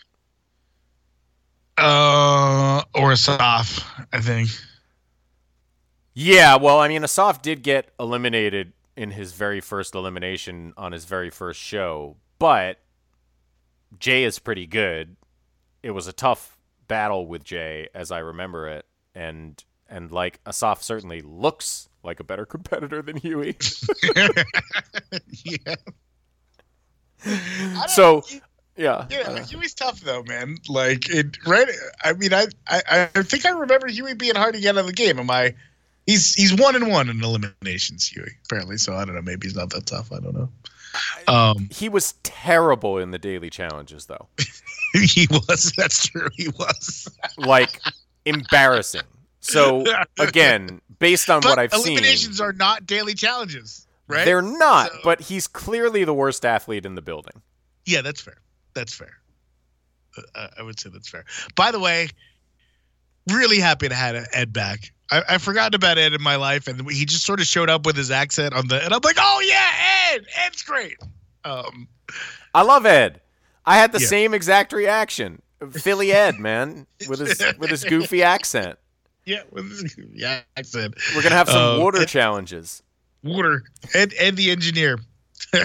Uh, 1.77 2.83
or 2.95 3.13
Asaf, 3.13 3.85
I 4.13 4.21
think. 4.21 4.51
Yeah, 6.15 6.57
well, 6.57 6.79
I 6.79 6.87
mean, 6.87 7.03
Asaf 7.03 7.43
did 7.43 7.65
get 7.65 7.91
eliminated 7.99 8.73
in 8.97 9.11
his 9.11 9.33
very 9.33 9.61
first 9.61 9.97
elimination 9.97 10.73
on 10.77 10.93
his 10.93 11.05
very 11.05 11.31
first 11.31 11.61
show, 11.61 12.17
but 12.39 12.79
Jay 13.99 14.25
is 14.25 14.39
pretty 14.39 14.67
good. 14.67 15.17
It 15.83 15.91
was 15.91 16.07
a 16.07 16.13
tough 16.13 16.57
battle 16.89 17.27
with 17.27 17.45
Jay, 17.45 17.89
as 17.95 18.11
I 18.11 18.19
remember 18.19 18.69
it, 18.69 18.87
and 19.15 19.63
and 19.89 20.11
like 20.11 20.41
Asaf 20.47 20.83
certainly 20.83 21.21
looks 21.23 21.89
like 22.03 22.21
a 22.21 22.25
better 22.25 22.47
competitor 22.55 23.03
than 23.03 23.17
Huey. 23.17 23.57
yeah. 25.45 25.75
so, 27.89 28.23
yeah, 28.77 29.07
Yeah, 29.11 29.43
Huey's 29.45 29.75
tough 29.75 30.01
though, 30.01 30.23
man. 30.23 30.59
Like 30.69 31.09
it, 31.09 31.39
right? 31.47 31.69
I 32.03 32.13
mean, 32.15 32.35
I, 32.35 32.47
I, 32.69 33.09
I 33.15 33.23
think 33.23 33.47
I 33.47 33.51
remember 33.51 33.89
Huey 33.89 34.15
being 34.15 34.37
hard 34.37 34.55
to 34.55 34.61
get 34.61 34.77
out 34.77 34.81
of 34.81 34.87
the 34.87 34.93
game. 34.93 35.19
Am 35.19 35.31
I? 35.31 35.55
He's 36.07 36.35
he's 36.35 36.53
one 36.55 36.77
and 36.77 36.89
one 36.89 37.09
in 37.09 37.23
eliminations, 37.23 38.07
Huey. 38.09 38.33
Apparently, 38.45 38.77
so 38.77 38.95
I 38.95 39.05
don't 39.05 39.15
know. 39.15 39.23
Maybe 39.23 39.47
he's 39.47 39.57
not 39.57 39.71
that 39.71 39.87
tough. 39.87 40.13
I 40.13 40.21
don't 40.21 40.35
know. 40.35 40.51
Um, 41.29 41.69
he 41.71 41.89
was 41.89 42.15
terrible 42.23 42.99
in 42.99 43.11
the 43.11 43.19
daily 43.19 43.51
challenges, 43.51 44.07
though. 44.07 44.29
he 44.93 45.27
was. 45.31 45.73
That's 45.77 46.07
true. 46.09 46.29
He 46.35 46.49
was. 46.49 47.09
Like 47.37 47.81
embarrassing. 48.25 49.03
So 49.41 49.85
again, 50.19 50.81
based 50.99 51.29
on 51.31 51.41
But 51.43 51.51
what 51.51 51.59
I've 51.59 51.73
seen, 51.75 51.93
eliminations 51.93 52.41
are 52.41 52.53
not 52.53 52.87
daily 52.87 53.15
challenges, 53.15 53.87
right? 54.09 54.25
They're 54.25 54.43
not, 54.43 54.91
So- 54.91 54.99
but 55.05 55.21
he's 55.21 55.47
clearly 55.47 56.05
the 56.05 56.15
worst 56.15 56.45
athlete 56.47 56.87
in 56.87 56.95
the 56.95 57.03
building. 57.03 57.43
Yeah, 57.85 58.01
that's 58.01 58.21
fair. 58.23 58.39
That's 58.75 58.95
fair. 58.95 59.19
Uh, 60.35 60.49
I 60.59 60.63
would 60.63 60.79
say 60.81 60.91
that's 60.91 61.09
fair. 61.09 61.25
By 61.57 61.71
the 61.73 61.81
way, 61.81 62.09
really 63.31 63.59
happy 63.59 63.89
to 63.89 63.95
have 63.95 64.27
Ed 64.33 64.53
back. 64.53 64.93
I, 65.11 65.23
I've 65.29 65.43
forgotten 65.43 65.75
about 65.75 65.99
Ed 65.99 66.15
in 66.15 66.23
my 66.23 66.37
life, 66.37 66.67
and 66.69 66.91
he 66.91 67.05
just 67.05 67.25
sort 67.25 67.41
of 67.41 67.47
showed 67.47 67.69
up 67.71 67.85
with 67.87 67.97
his 67.97 68.11
accent 68.11 68.55
on 68.55 68.69
the, 68.69 68.83
and 68.83 68.93
I'm 68.95 69.01
like, 69.05 69.17
oh 69.19 69.43
yeah, 69.47 70.15
Ed, 70.15 70.27
Ed's 70.47 70.63
great. 70.63 70.97
Um, 71.45 71.89
I 72.55 72.63
love 72.63 72.87
Ed. 72.87 73.21
I 73.67 73.77
had 73.77 73.93
the 73.93 74.01
Yeah. 74.01 74.07
same 74.07 74.35
exact 74.35 74.73
reaction. 74.73 75.41
Philly 75.73 76.13
Ed, 76.13 76.39
man, 76.39 76.87
with 77.09 77.21
his 77.21 77.43
with 77.59 77.71
his 77.71 77.85
goofy 77.85 78.23
accent. 78.23 78.79
yeah, 79.25 79.43
with 79.51 79.71
his 79.71 79.97
yeah 80.13 80.41
accent. 80.57 80.95
We're 81.15 81.23
gonna 81.23 81.35
have 81.35 81.49
some 81.49 81.77
Um, 81.77 81.81
water 81.81 82.03
Ed- 82.03 82.09
challenges. 82.09 82.83
Water. 83.23 83.63
Ed, 83.95 84.13
Ed 84.19 84.37
the 84.37 84.51
engineer. 84.51 84.99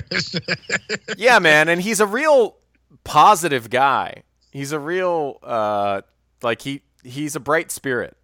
Yeah, 1.17 1.39
man, 1.39 1.67
and 1.69 1.81
he's 1.81 1.99
a 1.99 2.05
real 2.05 2.55
positive 3.03 3.69
guy. 3.69 4.23
He's 4.51 4.71
a 4.71 4.79
real 4.79 5.37
uh 5.43 6.01
like 6.41 6.61
he 6.61 6.81
he's 7.03 7.35
a 7.35 7.39
bright 7.39 7.71
spirit. 7.71 8.15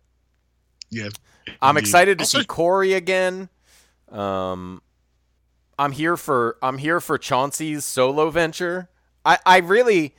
Yeah. 0.90 1.10
I'm 1.62 1.78
Indeed. 1.78 1.88
excited 1.88 2.20
to 2.20 2.26
see 2.26 2.44
Corey 2.46 2.94
again. 2.94 3.50
Um, 4.12 4.82
I'm 5.78 5.92
here 5.92 6.18
for 6.18 6.58
I'm 6.62 6.78
here 6.78 7.00
for 7.00 7.18
Chauncey's 7.18 7.86
solo 7.86 8.30
venture. 8.30 8.90
I, 9.26 9.40
I 9.46 9.58
really, 9.58 10.16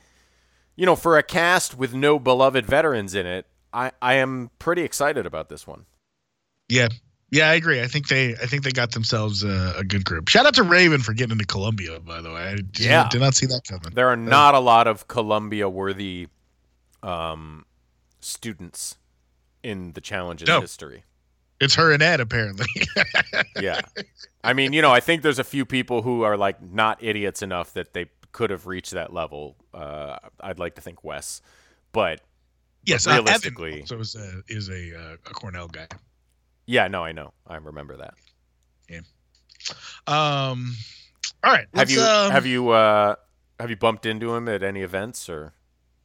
you 0.75 0.85
know, 0.85 0.95
for 0.95 1.17
a 1.17 1.23
cast 1.23 1.77
with 1.77 1.93
no 1.93 2.19
beloved 2.19 2.65
veterans 2.65 3.15
in 3.15 3.25
it, 3.25 3.45
I, 3.73 3.91
I 4.01 4.15
am 4.15 4.51
pretty 4.59 4.81
excited 4.83 5.25
about 5.25 5.49
this 5.49 5.65
one. 5.65 5.85
Yeah. 6.69 6.87
Yeah, 7.29 7.49
I 7.49 7.55
agree. 7.55 7.81
I 7.81 7.87
think 7.87 8.07
they, 8.07 8.33
I 8.35 8.45
think 8.45 8.63
they 8.63 8.71
got 8.71 8.91
themselves 8.91 9.43
a, 9.43 9.73
a 9.77 9.83
good 9.83 10.05
group. 10.05 10.29
Shout 10.29 10.45
out 10.45 10.53
to 10.55 10.63
Raven 10.63 11.01
for 11.01 11.13
getting 11.13 11.33
into 11.33 11.45
Columbia, 11.45 11.99
by 11.99 12.21
the 12.21 12.29
way. 12.31 12.41
I 12.41 12.55
did, 12.55 12.79
Yeah. 12.79 13.09
did 13.09 13.19
not 13.19 13.35
see 13.35 13.45
that 13.47 13.61
coming. 13.67 13.93
There 13.93 14.07
are 14.07 14.15
not 14.15 14.55
a 14.55 14.59
lot 14.59 14.87
of 14.87 15.07
Columbia 15.09 15.67
worthy 15.67 16.27
um, 17.03 17.65
students 18.21 18.95
in 19.67 19.93
the 19.93 20.01
challenges 20.01 20.47
No. 20.47 20.61
history. 20.61 21.03
It's 21.59 21.75
her 21.75 21.91
and 21.91 22.01
Ed, 22.03 22.19
apparently. 22.19 22.67
Yeah. 23.59 23.81
I 24.43 24.53
mean, 24.53 24.71
you 24.73 24.81
know, 24.83 24.91
I 24.91 24.99
think 24.99 25.23
there's 25.23 25.39
a 25.39 25.43
few 25.43 25.65
people 25.65 26.01
who 26.03 26.21
are 26.21 26.37
like 26.37 26.61
not 26.61 27.03
idiots 27.03 27.41
enough 27.41 27.73
that 27.73 27.93
they 27.93 28.05
could 28.31 28.51
have 28.51 28.67
reached 28.67 28.91
that 28.91 29.11
level. 29.11 29.55
Uh, 29.73 30.17
I'd 30.39 30.59
like 30.59 30.75
to 30.75 30.81
think 30.81 31.03
Wes, 31.03 31.41
but 31.91 32.21
yes, 32.83 33.07
realistically- 33.07 33.83
so 33.85 33.99
is 33.99 34.15
a 34.15 34.41
is 34.47 34.69
a 34.69 34.95
uh, 34.97 35.13
a 35.25 35.33
Cornell 35.33 35.67
guy. 35.67 35.87
yeah, 36.67 36.87
no, 36.87 37.03
I 37.03 37.11
know, 37.13 37.33
I 37.47 37.55
remember 37.55 37.97
that. 37.97 38.13
Yeah. 38.89 39.01
Um, 40.05 40.75
all 41.43 41.51
right. 41.51 41.65
Have 41.73 41.89
you 41.89 42.01
um, 42.01 42.31
have 42.31 42.45
you 42.45 42.69
uh, 42.69 43.15
have 43.59 43.69
you 43.71 43.75
bumped 43.75 44.05
into 44.05 44.35
him 44.35 44.47
at 44.47 44.61
any 44.63 44.81
events 44.81 45.27
or? 45.29 45.53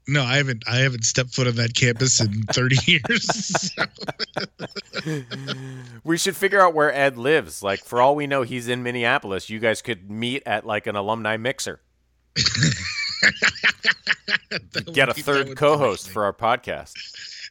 No, 0.09 0.22
I 0.22 0.36
haven't. 0.36 0.64
I 0.68 0.76
haven't 0.78 1.05
stepped 1.05 1.34
foot 1.34 1.46
on 1.46 1.55
that 1.57 1.74
campus 1.74 2.20
in 2.20 2.42
thirty 2.53 2.76
years. 2.86 3.72
We 6.05 6.18
should 6.18 6.36
figure 6.36 6.61
out 6.61 6.74
where 6.74 6.92
Ed 6.92 7.16
lives. 7.16 7.62
Like, 7.62 7.80
for 7.84 8.00
all 8.00 8.16
we 8.16 8.26
know, 8.26 8.42
he's 8.42 8.68
in 8.68 8.82
Minneapolis. 8.82 9.48
You 9.48 9.61
guys 9.61 9.80
could 9.82 10.11
meet 10.11 10.42
at 10.46 10.66
like 10.66 10.88
an 10.88 10.96
alumni 10.96 11.36
mixer. 11.36 11.80
Get 14.92 15.09
a 15.09 15.14
third 15.14 15.57
co-host 15.57 16.11
for 16.11 16.24
our 16.24 16.32
podcast. 16.32 16.94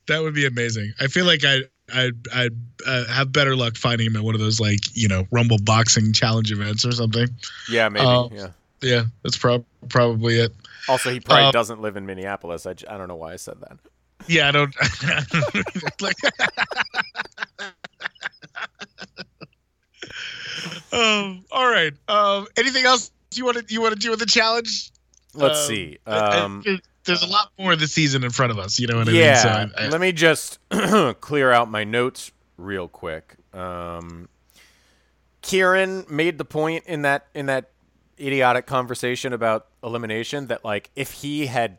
That 0.08 0.22
would 0.22 0.34
be 0.34 0.46
amazing. 0.46 0.94
I 1.00 1.08
feel 1.08 1.26
like 1.26 1.44
I 1.46 1.60
I 1.94 2.12
I 2.34 2.50
uh, 2.86 3.06
have 3.08 3.32
better 3.32 3.56
luck 3.56 3.78
finding 3.78 4.08
him 4.08 4.16
at 4.18 4.24
one 4.24 4.36
of 4.36 4.42
those 4.42 4.60
like 4.60 4.80
you 4.94 5.08
know 5.08 5.28
Rumble 5.32 5.60
boxing 5.64 6.12
challenge 6.14 6.52
events 6.52 6.86
or 6.86 6.92
something. 6.92 7.28
Yeah, 7.70 7.88
maybe. 7.90 8.06
Uh, 8.06 8.28
yeah. 8.32 8.48
Yeah, 8.82 9.04
that's 9.24 9.38
prob- 9.38 9.66
probably 9.90 10.40
it. 10.40 10.52
Also, 10.88 11.12
he 11.12 11.20
probably 11.20 11.46
uh, 11.46 11.52
doesn't 11.52 11.82
live 11.82 11.98
in 11.98 12.06
Minneapolis. 12.06 12.66
I, 12.66 12.72
I 12.90 12.98
don't 12.98 13.08
know 13.08 13.16
why 13.16 13.34
I 13.34 13.36
said 13.38 13.56
that. 13.62 13.78
Yeah, 14.28 14.48
I 14.48 14.52
don't. 14.52 14.76
like, 16.02 16.16
um, 20.94 21.44
all 21.52 21.70
right. 21.70 21.94
Um, 22.08 22.48
anything 22.58 22.86
else 22.86 23.12
you 23.36 23.46
want 23.46 23.58
to 23.68 23.74
you 23.74 23.82
want 23.82 23.94
to 23.94 24.00
do 24.00 24.10
with 24.10 24.20
the 24.20 24.26
challenge? 24.26 24.92
Let's 25.34 25.60
Um, 25.62 25.68
see. 25.68 25.98
I- 26.06 26.12
I- 26.18 26.40
Um, 26.40 26.64
there's 27.04 27.24
a 27.24 27.28
lot 27.28 27.52
more 27.58 27.74
of 27.74 27.80
the 27.80 27.88
season 27.88 28.24
in 28.24 28.30
front 28.30 28.52
of 28.52 28.60
us. 28.60 28.80
You 28.80 28.86
know 28.88 28.98
what 28.98 29.10
I 29.10 29.12
yeah. 29.14 29.34
mean? 29.34 29.38
So 29.38 29.50
I- 29.50 29.86
I- 29.86 29.90
let 29.90 30.02
me 30.02 30.12
just 30.12 30.60
clear 31.22 31.52
out 31.52 31.70
my 31.70 31.84
notes 31.84 32.32
real 32.58 32.88
quick. 32.88 33.36
Um, 33.54 34.30
Kieran 35.42 36.06
made 36.10 36.38
the 36.38 36.46
point 36.46 36.84
in 36.86 37.02
that 37.02 37.28
in 37.34 37.48
that 37.48 37.72
idiotic 38.20 38.68
conversation 38.68 39.34
about 39.34 39.66
elimination 39.84 40.48
that 40.48 40.64
like 40.64 40.90
if 40.96 41.12
he 41.12 41.48
had 41.48 41.78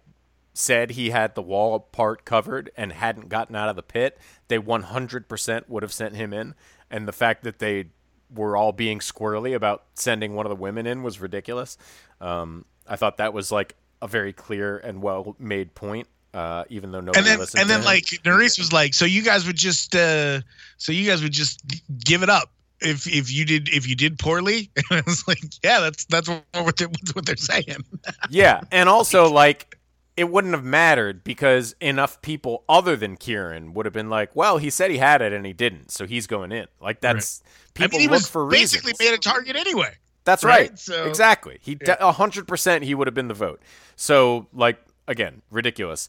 said 0.55 0.91
he 0.91 1.11
had 1.11 1.35
the 1.35 1.43
wall 1.43 1.81
part 1.81 2.25
covered 2.25 2.71
and 2.77 2.93
hadn't 2.93 3.29
gotten 3.29 3.57
out 3.57 3.69
of 3.69 3.77
the 3.77 3.83
pit, 3.83 4.19
they 4.49 4.59
100% 4.59 5.69
would 5.69 5.83
have 5.83 5.93
sent 5.93 6.15
him 6.15 6.33
in. 6.33 6.55
And 6.91 7.09
the 7.09 7.13
fact 7.13 7.43
that 7.45 7.59
they 7.59 7.87
were 8.35 8.57
all 8.57 8.73
being 8.73 8.99
squirrely 8.99 9.55
about 9.55 9.85
sending 9.95 10.35
one 10.35 10.45
of 10.45 10.51
the 10.51 10.57
women 10.57 10.87
in 10.87 11.03
was 11.03 11.21
ridiculous. 11.21 11.79
Um, 12.21 12.65
I 12.87 12.97
thought 12.97 13.17
that 13.17 13.33
was 13.33 13.51
like 13.51 13.77
a 14.03 14.09
very 14.09 14.33
clear 14.33 14.77
and 14.79 15.03
well 15.03 15.37
made 15.39 15.75
point. 15.75 16.09
uh, 16.35 16.65
even 16.71 16.93
though 16.93 17.01
nobody 17.01 17.19
and 17.19 17.27
then 17.27 17.39
listened 17.39 17.61
and 17.61 17.71
then 17.71 17.81
him. 17.81 17.85
like 17.85 18.05
Nurys 18.25 18.59
was 18.59 18.73
like, 18.73 18.95
so 18.95 19.05
you 19.05 19.23
guys 19.23 19.47
would 19.47 19.57
just 19.57 19.95
uh 19.95 20.41
so 20.79 20.93
you 20.93 21.07
guys 21.07 21.23
would 21.23 21.33
just 21.33 21.63
give 22.03 22.23
it 22.23 22.31
up 22.31 22.51
if 22.85 23.07
if 23.07 23.31
you 23.33 23.45
did 23.45 23.69
if 23.69 23.87
you 23.89 23.95
did 23.97 24.19
poorly. 24.19 24.71
And 24.91 25.01
I 25.01 25.03
was 25.07 25.27
like, 25.27 25.39
yeah, 25.63 25.81
that's 25.81 26.05
that's 26.07 26.29
what 26.29 26.77
they're, 26.77 26.89
what 27.15 27.27
they're 27.27 27.37
saying. 27.37 27.85
Yeah, 28.31 28.61
and 28.71 28.89
also 28.89 29.31
like 29.31 29.79
it 30.17 30.29
wouldn't 30.31 30.53
have 30.55 30.65
mattered 30.65 31.25
because 31.25 31.75
enough 31.81 32.21
people 32.21 32.65
other 32.69 32.97
than 32.97 33.17
Kieran 33.17 33.73
would 33.75 33.87
have 33.87 33.93
been 33.95 34.11
like, 34.11 34.35
"Well, 34.37 34.59
he 34.59 34.69
said 34.71 34.91
he 34.91 34.99
had 34.99 35.23
it 35.23 35.33
and 35.33 35.47
he 35.47 35.53
didn't, 35.53 35.91
so 35.91 36.07
he's 36.07 36.27
going 36.27 36.53
in." 36.53 36.67
Like 36.81 37.01
that's 37.01 37.43
I 37.45 37.49
people 37.75 37.99
mean, 37.99 38.09
he 38.09 38.09
look 38.09 38.21
was 38.21 38.29
for 38.29 38.47
basically 38.49 38.93
reasons. 38.93 39.11
made 39.11 39.15
a 39.15 39.19
target 39.19 39.57
anyway. 39.57 39.95
That's 40.25 40.45
right? 40.45 40.71
right. 40.71 40.79
So- 40.79 41.07
exactly. 41.07 41.59
He 41.61 41.79
a 41.87 42.13
hundred 42.13 42.47
percent 42.47 42.85
he 42.85 42.95
would 42.95 43.07
have 43.07 43.15
been 43.15 43.29
the 43.29 43.35
vote. 43.35 43.63
So 43.97 44.49
like 44.53 44.79
again, 45.09 45.43
ridiculous. 45.51 46.09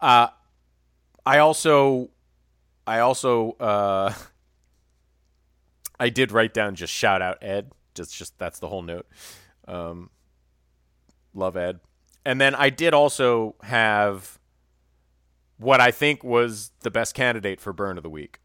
Uh, 0.00 0.28
I 1.26 1.38
also, 1.38 2.10
I 2.86 3.00
also, 3.00 3.52
uh, 3.52 4.12
I 5.98 6.08
did 6.08 6.32
write 6.32 6.54
down 6.54 6.74
just 6.74 6.92
shout 6.92 7.22
out 7.22 7.38
Ed. 7.42 7.72
Just 7.94 8.16
just 8.16 8.38
that's 8.38 8.58
the 8.58 8.68
whole 8.68 8.82
note. 8.82 9.06
Um, 9.66 10.10
love 11.32 11.56
Ed. 11.56 11.80
And 12.24 12.40
then 12.40 12.54
I 12.54 12.70
did 12.70 12.94
also 12.94 13.54
have 13.62 14.38
what 15.58 15.80
I 15.80 15.90
think 15.90 16.24
was 16.24 16.72
the 16.80 16.90
best 16.90 17.14
candidate 17.14 17.60
for 17.60 17.72
burn 17.72 17.96
of 17.96 18.02
the 18.02 18.10
week. 18.10 18.40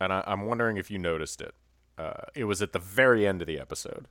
And 0.00 0.12
I, 0.12 0.22
I'm 0.26 0.46
wondering 0.46 0.76
if 0.76 0.90
you 0.90 0.98
noticed 0.98 1.40
it. 1.40 1.54
Uh, 1.98 2.12
it 2.34 2.44
was 2.44 2.62
at 2.62 2.72
the 2.72 2.78
very 2.78 3.26
end 3.26 3.40
of 3.42 3.46
the 3.46 3.58
episode. 3.58 4.06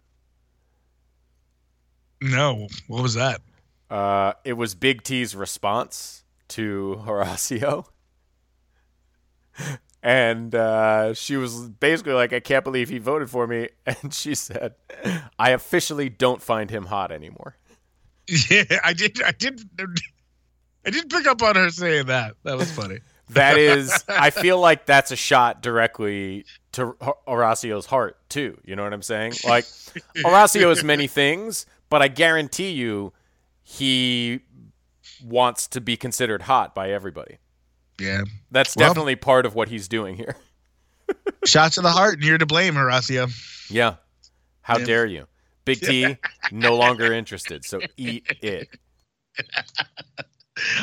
No, 2.22 2.68
what 2.88 3.02
was 3.02 3.16
that? 3.16 3.42
Uh, 3.90 4.34
it 4.46 4.54
was 4.54 4.76
Big 4.76 5.04
T's 5.04 5.36
response 5.36 6.24
to 6.50 7.02
Horacio. 7.06 7.86
And 10.04 10.56
uh, 10.56 11.14
she 11.14 11.38
was 11.38 11.70
basically 11.70 12.14
like, 12.14 12.34
I 12.34 12.40
can't 12.40 12.64
believe 12.64 12.90
he 12.90 12.98
voted 12.98 13.30
for 13.30 13.48
me. 13.48 13.70
And 13.86 14.14
she 14.14 14.36
said, 14.36 14.76
I 15.38 15.52
officially 15.52 16.10
don't 16.10 16.42
find 16.42 16.70
him 16.70 16.86
hot 16.86 17.12
anymore. 17.12 17.58
Yeah, 18.28 18.64
I 18.84 18.94
did. 18.94 19.22
I 19.22 19.32
did. 19.32 19.62
I 20.86 20.90
did 20.90 21.10
pick 21.10 21.28
up 21.28 21.42
on 21.42 21.56
her 21.56 21.70
saying 21.70 22.08
that. 22.08 22.36
That 22.44 22.58
was 22.58 22.72
funny. 22.72 23.00
That 23.32 23.58
is, 23.58 24.04
I 24.10 24.30
feel 24.30 24.60
like 24.60 24.86
that's 24.86 25.12
a 25.12 25.16
shot 25.16 25.62
directly 25.62 26.46
to 26.74 26.96
Hor- 27.02 27.18
Horacio's 27.28 27.86
heart, 27.86 28.18
too. 28.30 28.58
You 28.66 28.76
know 28.76 28.84
what 28.84 28.94
I'm 28.94 29.02
saying? 29.02 29.34
Like, 29.46 29.66
Horacio 30.18 30.72
is 30.72 30.84
many 30.84 31.08
things, 31.08 31.66
but 31.90 32.02
I 32.02 32.08
guarantee 32.08 32.72
you 32.72 33.14
he 33.64 34.42
wants 35.24 35.68
to 35.68 35.82
be 35.82 35.96
considered 35.96 36.44
hot 36.44 36.76
by 36.76 36.92
everybody. 36.92 37.38
Yeah. 38.02 38.24
That's 38.52 38.76
Well- 38.76 38.90
definitely 38.90 39.16
part 39.16 39.46
of 39.46 39.56
what 39.56 39.70
he's 39.70 39.88
doing 39.88 40.16
here. 40.18 40.36
Shots 41.46 41.76
to 41.76 41.82
the 41.82 41.92
heart, 41.92 42.16
and 42.16 42.24
you're 42.24 42.38
to 42.38 42.46
blame, 42.46 42.76
Horacio. 42.76 43.32
Yeah. 43.70 43.96
How 44.62 44.78
Yeah. 44.80 44.86
dare 44.86 45.06
you? 45.06 45.28
Big 45.66 45.80
T, 45.82 46.18
no 46.52 46.76
longer 46.76 47.14
interested, 47.14 47.64
so 47.66 47.80
eat 47.98 48.26
it. 48.42 48.68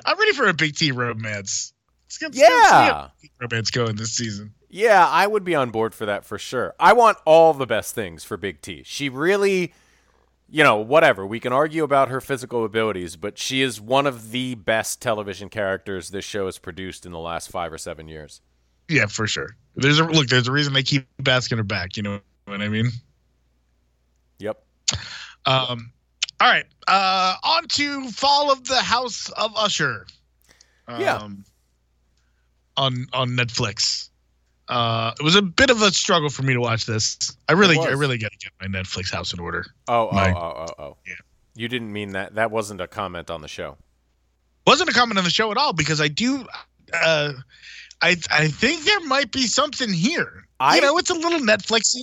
I'm 0.04 0.18
ready 0.18 0.32
for 0.32 0.48
a 0.48 0.54
Big 0.54 0.76
T 0.76 0.92
romance. 0.92 1.72
Let's 2.06 2.18
get, 2.18 2.34
Yeah. 2.34 3.08
romance 3.40 3.70
going 3.70 3.96
this 3.96 4.12
season. 4.14 4.54
Yeah, 4.70 5.06
I 5.06 5.26
would 5.26 5.44
be 5.44 5.54
on 5.54 5.70
board 5.70 5.94
for 5.94 6.06
that 6.06 6.24
for 6.24 6.38
sure. 6.38 6.74
I 6.78 6.92
want 6.92 7.18
all 7.24 7.54
the 7.54 7.66
best 7.66 7.94
things 7.94 8.24
for 8.24 8.36
Big 8.36 8.60
T. 8.62 8.82
She 8.84 9.08
really, 9.08 9.72
you 10.48 10.64
know, 10.64 10.76
whatever. 10.76 11.26
We 11.26 11.40
can 11.40 11.52
argue 11.52 11.84
about 11.84 12.08
her 12.08 12.20
physical 12.20 12.64
abilities, 12.64 13.16
but 13.16 13.38
she 13.38 13.62
is 13.62 13.80
one 13.80 14.06
of 14.06 14.30
the 14.30 14.54
best 14.54 15.02
television 15.02 15.48
characters 15.48 16.08
this 16.10 16.24
show 16.24 16.46
has 16.46 16.58
produced 16.58 17.04
in 17.04 17.12
the 17.12 17.18
last 17.18 17.50
five 17.50 17.72
or 17.72 17.78
seven 17.78 18.08
years. 18.08 18.40
Yeah, 18.88 19.06
for 19.06 19.26
sure. 19.26 19.56
There's 19.76 19.98
a 19.98 20.04
look. 20.04 20.28
There's 20.28 20.48
a 20.48 20.52
reason 20.52 20.72
they 20.72 20.82
keep 20.82 21.06
asking 21.26 21.58
her 21.58 21.64
back. 21.64 21.96
You 21.96 22.02
know 22.02 22.20
what 22.46 22.62
I 22.62 22.68
mean? 22.68 22.90
Yep. 24.38 24.64
Um, 25.44 25.92
all 26.40 26.48
right. 26.48 26.64
Uh, 26.86 27.34
on 27.42 27.68
to 27.68 28.10
Fall 28.10 28.50
of 28.50 28.64
the 28.64 28.80
House 28.80 29.28
of 29.30 29.52
Usher. 29.56 30.06
Um, 30.86 31.00
Yeah. 31.00 31.28
On 32.76 33.06
on 33.12 33.30
Netflix. 33.30 34.07
Uh, 34.68 35.12
it 35.18 35.22
was 35.22 35.34
a 35.34 35.42
bit 35.42 35.70
of 35.70 35.80
a 35.82 35.90
struggle 35.90 36.28
for 36.28 36.42
me 36.42 36.52
to 36.52 36.60
watch 36.60 36.84
this. 36.86 37.16
I 37.48 37.52
really, 37.52 37.78
I 37.78 37.90
really 37.92 38.18
got 38.18 38.32
to 38.32 38.38
get 38.38 38.52
my 38.60 38.66
Netflix 38.66 39.10
house 39.12 39.32
in 39.32 39.40
order. 39.40 39.64
Oh, 39.88 40.08
oh, 40.10 40.14
My- 40.14 40.32
oh, 40.32 40.66
oh, 40.78 40.82
oh. 40.82 40.96
Yeah. 41.06 41.14
You 41.54 41.68
didn't 41.68 41.92
mean 41.92 42.10
that. 42.12 42.34
That 42.36 42.50
wasn't 42.50 42.80
a 42.80 42.86
comment 42.86 43.30
on 43.30 43.40
the 43.40 43.48
show. 43.48 43.76
Wasn't 44.66 44.88
a 44.88 44.92
comment 44.92 45.18
on 45.18 45.24
the 45.24 45.30
show 45.30 45.50
at 45.50 45.56
all 45.56 45.72
because 45.72 46.00
I 46.00 46.08
do. 46.08 46.46
Uh, 46.92 47.32
I 48.02 48.16
I 48.30 48.48
think 48.48 48.84
there 48.84 49.00
might 49.00 49.32
be 49.32 49.42
something 49.46 49.92
here. 49.92 50.46
I- 50.60 50.76
you 50.76 50.82
know, 50.82 50.98
it's 50.98 51.10
a 51.10 51.14
little 51.14 51.40
Netflixy. 51.40 52.02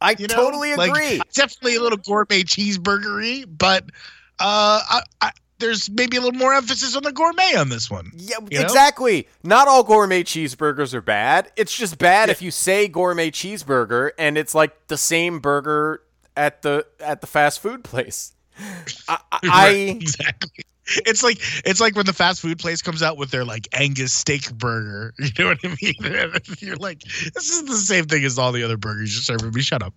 I 0.00 0.14
You 0.18 0.26
know? 0.28 0.34
totally 0.34 0.74
Like, 0.76 0.90
agree. 0.90 1.20
definitely 1.34 1.76
a 1.76 1.80
little 1.82 1.98
gourmet 1.98 2.42
cheeseburgery, 2.42 3.44
but 3.48 3.84
uh, 4.38 4.80
I, 4.88 5.00
I, 5.22 5.30
there's 5.58 5.88
maybe 5.90 6.16
a 6.16 6.20
little 6.20 6.38
more 6.38 6.54
emphasis 6.54 6.96
on 6.96 7.02
the 7.02 7.12
gourmet 7.12 7.54
on 7.56 7.68
this 7.68 7.90
one. 7.90 8.10
Yeah, 8.14 8.36
You 8.50 8.58
know? 8.58 8.64
exactly. 8.64 9.28
Not 9.42 9.68
all 9.68 9.82
gourmet 9.82 10.22
cheeseburgers 10.22 10.92
are 10.94 11.00
bad. 11.00 11.50
It's 11.56 11.74
just 11.76 11.98
bad 11.98 12.28
if 12.28 12.42
you 12.42 12.50
say 12.50 12.88
gourmet 12.88 13.30
cheeseburger 13.30 14.10
and 14.18 14.36
it's 14.36 14.54
like 14.54 14.88
the 14.88 14.96
same 14.98 15.40
burger 15.40 16.02
at 16.36 16.62
the 16.62 16.86
at 17.00 17.20
the 17.20 17.26
fast 17.26 17.60
food 17.60 17.84
place. 17.84 18.32
I, 19.08 19.18
I, 19.32 19.38
Right, 19.44 19.72
exactly. 20.00 20.64
It's 21.04 21.22
like 21.24 21.38
it's 21.64 21.80
like 21.80 21.96
when 21.96 22.06
the 22.06 22.12
fast 22.12 22.40
food 22.40 22.58
place 22.60 22.80
comes 22.80 23.02
out 23.02 23.16
with 23.16 23.30
their 23.30 23.44
like 23.44 23.66
Angus 23.72 24.12
steak 24.12 24.52
burger. 24.52 25.14
You 25.18 25.30
know 25.38 25.46
what 25.48 25.58
I 25.64 25.68
mean? 25.82 26.34
You're 26.60 26.76
like, 26.76 27.02
this 27.02 27.50
is 27.50 27.64
the 27.64 27.76
same 27.76 28.04
thing 28.04 28.24
as 28.24 28.38
all 28.38 28.52
the 28.52 28.62
other 28.62 28.76
burgers 28.76 29.12
you're 29.14 29.22
serving 29.22 29.52
me. 29.52 29.62
Shut 29.62 29.82
up. 29.82 29.94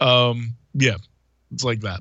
Um, 0.00 0.54
yeah, 0.74 0.96
it's 1.52 1.64
like 1.64 1.80
that. 1.80 2.00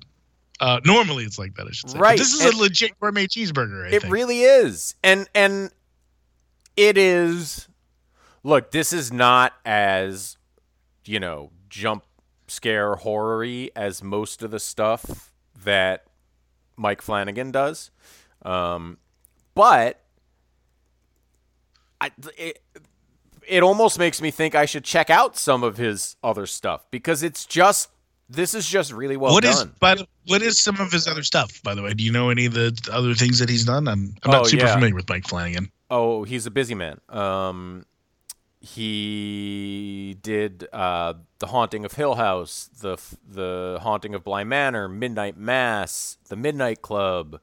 Uh, 0.59 0.79
normally 0.85 1.23
it's 1.23 1.37
like 1.37 1.55
that. 1.55 1.67
I 1.67 1.71
should 1.71 1.89
say. 1.91 1.97
But 1.97 2.01
Right, 2.03 2.17
this 2.17 2.33
is 2.33 2.41
and- 2.45 2.53
a 2.53 2.57
legit 2.57 2.99
gourmet 2.99 3.27
cheeseburger. 3.27 3.85
I 3.85 3.95
it 3.95 4.01
think. 4.01 4.13
really 4.13 4.41
is. 4.41 4.95
And 5.03 5.27
and 5.35 5.71
it 6.75 6.97
is 6.97 7.67
look, 8.43 8.71
this 8.71 8.91
is 8.93 9.11
not 9.11 9.53
as 9.65 10.37
you 11.05 11.19
know, 11.19 11.51
jump 11.69 12.03
scare 12.47 12.95
horror-y 12.95 13.69
as 13.75 14.01
most 14.03 14.41
of 14.43 14.51
the 14.51 14.59
stuff 14.59 15.31
that 15.63 16.05
Mike 16.75 17.01
Flanagan 17.01 17.51
does. 17.51 17.91
Um, 18.43 18.97
but 19.55 20.01
I, 21.99 22.11
it, 22.37 22.61
it 23.47 23.63
almost 23.63 23.97
makes 23.99 24.21
me 24.21 24.31
think 24.31 24.53
I 24.55 24.65
should 24.65 24.83
check 24.83 25.09
out 25.09 25.37
some 25.37 25.63
of 25.63 25.77
his 25.77 26.15
other 26.23 26.45
stuff 26.45 26.85
because 26.91 27.23
it's 27.23 27.45
just 27.45 27.89
this 28.29 28.53
is 28.53 28.67
just 28.67 28.91
really 28.91 29.17
well 29.17 29.33
What 29.33 29.45
is 29.45 29.57
done. 29.59 29.73
but 29.79 30.07
what 30.25 30.41
is 30.41 30.59
some 30.61 30.79
of 30.81 30.91
his 30.91 31.07
other 31.07 31.23
stuff? 31.23 31.61
By 31.63 31.73
the 31.75 31.81
way, 31.83 31.93
do 31.93 32.03
you 32.03 32.11
know 32.11 32.29
any 32.29 32.45
of 32.45 32.53
the 32.53 32.77
other 32.91 33.13
things 33.13 33.39
that 33.39 33.49
he's 33.49 33.65
done? 33.65 33.87
I'm 33.87 34.15
I'm 34.23 34.31
not 34.31 34.41
Oh, 34.41 34.43
super 34.45 34.65
yeah. 34.65 34.73
familiar 34.73 34.95
with 34.95 35.07
Mike 35.09 35.27
Flanagan. 35.27 35.71
Oh, 35.89 36.23
he's 36.23 36.45
a 36.45 36.51
busy 36.51 36.75
man. 36.75 36.99
Um, 37.09 37.85
he 38.59 40.17
did 40.21 40.67
uh, 40.73 41.13
the 41.39 41.47
Haunting 41.47 41.85
of 41.85 41.93
Hill 41.93 42.15
House, 42.15 42.69
the 42.81 42.97
the 43.27 43.79
Haunting 43.81 44.13
of 44.13 44.23
Bly 44.23 44.43
Manor, 44.43 44.87
Midnight 44.89 45.37
Mass, 45.37 46.17
the 46.29 46.35
Midnight 46.35 46.81
Club. 46.81 47.39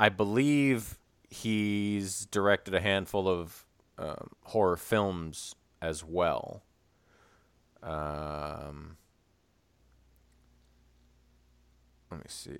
I 0.00 0.08
believe 0.08 0.98
he's 1.30 2.26
directed 2.26 2.74
a 2.74 2.80
handful 2.80 3.28
of 3.28 3.64
um, 3.98 4.30
horror 4.44 4.76
films 4.76 5.54
as 5.82 6.02
well. 6.04 6.62
Um, 7.82 8.96
let 12.10 12.20
me 12.20 12.26
see. 12.28 12.56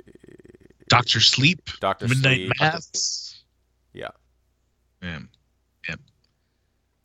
Doctor 0.88 1.20
Sleep, 1.20 1.70
Doctor 1.80 2.09
Midnight 2.09 2.36
Sleep. 2.36 2.53
Mass. 2.61 3.42
Yeah. 3.92 4.09
Yeah, 5.03 5.20
yep. 5.88 6.01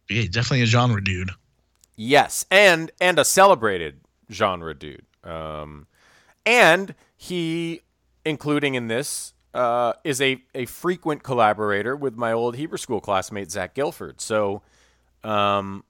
Yeah, 0.10 0.24
definitely 0.24 0.62
a 0.62 0.66
genre 0.66 1.04
dude. 1.04 1.32
Yes, 1.96 2.46
and 2.50 2.92
and 3.00 3.20
a 3.20 3.26
celebrated 3.26 4.00
genre 4.32 4.74
dude. 4.74 5.06
Um, 5.24 5.88
and 6.46 6.96
he, 7.16 7.82
including 8.26 8.76
in 8.76 8.88
this, 8.88 9.34
uh, 9.54 9.94
is 10.04 10.20
a 10.22 10.42
a 10.56 10.66
frequent 10.66 11.24
collaborator 11.24 11.96
with 11.96 12.16
my 12.16 12.32
old 12.32 12.56
Hebrew 12.56 12.78
school 12.78 13.00
classmate 13.00 13.52
Zach 13.52 13.76
Gilford. 13.76 14.22
So, 14.22 14.64
um, 15.24 15.84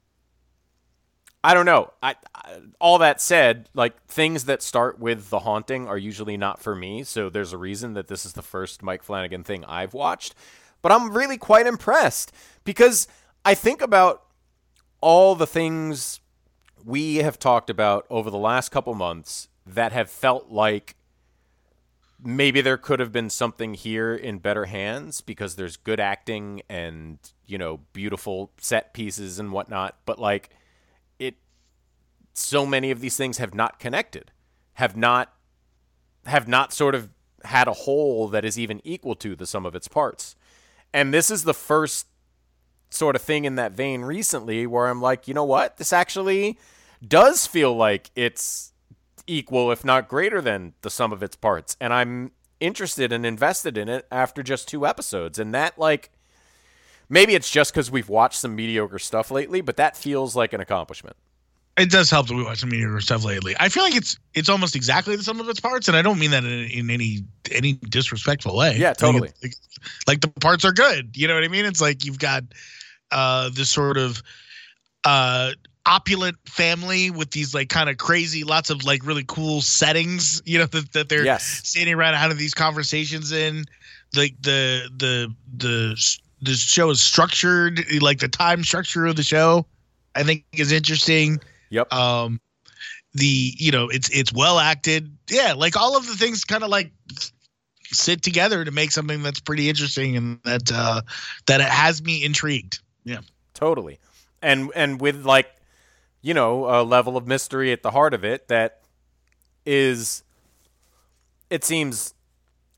I 1.44 1.54
don't 1.54 1.66
know. 1.66 1.92
I, 2.02 2.16
I 2.34 2.60
all 2.80 3.00
that 3.00 3.20
said, 3.20 3.70
like 3.74 4.02
things 4.06 4.46
that 4.46 4.62
start 4.62 5.00
with 5.00 5.30
the 5.30 5.40
haunting 5.40 5.88
are 5.88 5.98
usually 5.98 6.38
not 6.38 6.62
for 6.62 6.74
me. 6.74 7.04
So 7.04 7.30
there's 7.30 7.52
a 7.52 7.58
reason 7.58 7.94
that 7.96 8.08
this 8.08 8.26
is 8.26 8.34
the 8.34 8.42
first 8.42 8.82
Mike 8.82 9.04
Flanagan 9.04 9.44
thing 9.44 9.66
I've 9.66 9.94
watched. 9.94 10.36
But 10.82 10.92
I'm 10.92 11.16
really 11.16 11.38
quite 11.38 11.68
impressed 11.68 12.32
because 12.64 13.08
I 13.44 13.56
think 13.56 13.82
about 13.82 14.24
all 15.02 15.36
the 15.36 15.48
things 15.48 16.22
we 16.86 17.18
have 17.18 17.40
talked 17.40 17.70
about 17.70 18.06
over 18.10 18.30
the 18.30 18.38
last 18.38 18.70
couple 18.70 18.94
months 18.94 19.50
that 19.66 19.92
have 19.92 20.10
felt 20.10 20.50
like 20.50 20.96
maybe 22.24 22.62
there 22.62 22.78
could 22.78 23.00
have 23.00 23.12
been 23.12 23.30
something 23.30 23.74
here 23.74 24.16
in 24.16 24.38
better 24.40 24.66
hands 24.66 25.20
because 25.20 25.56
there's 25.56 25.76
good 25.76 26.00
acting 26.00 26.62
and 26.70 27.18
you 27.46 27.58
know 27.58 27.82
beautiful 27.92 28.52
set 28.58 28.94
pieces 28.94 29.40
and 29.40 29.52
whatnot. 29.52 29.98
But 30.06 30.20
like 30.20 30.50
so 32.34 32.66
many 32.66 32.92
of 32.92 33.00
these 33.00 33.18
things 33.18 33.38
have 33.38 33.54
not 33.54 33.80
connected, 33.80 34.32
have 34.74 34.98
not 34.98 35.34
have 36.26 36.48
not 36.48 36.72
sort 36.72 36.96
of 36.96 37.10
had 37.44 37.68
a 37.68 37.74
whole 37.74 38.28
that 38.30 38.46
is 38.46 38.58
even 38.58 38.82
equal 38.84 39.16
to 39.16 39.36
the 39.36 39.46
sum 39.46 39.66
of 39.66 39.76
its 39.76 39.88
parts. 39.88 40.36
And 40.94 41.14
this 41.14 41.30
is 41.30 41.44
the 41.44 41.54
first 41.54 42.08
sort 42.90 43.16
of 43.16 43.22
thing 43.22 43.46
in 43.46 43.56
that 43.56 43.74
vein 43.74 44.02
recently 44.02 44.66
where 44.66 44.88
I'm 44.88 45.02
like, 45.02 45.28
you 45.28 45.34
know 45.34 45.44
what? 45.44 45.78
This 45.78 45.92
actually 45.92 46.58
does 47.06 47.48
feel 47.48 47.76
like 47.76 48.12
it's 48.16 48.72
equal, 49.28 49.72
if 49.72 49.84
not 49.84 50.08
greater 50.08 50.42
than 50.42 50.74
the 50.82 50.90
sum 50.90 51.12
of 51.12 51.24
its 51.24 51.36
parts. 51.36 51.76
And 51.82 51.94
I'm 51.94 52.32
interested 52.60 53.12
and 53.12 53.26
invested 53.26 53.78
in 53.78 53.90
it 53.90 54.08
after 54.12 54.44
just 54.44 54.68
two 54.68 54.86
episodes. 54.86 55.40
And 55.40 55.54
that, 55.54 55.78
like, 55.78 56.12
maybe 57.10 57.36
it's 57.36 57.50
just 57.50 57.74
because 57.74 57.92
we've 57.92 58.10
watched 58.10 58.40
some 58.40 58.56
mediocre 58.56 59.00
stuff 59.00 59.32
lately, 59.32 59.62
but 59.62 59.78
that 59.78 59.98
feels 59.98 60.36
like 60.36 60.54
an 60.54 60.62
accomplishment. 60.62 61.18
It 61.76 61.90
does 61.90 62.12
help 62.12 62.28
that 62.28 62.36
we 62.36 62.44
watch 62.44 62.60
some 62.60 62.70
mediocre 62.70 63.02
stuff 63.02 63.24
lately. 63.24 63.56
I 63.60 63.68
feel 63.70 63.82
like 63.84 63.96
it's 63.96 64.18
it's 64.36 64.48
almost 64.48 64.76
exactly 64.76 65.16
the 65.16 65.24
sum 65.24 65.40
of 65.40 65.50
its 65.50 65.60
parts, 65.60 65.88
and 65.88 65.98
I 65.98 66.04
don't 66.04 66.20
mean 66.20 66.30
that 66.32 66.44
in, 66.44 66.66
in 66.70 66.90
any 66.92 67.24
any 67.52 67.74
disrespectful 67.90 68.56
way. 68.56 68.78
Yeah, 68.78 68.94
totally. 68.94 69.30
it's- 69.42 69.60
Like, 70.08 70.22
the 70.22 70.28
parts 70.28 70.64
are 70.66 70.72
good. 70.72 71.18
You 71.18 71.28
know 71.28 71.34
what 71.34 71.44
I 71.44 71.48
mean? 71.48 71.66
It's 71.66 71.82
like 71.82 72.06
you've 72.06 72.20
got 72.20 72.44
uh 73.12 73.50
this 73.54 73.70
sort 73.72 73.98
of 73.98 74.22
uh 75.04 75.52
opulent 75.86 76.38
family 76.48 77.12
with 77.12 77.32
these 77.32 77.54
like 77.54 77.70
kind 77.70 77.90
of 77.90 77.98
crazy, 77.98 78.44
lots 78.44 78.70
of 78.70 78.84
like 78.84 79.04
really 79.06 79.26
cool 79.28 79.62
settings. 79.62 80.42
You 80.46 80.60
know 80.60 80.66
that 80.72 80.94
that 80.94 81.10
they're 81.10 81.26
Yes. 81.26 81.44
standing 81.64 81.96
around 81.96 82.14
having 82.14 82.38
these 82.38 82.54
conversations 82.54 83.32
in. 83.32 83.66
Like 84.16 84.36
the 84.42 84.90
the 84.96 85.34
the 85.58 86.18
the 86.44 86.54
show 86.54 86.92
is 86.92 87.02
structured, 87.02 87.84
like 88.00 88.20
the 88.20 88.28
time 88.28 88.64
structure 88.64 89.08
of 89.08 89.16
the 89.16 89.24
show, 89.24 89.66
I 90.14 90.22
think 90.22 90.46
is 90.54 90.72
interesting 90.72 91.40
Yep. 91.74 91.94
um 91.94 92.40
the 93.14 93.54
you 93.58 93.72
know 93.72 93.90
it's 93.90 94.10
it's 94.10 94.34
well 94.34 94.60
acted 94.60 95.16
yeah 95.30 95.54
like 95.54 95.76
all 95.76 95.98
of 95.98 96.08
the 96.08 96.16
things 96.16 96.44
kind 96.46 96.64
of 96.64 96.70
like 96.70 96.92
sit 97.86 98.24
together 98.24 98.66
to 98.66 98.72
make 98.72 98.92
something 98.92 99.22
that's 99.22 99.40
pretty 99.40 99.70
interesting 99.70 100.18
and 100.18 100.40
that 100.44 100.72
uh 100.72 101.02
that 101.46 101.62
it 101.62 101.68
has 101.68 102.02
me 102.02 102.24
intrigued 102.24 102.80
yeah 103.04 103.20
Totally. 103.54 104.00
And 104.42 104.72
and 104.76 105.00
with 105.00 105.26
like, 105.26 105.50
you 106.22 106.34
know, 106.34 106.66
a 106.66 106.84
level 106.84 107.16
of 107.16 107.28
mystery 107.28 107.72
at 107.72 107.82
the 107.84 107.92
heart 107.92 108.14
of 108.14 108.26
it 108.26 108.48
that 108.50 108.82
is 109.66 110.24
it 111.50 111.64
seems 111.64 112.14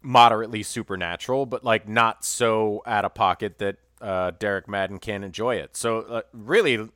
moderately 0.01 0.61
supernatural, 0.61 1.45
but 1.45 1.63
like 1.63 1.87
not 1.87 2.23
so 2.23 2.83
out 2.85 3.05
of 3.05 3.13
pocket 3.15 3.57
that 3.59 3.77
uh, 4.01 4.31
Derek 4.37 4.67
Madden 4.67 4.99
can 4.99 5.23
enjoy 5.23 5.55
it. 5.55 5.75
So 5.75 6.01
uh, 6.01 6.21
really 6.33 6.87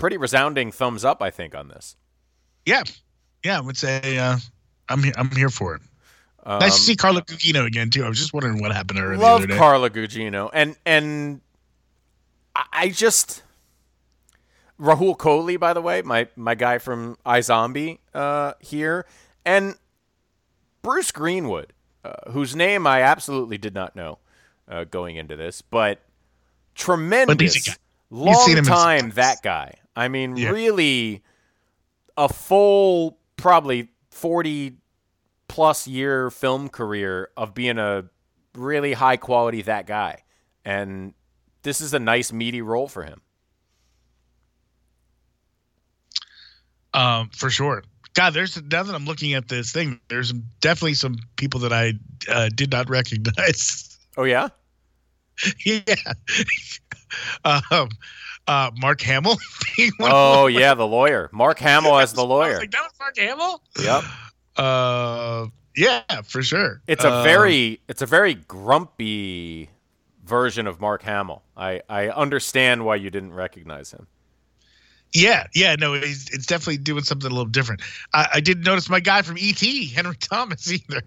pretty 0.00 0.16
resounding 0.16 0.72
thumbs 0.72 1.04
up 1.04 1.22
I 1.22 1.30
think 1.30 1.54
on 1.54 1.68
this. 1.68 1.96
yeah. 2.66 2.82
Yeah 3.44 3.58
i 3.58 3.60
would 3.60 3.76
say 3.76 4.18
uh 4.18 4.36
i'm 4.88 5.02
here 5.02 5.12
i'm 5.16 5.30
here 5.30 5.50
for 5.50 5.76
it. 5.76 5.82
Nice 6.46 6.76
to 6.76 6.80
see 6.82 6.96
carla 6.96 7.22
Gugino 7.22 7.66
again 7.66 7.90
too. 7.90 8.04
I 8.04 8.08
was 8.08 8.18
just 8.18 8.32
wondering 8.32 8.60
what 8.60 8.72
happened 8.72 8.96
to 8.98 9.04
her 9.04 9.16
love 9.16 9.46
Carla 9.48 9.90
Gugino, 9.90 10.50
and 10.52 10.74
and 10.84 11.42
I- 12.56 12.88
just 12.88 13.42
Rahul 14.80 15.16
Kohli, 15.16 15.60
by 15.60 15.74
the 15.74 15.82
way, 15.82 16.02
my 16.02 16.28
my 16.36 16.54
guy 16.54 16.78
from 16.78 17.18
iZombie 17.26 17.98
uh, 18.14 18.54
here, 18.60 19.06
and 19.44 19.74
Bruce 20.82 21.12
Greenwood, 21.12 21.72
uh, 22.04 22.30
whose 22.30 22.56
name 22.56 22.86
I 22.86 23.02
absolutely 23.02 23.58
did 23.58 23.74
not 23.74 23.94
know 23.94 24.18
uh, 24.66 24.84
going 24.84 25.16
into 25.16 25.36
this, 25.36 25.60
but 25.60 26.00
tremendous, 26.74 27.64
seen 27.64 27.74
long 28.10 28.50
him 28.50 28.58
in 28.58 28.64
some 28.64 28.74
time 28.74 29.10
that 29.10 29.42
guy. 29.42 29.74
I 29.96 30.08
mean, 30.08 30.36
Yeah. 30.36 30.50
really, 30.50 31.22
a 32.16 32.28
full 32.28 33.18
probably 33.36 33.88
forty 34.10 34.76
plus 35.48 35.86
year 35.86 36.30
film 36.30 36.68
career 36.68 37.30
of 37.36 37.54
being 37.54 37.78
a 37.78 38.04
really 38.54 38.92
high 38.92 39.16
quality 39.16 39.62
that 39.62 39.86
guy. 39.86 40.22
And 40.64 41.14
this 41.62 41.80
is 41.80 41.92
a 41.94 41.98
nice 41.98 42.32
meaty 42.32 42.62
role 42.62 42.88
for 42.88 43.04
him. 43.04 43.20
um 46.92 47.30
for 47.36 47.50
sure 47.50 47.84
god 48.14 48.34
there's 48.34 48.60
now 48.64 48.82
that 48.82 48.94
i'm 48.94 49.04
looking 49.04 49.34
at 49.34 49.48
this 49.48 49.70
thing 49.72 50.00
there's 50.08 50.32
definitely 50.60 50.94
some 50.94 51.16
people 51.36 51.60
that 51.60 51.72
i 51.72 51.92
uh, 52.28 52.48
did 52.54 52.70
not 52.72 52.88
recognize 52.90 53.96
Oh 54.16 54.24
yeah? 54.24 54.48
yeah. 55.64 55.82
um, 57.70 57.88
uh, 58.50 58.70
Mark 58.76 59.00
Hamill. 59.02 59.36
being 59.76 59.92
one 59.98 60.10
of 60.10 60.16
Oh 60.16 60.46
them. 60.48 60.60
yeah, 60.60 60.74
the 60.74 60.86
lawyer. 60.86 61.28
Mark 61.32 61.58
Hamill 61.60 61.98
as 61.98 62.12
the 62.12 62.24
lawyer. 62.34 62.58
like, 62.58 62.70
that 62.72 62.82
was 62.82 62.92
Mark 62.98 63.16
Hamill. 63.18 63.62
Yep. 63.80 64.04
Uh, 64.56 65.46
yeah, 65.76 66.02
for 66.24 66.42
sure. 66.42 66.82
It's 66.86 67.04
a 67.04 67.10
Uh, 67.10 67.22
very 67.22 67.80
it's 67.88 68.02
a 68.02 68.06
very 68.06 68.34
grumpy 68.34 69.70
version 70.24 70.66
of 70.66 70.80
Mark 70.80 71.02
Hamill. 71.02 71.42
I, 71.56 71.82
I 71.88 72.08
understand 72.08 72.84
why 72.84 72.96
you 72.96 73.10
didn't 73.10 73.32
recognize 73.32 73.90
him. 73.92 74.06
yeah, 75.12 75.46
yeah. 75.54 75.76
No, 75.78 75.94
it's, 75.94 76.30
it's 76.32 76.46
definitely 76.46 76.78
doing 76.78 77.02
something 77.04 77.30
a 77.30 77.34
little 77.34 77.50
different. 77.50 77.82
I, 78.14 78.28
I 78.34 78.40
didn't 78.40 78.64
notice 78.64 78.88
my 78.88 79.00
guy 79.00 79.22
from 79.22 79.36
ET, 79.40 79.60
Henry 79.94 80.16
Thomas, 80.20 80.70
either. 80.72 81.02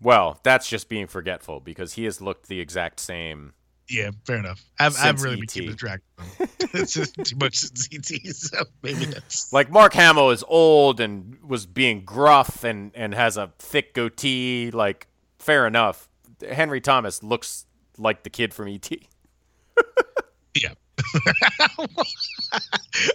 Well, 0.00 0.40
that's 0.42 0.68
just 0.68 0.88
being 0.88 1.06
forgetful 1.06 1.60
because 1.60 1.92
he 1.94 2.04
has 2.04 2.20
looked 2.20 2.48
the 2.48 2.60
exact 2.60 2.98
same. 3.00 3.52
Yeah, 3.88 4.10
fair 4.26 4.36
enough. 4.38 4.62
I've, 4.78 4.96
I've 4.98 5.22
really 5.22 5.36
been 5.36 5.46
keeping 5.46 5.76
track. 5.76 6.00
of 6.18 6.38
them. 6.38 6.48
it's 6.74 6.92
just 6.92 7.14
too 7.24 7.36
much 7.36 7.56
since 7.56 7.88
ET, 7.92 8.34
so 8.34 8.64
maybe 8.82 9.04
that's 9.06 9.52
Like 9.52 9.70
Mark 9.70 9.92
Hamill 9.94 10.30
is 10.30 10.44
old 10.48 11.00
and 11.00 11.36
was 11.42 11.66
being 11.66 12.04
gruff 12.04 12.64
and, 12.64 12.90
and 12.94 13.14
has 13.14 13.36
a 13.36 13.52
thick 13.58 13.94
goatee. 13.94 14.70
Like, 14.72 15.06
fair 15.38 15.66
enough. 15.66 16.08
Henry 16.48 16.80
Thomas 16.80 17.22
looks 17.22 17.64
like 17.96 18.22
the 18.24 18.30
kid 18.30 18.52
from 18.52 18.68
ET. 18.68 18.90
yeah. 20.54 20.72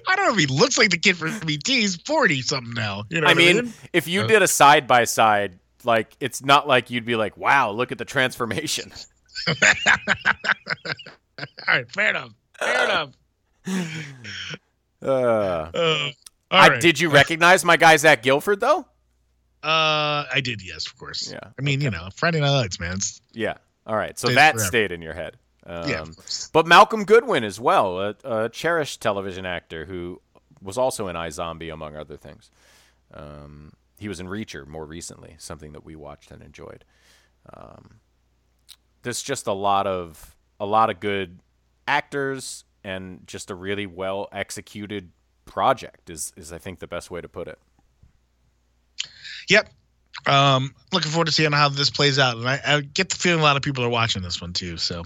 I 0.08 0.16
don't 0.16 0.28
know 0.28 0.34
if 0.34 0.40
he 0.40 0.46
looks 0.48 0.78
like 0.78 0.92
the 0.92 0.98
kid 0.98 1.18
from 1.18 1.32
ET. 1.50 1.68
He's 1.68 1.96
forty 1.96 2.42
something 2.42 2.74
now. 2.74 3.04
You 3.10 3.22
know, 3.22 3.28
I 3.28 3.32
what 3.32 3.38
mean, 3.38 3.74
if 3.94 4.08
you 4.08 4.22
Uh, 4.22 4.28
did 4.28 4.42
a 4.44 4.48
side 4.48 4.88
by 4.88 5.06
side, 5.06 5.58
like 5.84 6.16
it's 6.20 6.44
not 6.44 6.68
like 6.68 6.90
you'd 6.92 7.06
be 7.06 7.16
like, 7.16 7.38
"Wow, 7.38 7.72
look 7.72 7.92
at 7.92 7.98
the 7.98 8.06
transformation." 8.06 8.92
all 9.48 9.56
right, 11.68 11.92
fair 11.92 12.10
enough. 12.12 12.32
Fair 12.60 12.84
enough. 12.86 13.10
Uh, 15.04 15.72
Uh, 15.74 16.10
I, 16.52 16.68
right. 16.68 16.82
Did 16.82 17.00
you 17.00 17.10
recognize 17.10 17.66
my 17.66 17.76
guy 17.76 17.98
Zach 17.98 18.22
Gilford 18.22 18.60
though? 18.60 18.86
Uh, 19.64 20.26
I 20.32 20.42
did, 20.44 20.62
yes, 20.62 20.86
of 20.86 20.96
course. 20.98 21.32
Yeah, 21.32 21.40
I 21.58 21.62
mean, 21.64 21.82
you 21.82 21.90
know, 21.90 22.10
Friday 22.16 22.40
Night 22.40 22.52
Lights, 22.52 22.80
man. 22.80 22.94
It's, 22.98 23.20
Yeah. 23.34 23.56
All 23.88 23.96
right. 23.96 24.18
So 24.20 24.28
that 24.30 24.54
forever. 24.54 24.68
stayed 24.68 24.92
in 24.92 25.02
your 25.02 25.14
head. 25.14 25.38
Um, 25.66 25.90
yeah. 25.90 26.06
But 26.54 26.68
Malcolm 26.68 27.04
Goodwin 27.04 27.44
as 27.44 27.60
well, 27.60 28.00
a, 28.00 28.16
a 28.24 28.50
cherished 28.50 29.02
television 29.02 29.46
actor 29.46 29.86
who 29.86 30.22
was 30.62 30.78
also 30.78 31.08
in 31.08 31.16
iZombie, 31.16 31.74
among 31.74 31.96
other 31.96 32.18
things. 32.18 32.52
Um, 33.14 33.74
he 33.98 34.08
was 34.08 34.20
in 34.20 34.28
Reacher 34.28 34.68
more 34.68 34.86
recently, 34.86 35.36
something 35.40 35.72
that 35.72 35.84
we 35.84 35.96
watched 35.96 36.30
and 36.32 36.44
enjoyed. 36.44 36.84
Um, 37.54 38.01
there's 39.04 39.22
just 39.22 39.48
a 39.48 39.54
lot 39.54 39.88
of 39.88 40.36
a 40.60 40.66
lot 40.66 40.90
of 40.90 41.00
good 41.00 41.40
actors 41.88 42.64
and 42.84 43.22
just 43.26 43.50
a 43.50 43.56
really 43.56 43.86
well 43.86 44.28
executed 44.32 45.12
project 45.46 46.10
is 46.10 46.32
is 46.38 46.52
I 46.54 46.58
think 46.58 46.80
the 46.80 46.88
best 46.88 47.12
way 47.12 47.22
to 47.22 47.28
put 47.28 47.48
it. 47.48 47.60
Yep. 49.50 49.70
Um, 50.28 50.76
looking 50.94 51.12
forward 51.12 51.26
to 51.26 51.32
seeing 51.32 51.52
how 51.52 51.70
this 51.70 51.90
plays 51.90 52.20
out, 52.20 52.38
and 52.38 52.48
I, 52.48 52.60
I 52.66 52.82
get 52.82 53.10
the 53.10 53.16
feeling 53.16 53.40
a 53.40 53.44
lot 53.44 53.56
of 53.56 53.64
people 53.64 53.84
are 53.84 53.90
watching 53.90 54.22
this 54.22 54.42
one 54.42 54.54
too. 54.54 54.78
So 54.78 55.04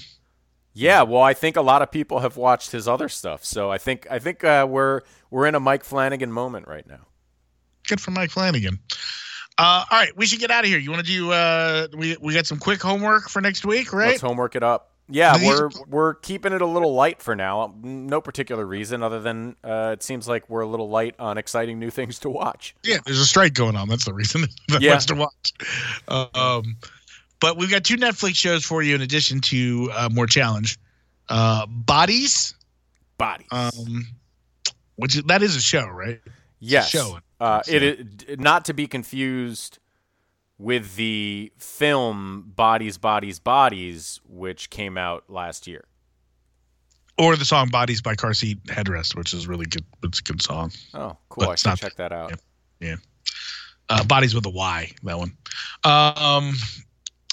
Yeah, 0.74 1.04
well, 1.04 1.22
I 1.22 1.34
think 1.34 1.56
a 1.56 1.62
lot 1.62 1.82
of 1.82 1.92
people 1.92 2.20
have 2.20 2.38
watched 2.38 2.72
his 2.72 2.88
other 2.88 3.08
stuff, 3.08 3.46
so 3.46 3.72
I 3.72 3.78
think 3.78 4.08
I 4.12 4.20
think 4.20 4.44
uh, 4.44 4.68
we're 4.70 5.02
we're 5.30 5.46
in 5.48 5.56
a 5.56 5.60
Mike 5.60 5.84
Flanagan 5.84 6.32
moment 6.32 6.68
right 6.68 6.86
now. 6.88 7.08
good 7.88 8.02
for 8.02 8.12
Mike 8.12 8.32
Flanagan. 8.32 8.80
Uh, 9.58 9.86
all 9.90 10.00
right, 10.00 10.16
we 10.18 10.26
should 10.26 10.40
get 10.40 10.52
out 10.52 10.64
of 10.66 10.70
here. 10.70 10.80
You 10.80 10.92
want 10.92 11.06
to 11.06 11.12
do? 11.12 11.32
Uh, 11.32 11.88
we 11.96 12.18
we 12.20 12.34
got 12.34 12.46
some 12.46 12.60
quick 12.60 12.82
homework 12.82 13.30
for 13.30 13.42
next 13.42 13.66
week, 13.66 13.94
right? 13.94 14.10
Let's 14.10 14.22
homework 14.22 14.56
it 14.56 14.64
up. 14.64 14.92
Yeah, 15.08 15.38
These- 15.38 15.48
we're 15.48 15.70
we're 15.88 16.14
keeping 16.16 16.52
it 16.52 16.62
a 16.62 16.66
little 16.66 16.94
light 16.94 17.22
for 17.22 17.36
now. 17.36 17.74
No 17.82 18.20
particular 18.22 18.66
reason 18.66 19.02
other 19.04 19.22
than 19.22 19.56
uh, 19.64 19.92
it 19.94 20.04
seems 20.04 20.28
like 20.28 20.50
we're 20.50 20.62
a 20.62 20.68
little 20.68 20.90
light 20.90 21.16
on 21.20 21.38
exciting 21.38 21.80
new 21.80 21.90
things 21.92 22.20
to 22.20 22.30
watch. 22.30 22.76
Yeah, 22.84 22.98
there's 23.06 23.20
a 23.20 23.26
strike 23.26 23.54
going 23.54 23.76
on. 23.76 23.88
That's 23.88 24.06
the 24.06 24.14
reason. 24.14 24.42
that 24.70 24.82
Yeah. 24.82 24.98
to 24.98 25.16
watch. 25.16 25.54
Um, 26.08 26.76
but 27.40 27.56
we've 27.58 27.70
got 27.70 27.84
two 27.84 27.98
Netflix 27.98 28.36
shows 28.36 28.66
for 28.66 28.82
you 28.82 28.96
in 28.96 29.02
addition 29.02 29.40
to 29.42 29.92
uh, 29.94 30.10
more 30.12 30.26
challenge. 30.26 30.78
Uh, 31.30 31.66
Bodies, 31.68 32.56
Bodies. 33.18 33.48
um, 33.52 34.08
which 34.96 35.16
is, 35.18 35.24
that 35.24 35.44
is 35.44 35.56
a 35.56 35.62
show, 35.62 35.86
right? 35.88 36.20
yes. 36.60 36.90
show. 36.90 37.20
Uh, 37.40 37.62
it 37.68 37.84
is 37.84 38.40
not 38.40 38.66
to 38.66 38.74
be 38.74 38.88
confused 38.88 39.80
with 40.58 40.96
the 40.96 41.52
film 41.58 42.52
Bodies, 42.56 42.98
Bodies, 42.98 43.40
Bodies, 43.40 44.22
which 44.28 44.70
came 44.70 44.98
out 44.98 45.26
last 45.30 45.68
year. 45.68 45.84
Or 47.18 47.36
the 47.36 47.46
song 47.46 47.70
"Bodies" 47.70 48.02
by 48.02 48.16
Car 48.16 48.34
Seat 48.34 48.62
Headrest, 48.66 49.16
which 49.16 49.34
is 49.34 49.48
really 49.48 49.66
good. 49.66 49.86
It's 50.04 50.20
a 50.20 50.24
good 50.24 50.42
song. 50.42 50.72
Oh, 50.94 51.18
cool. 51.30 51.46
But 51.46 51.50
I 51.50 51.56
should 51.56 51.68
not- 51.70 51.80
check 51.80 51.96
that 51.96 52.12
out. 52.12 52.34
Yeah. 52.80 52.96
Uh, 53.88 54.04
Bodies 54.04 54.34
with 54.36 54.46
a 54.46 54.50
Y. 54.50 54.92
That 55.04 55.18
one. 55.18 55.38
Um, 55.84 56.54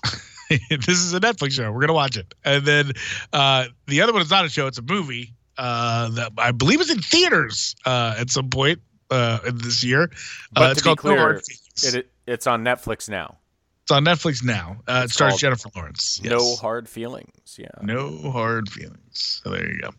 this 0.71 0.89
is 0.89 1.15
a 1.15 1.21
Netflix 1.21 1.53
show. 1.53 1.71
We're 1.73 1.81
gonna 1.81 1.95
watch 1.95 2.17
it, 2.17 2.33
and 2.45 2.65
then 2.65 2.93
uh, 3.33 3.67
the 3.87 4.03
other 4.03 4.13
one 4.13 4.23
is 4.23 4.31
not 4.31 4.45
a 4.45 4.49
show; 4.49 4.67
it's 4.67 4.79
a 4.79 4.83
movie 4.83 5.33
uh, 5.59 6.11
that 6.11 6.33
I 6.39 6.53
believe 6.53 6.81
is 6.81 6.91
in 6.91 7.01
theaters 7.01 7.75
uh, 7.87 8.15
at 8.19 8.31
some 8.31 8.51
point 8.51 8.81
uh, 9.13 9.51
this 9.53 9.85
year. 9.85 10.11
But 10.53 10.63
uh, 10.63 10.65
to 10.67 10.71
it's 10.73 10.81
be 10.83 10.85
called 10.85 10.99
No 10.99 11.03
clear, 11.03 11.19
Hard 11.19 11.43
Feelings. 11.45 11.85
It, 11.85 11.95
it, 11.95 12.13
it's 12.27 12.47
on 12.47 12.65
Netflix 12.65 13.09
now. 13.09 13.39
it's 13.83 13.91
on 13.91 14.05
Netflix 14.05 14.45
now. 14.45 14.79
Uh, 14.87 15.03
it 15.05 15.11
stars 15.11 15.37
Jennifer 15.37 15.69
Lawrence. 15.75 16.21
No 16.23 16.57
hard 16.57 16.89
feelings. 16.89 17.57
Yeah. 17.59 17.69
No 17.83 18.31
hard 18.31 18.69
feelings. 18.69 19.41
So 19.43 19.51
there 19.51 19.71
you 19.71 19.81
go. 19.81 19.91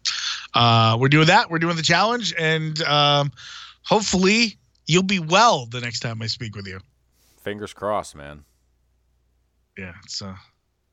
Uh, 0.53 0.97
we're 0.99 1.09
doing 1.09 1.28
that. 1.28 1.49
We're 1.49 1.59
doing 1.59 1.76
the 1.76 1.84
challenge, 1.84 2.34
and 2.38 2.82
um, 2.84 3.32
hopefully 3.84 4.57
you'll 4.86 5.03
be 5.03 5.20
well 5.20 5.66
the 5.66 5.82
next 5.82 5.99
time 5.99 6.22
I 6.22 6.28
speak 6.28 6.55
with 6.55 6.68
you. 6.68 6.80
Fingers 7.41 7.74
crossed, 7.74 8.16
man. 8.16 8.43
Yeah, 9.78 9.93
it's 10.03 10.22
a 10.22 10.38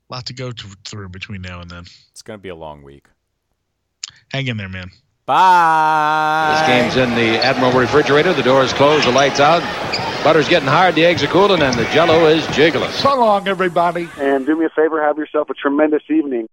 lot 0.09 0.25
to 0.25 0.33
go 0.33 0.51
to, 0.51 0.67
through 0.85 1.09
between 1.09 1.41
now 1.41 1.61
and 1.61 1.69
then. 1.69 1.85
It's 2.11 2.21
gonna 2.23 2.39
be 2.39 2.49
a 2.49 2.55
long 2.55 2.83
week. 2.83 3.07
Hang 4.31 4.47
in 4.47 4.57
there, 4.57 4.69
man. 4.69 4.89
Bye. 5.25 6.57
This 6.57 6.67
game's 6.67 6.97
in 6.97 7.15
the 7.15 7.43
Admiral 7.43 7.71
refrigerator. 7.71 8.33
The 8.33 8.43
door's 8.43 8.73
closed, 8.73 9.07
the 9.07 9.11
lights 9.11 9.39
out. 9.39 9.61
Butter's 10.23 10.47
getting 10.47 10.67
hard, 10.67 10.93
the 10.93 11.03
eggs 11.03 11.23
are 11.23 11.27
cooling, 11.27 11.61
and 11.61 11.73
the 11.73 11.85
jello 11.85 12.27
is 12.27 12.45
jiggling. 12.55 12.91
So 12.91 13.19
long, 13.19 13.47
everybody. 13.47 14.07
And 14.17 14.45
do 14.45 14.55
me 14.55 14.65
a 14.65 14.69
favor, 14.69 15.01
have 15.01 15.17
yourself 15.17 15.49
a 15.49 15.55
tremendous 15.55 16.03
evening. 16.09 16.47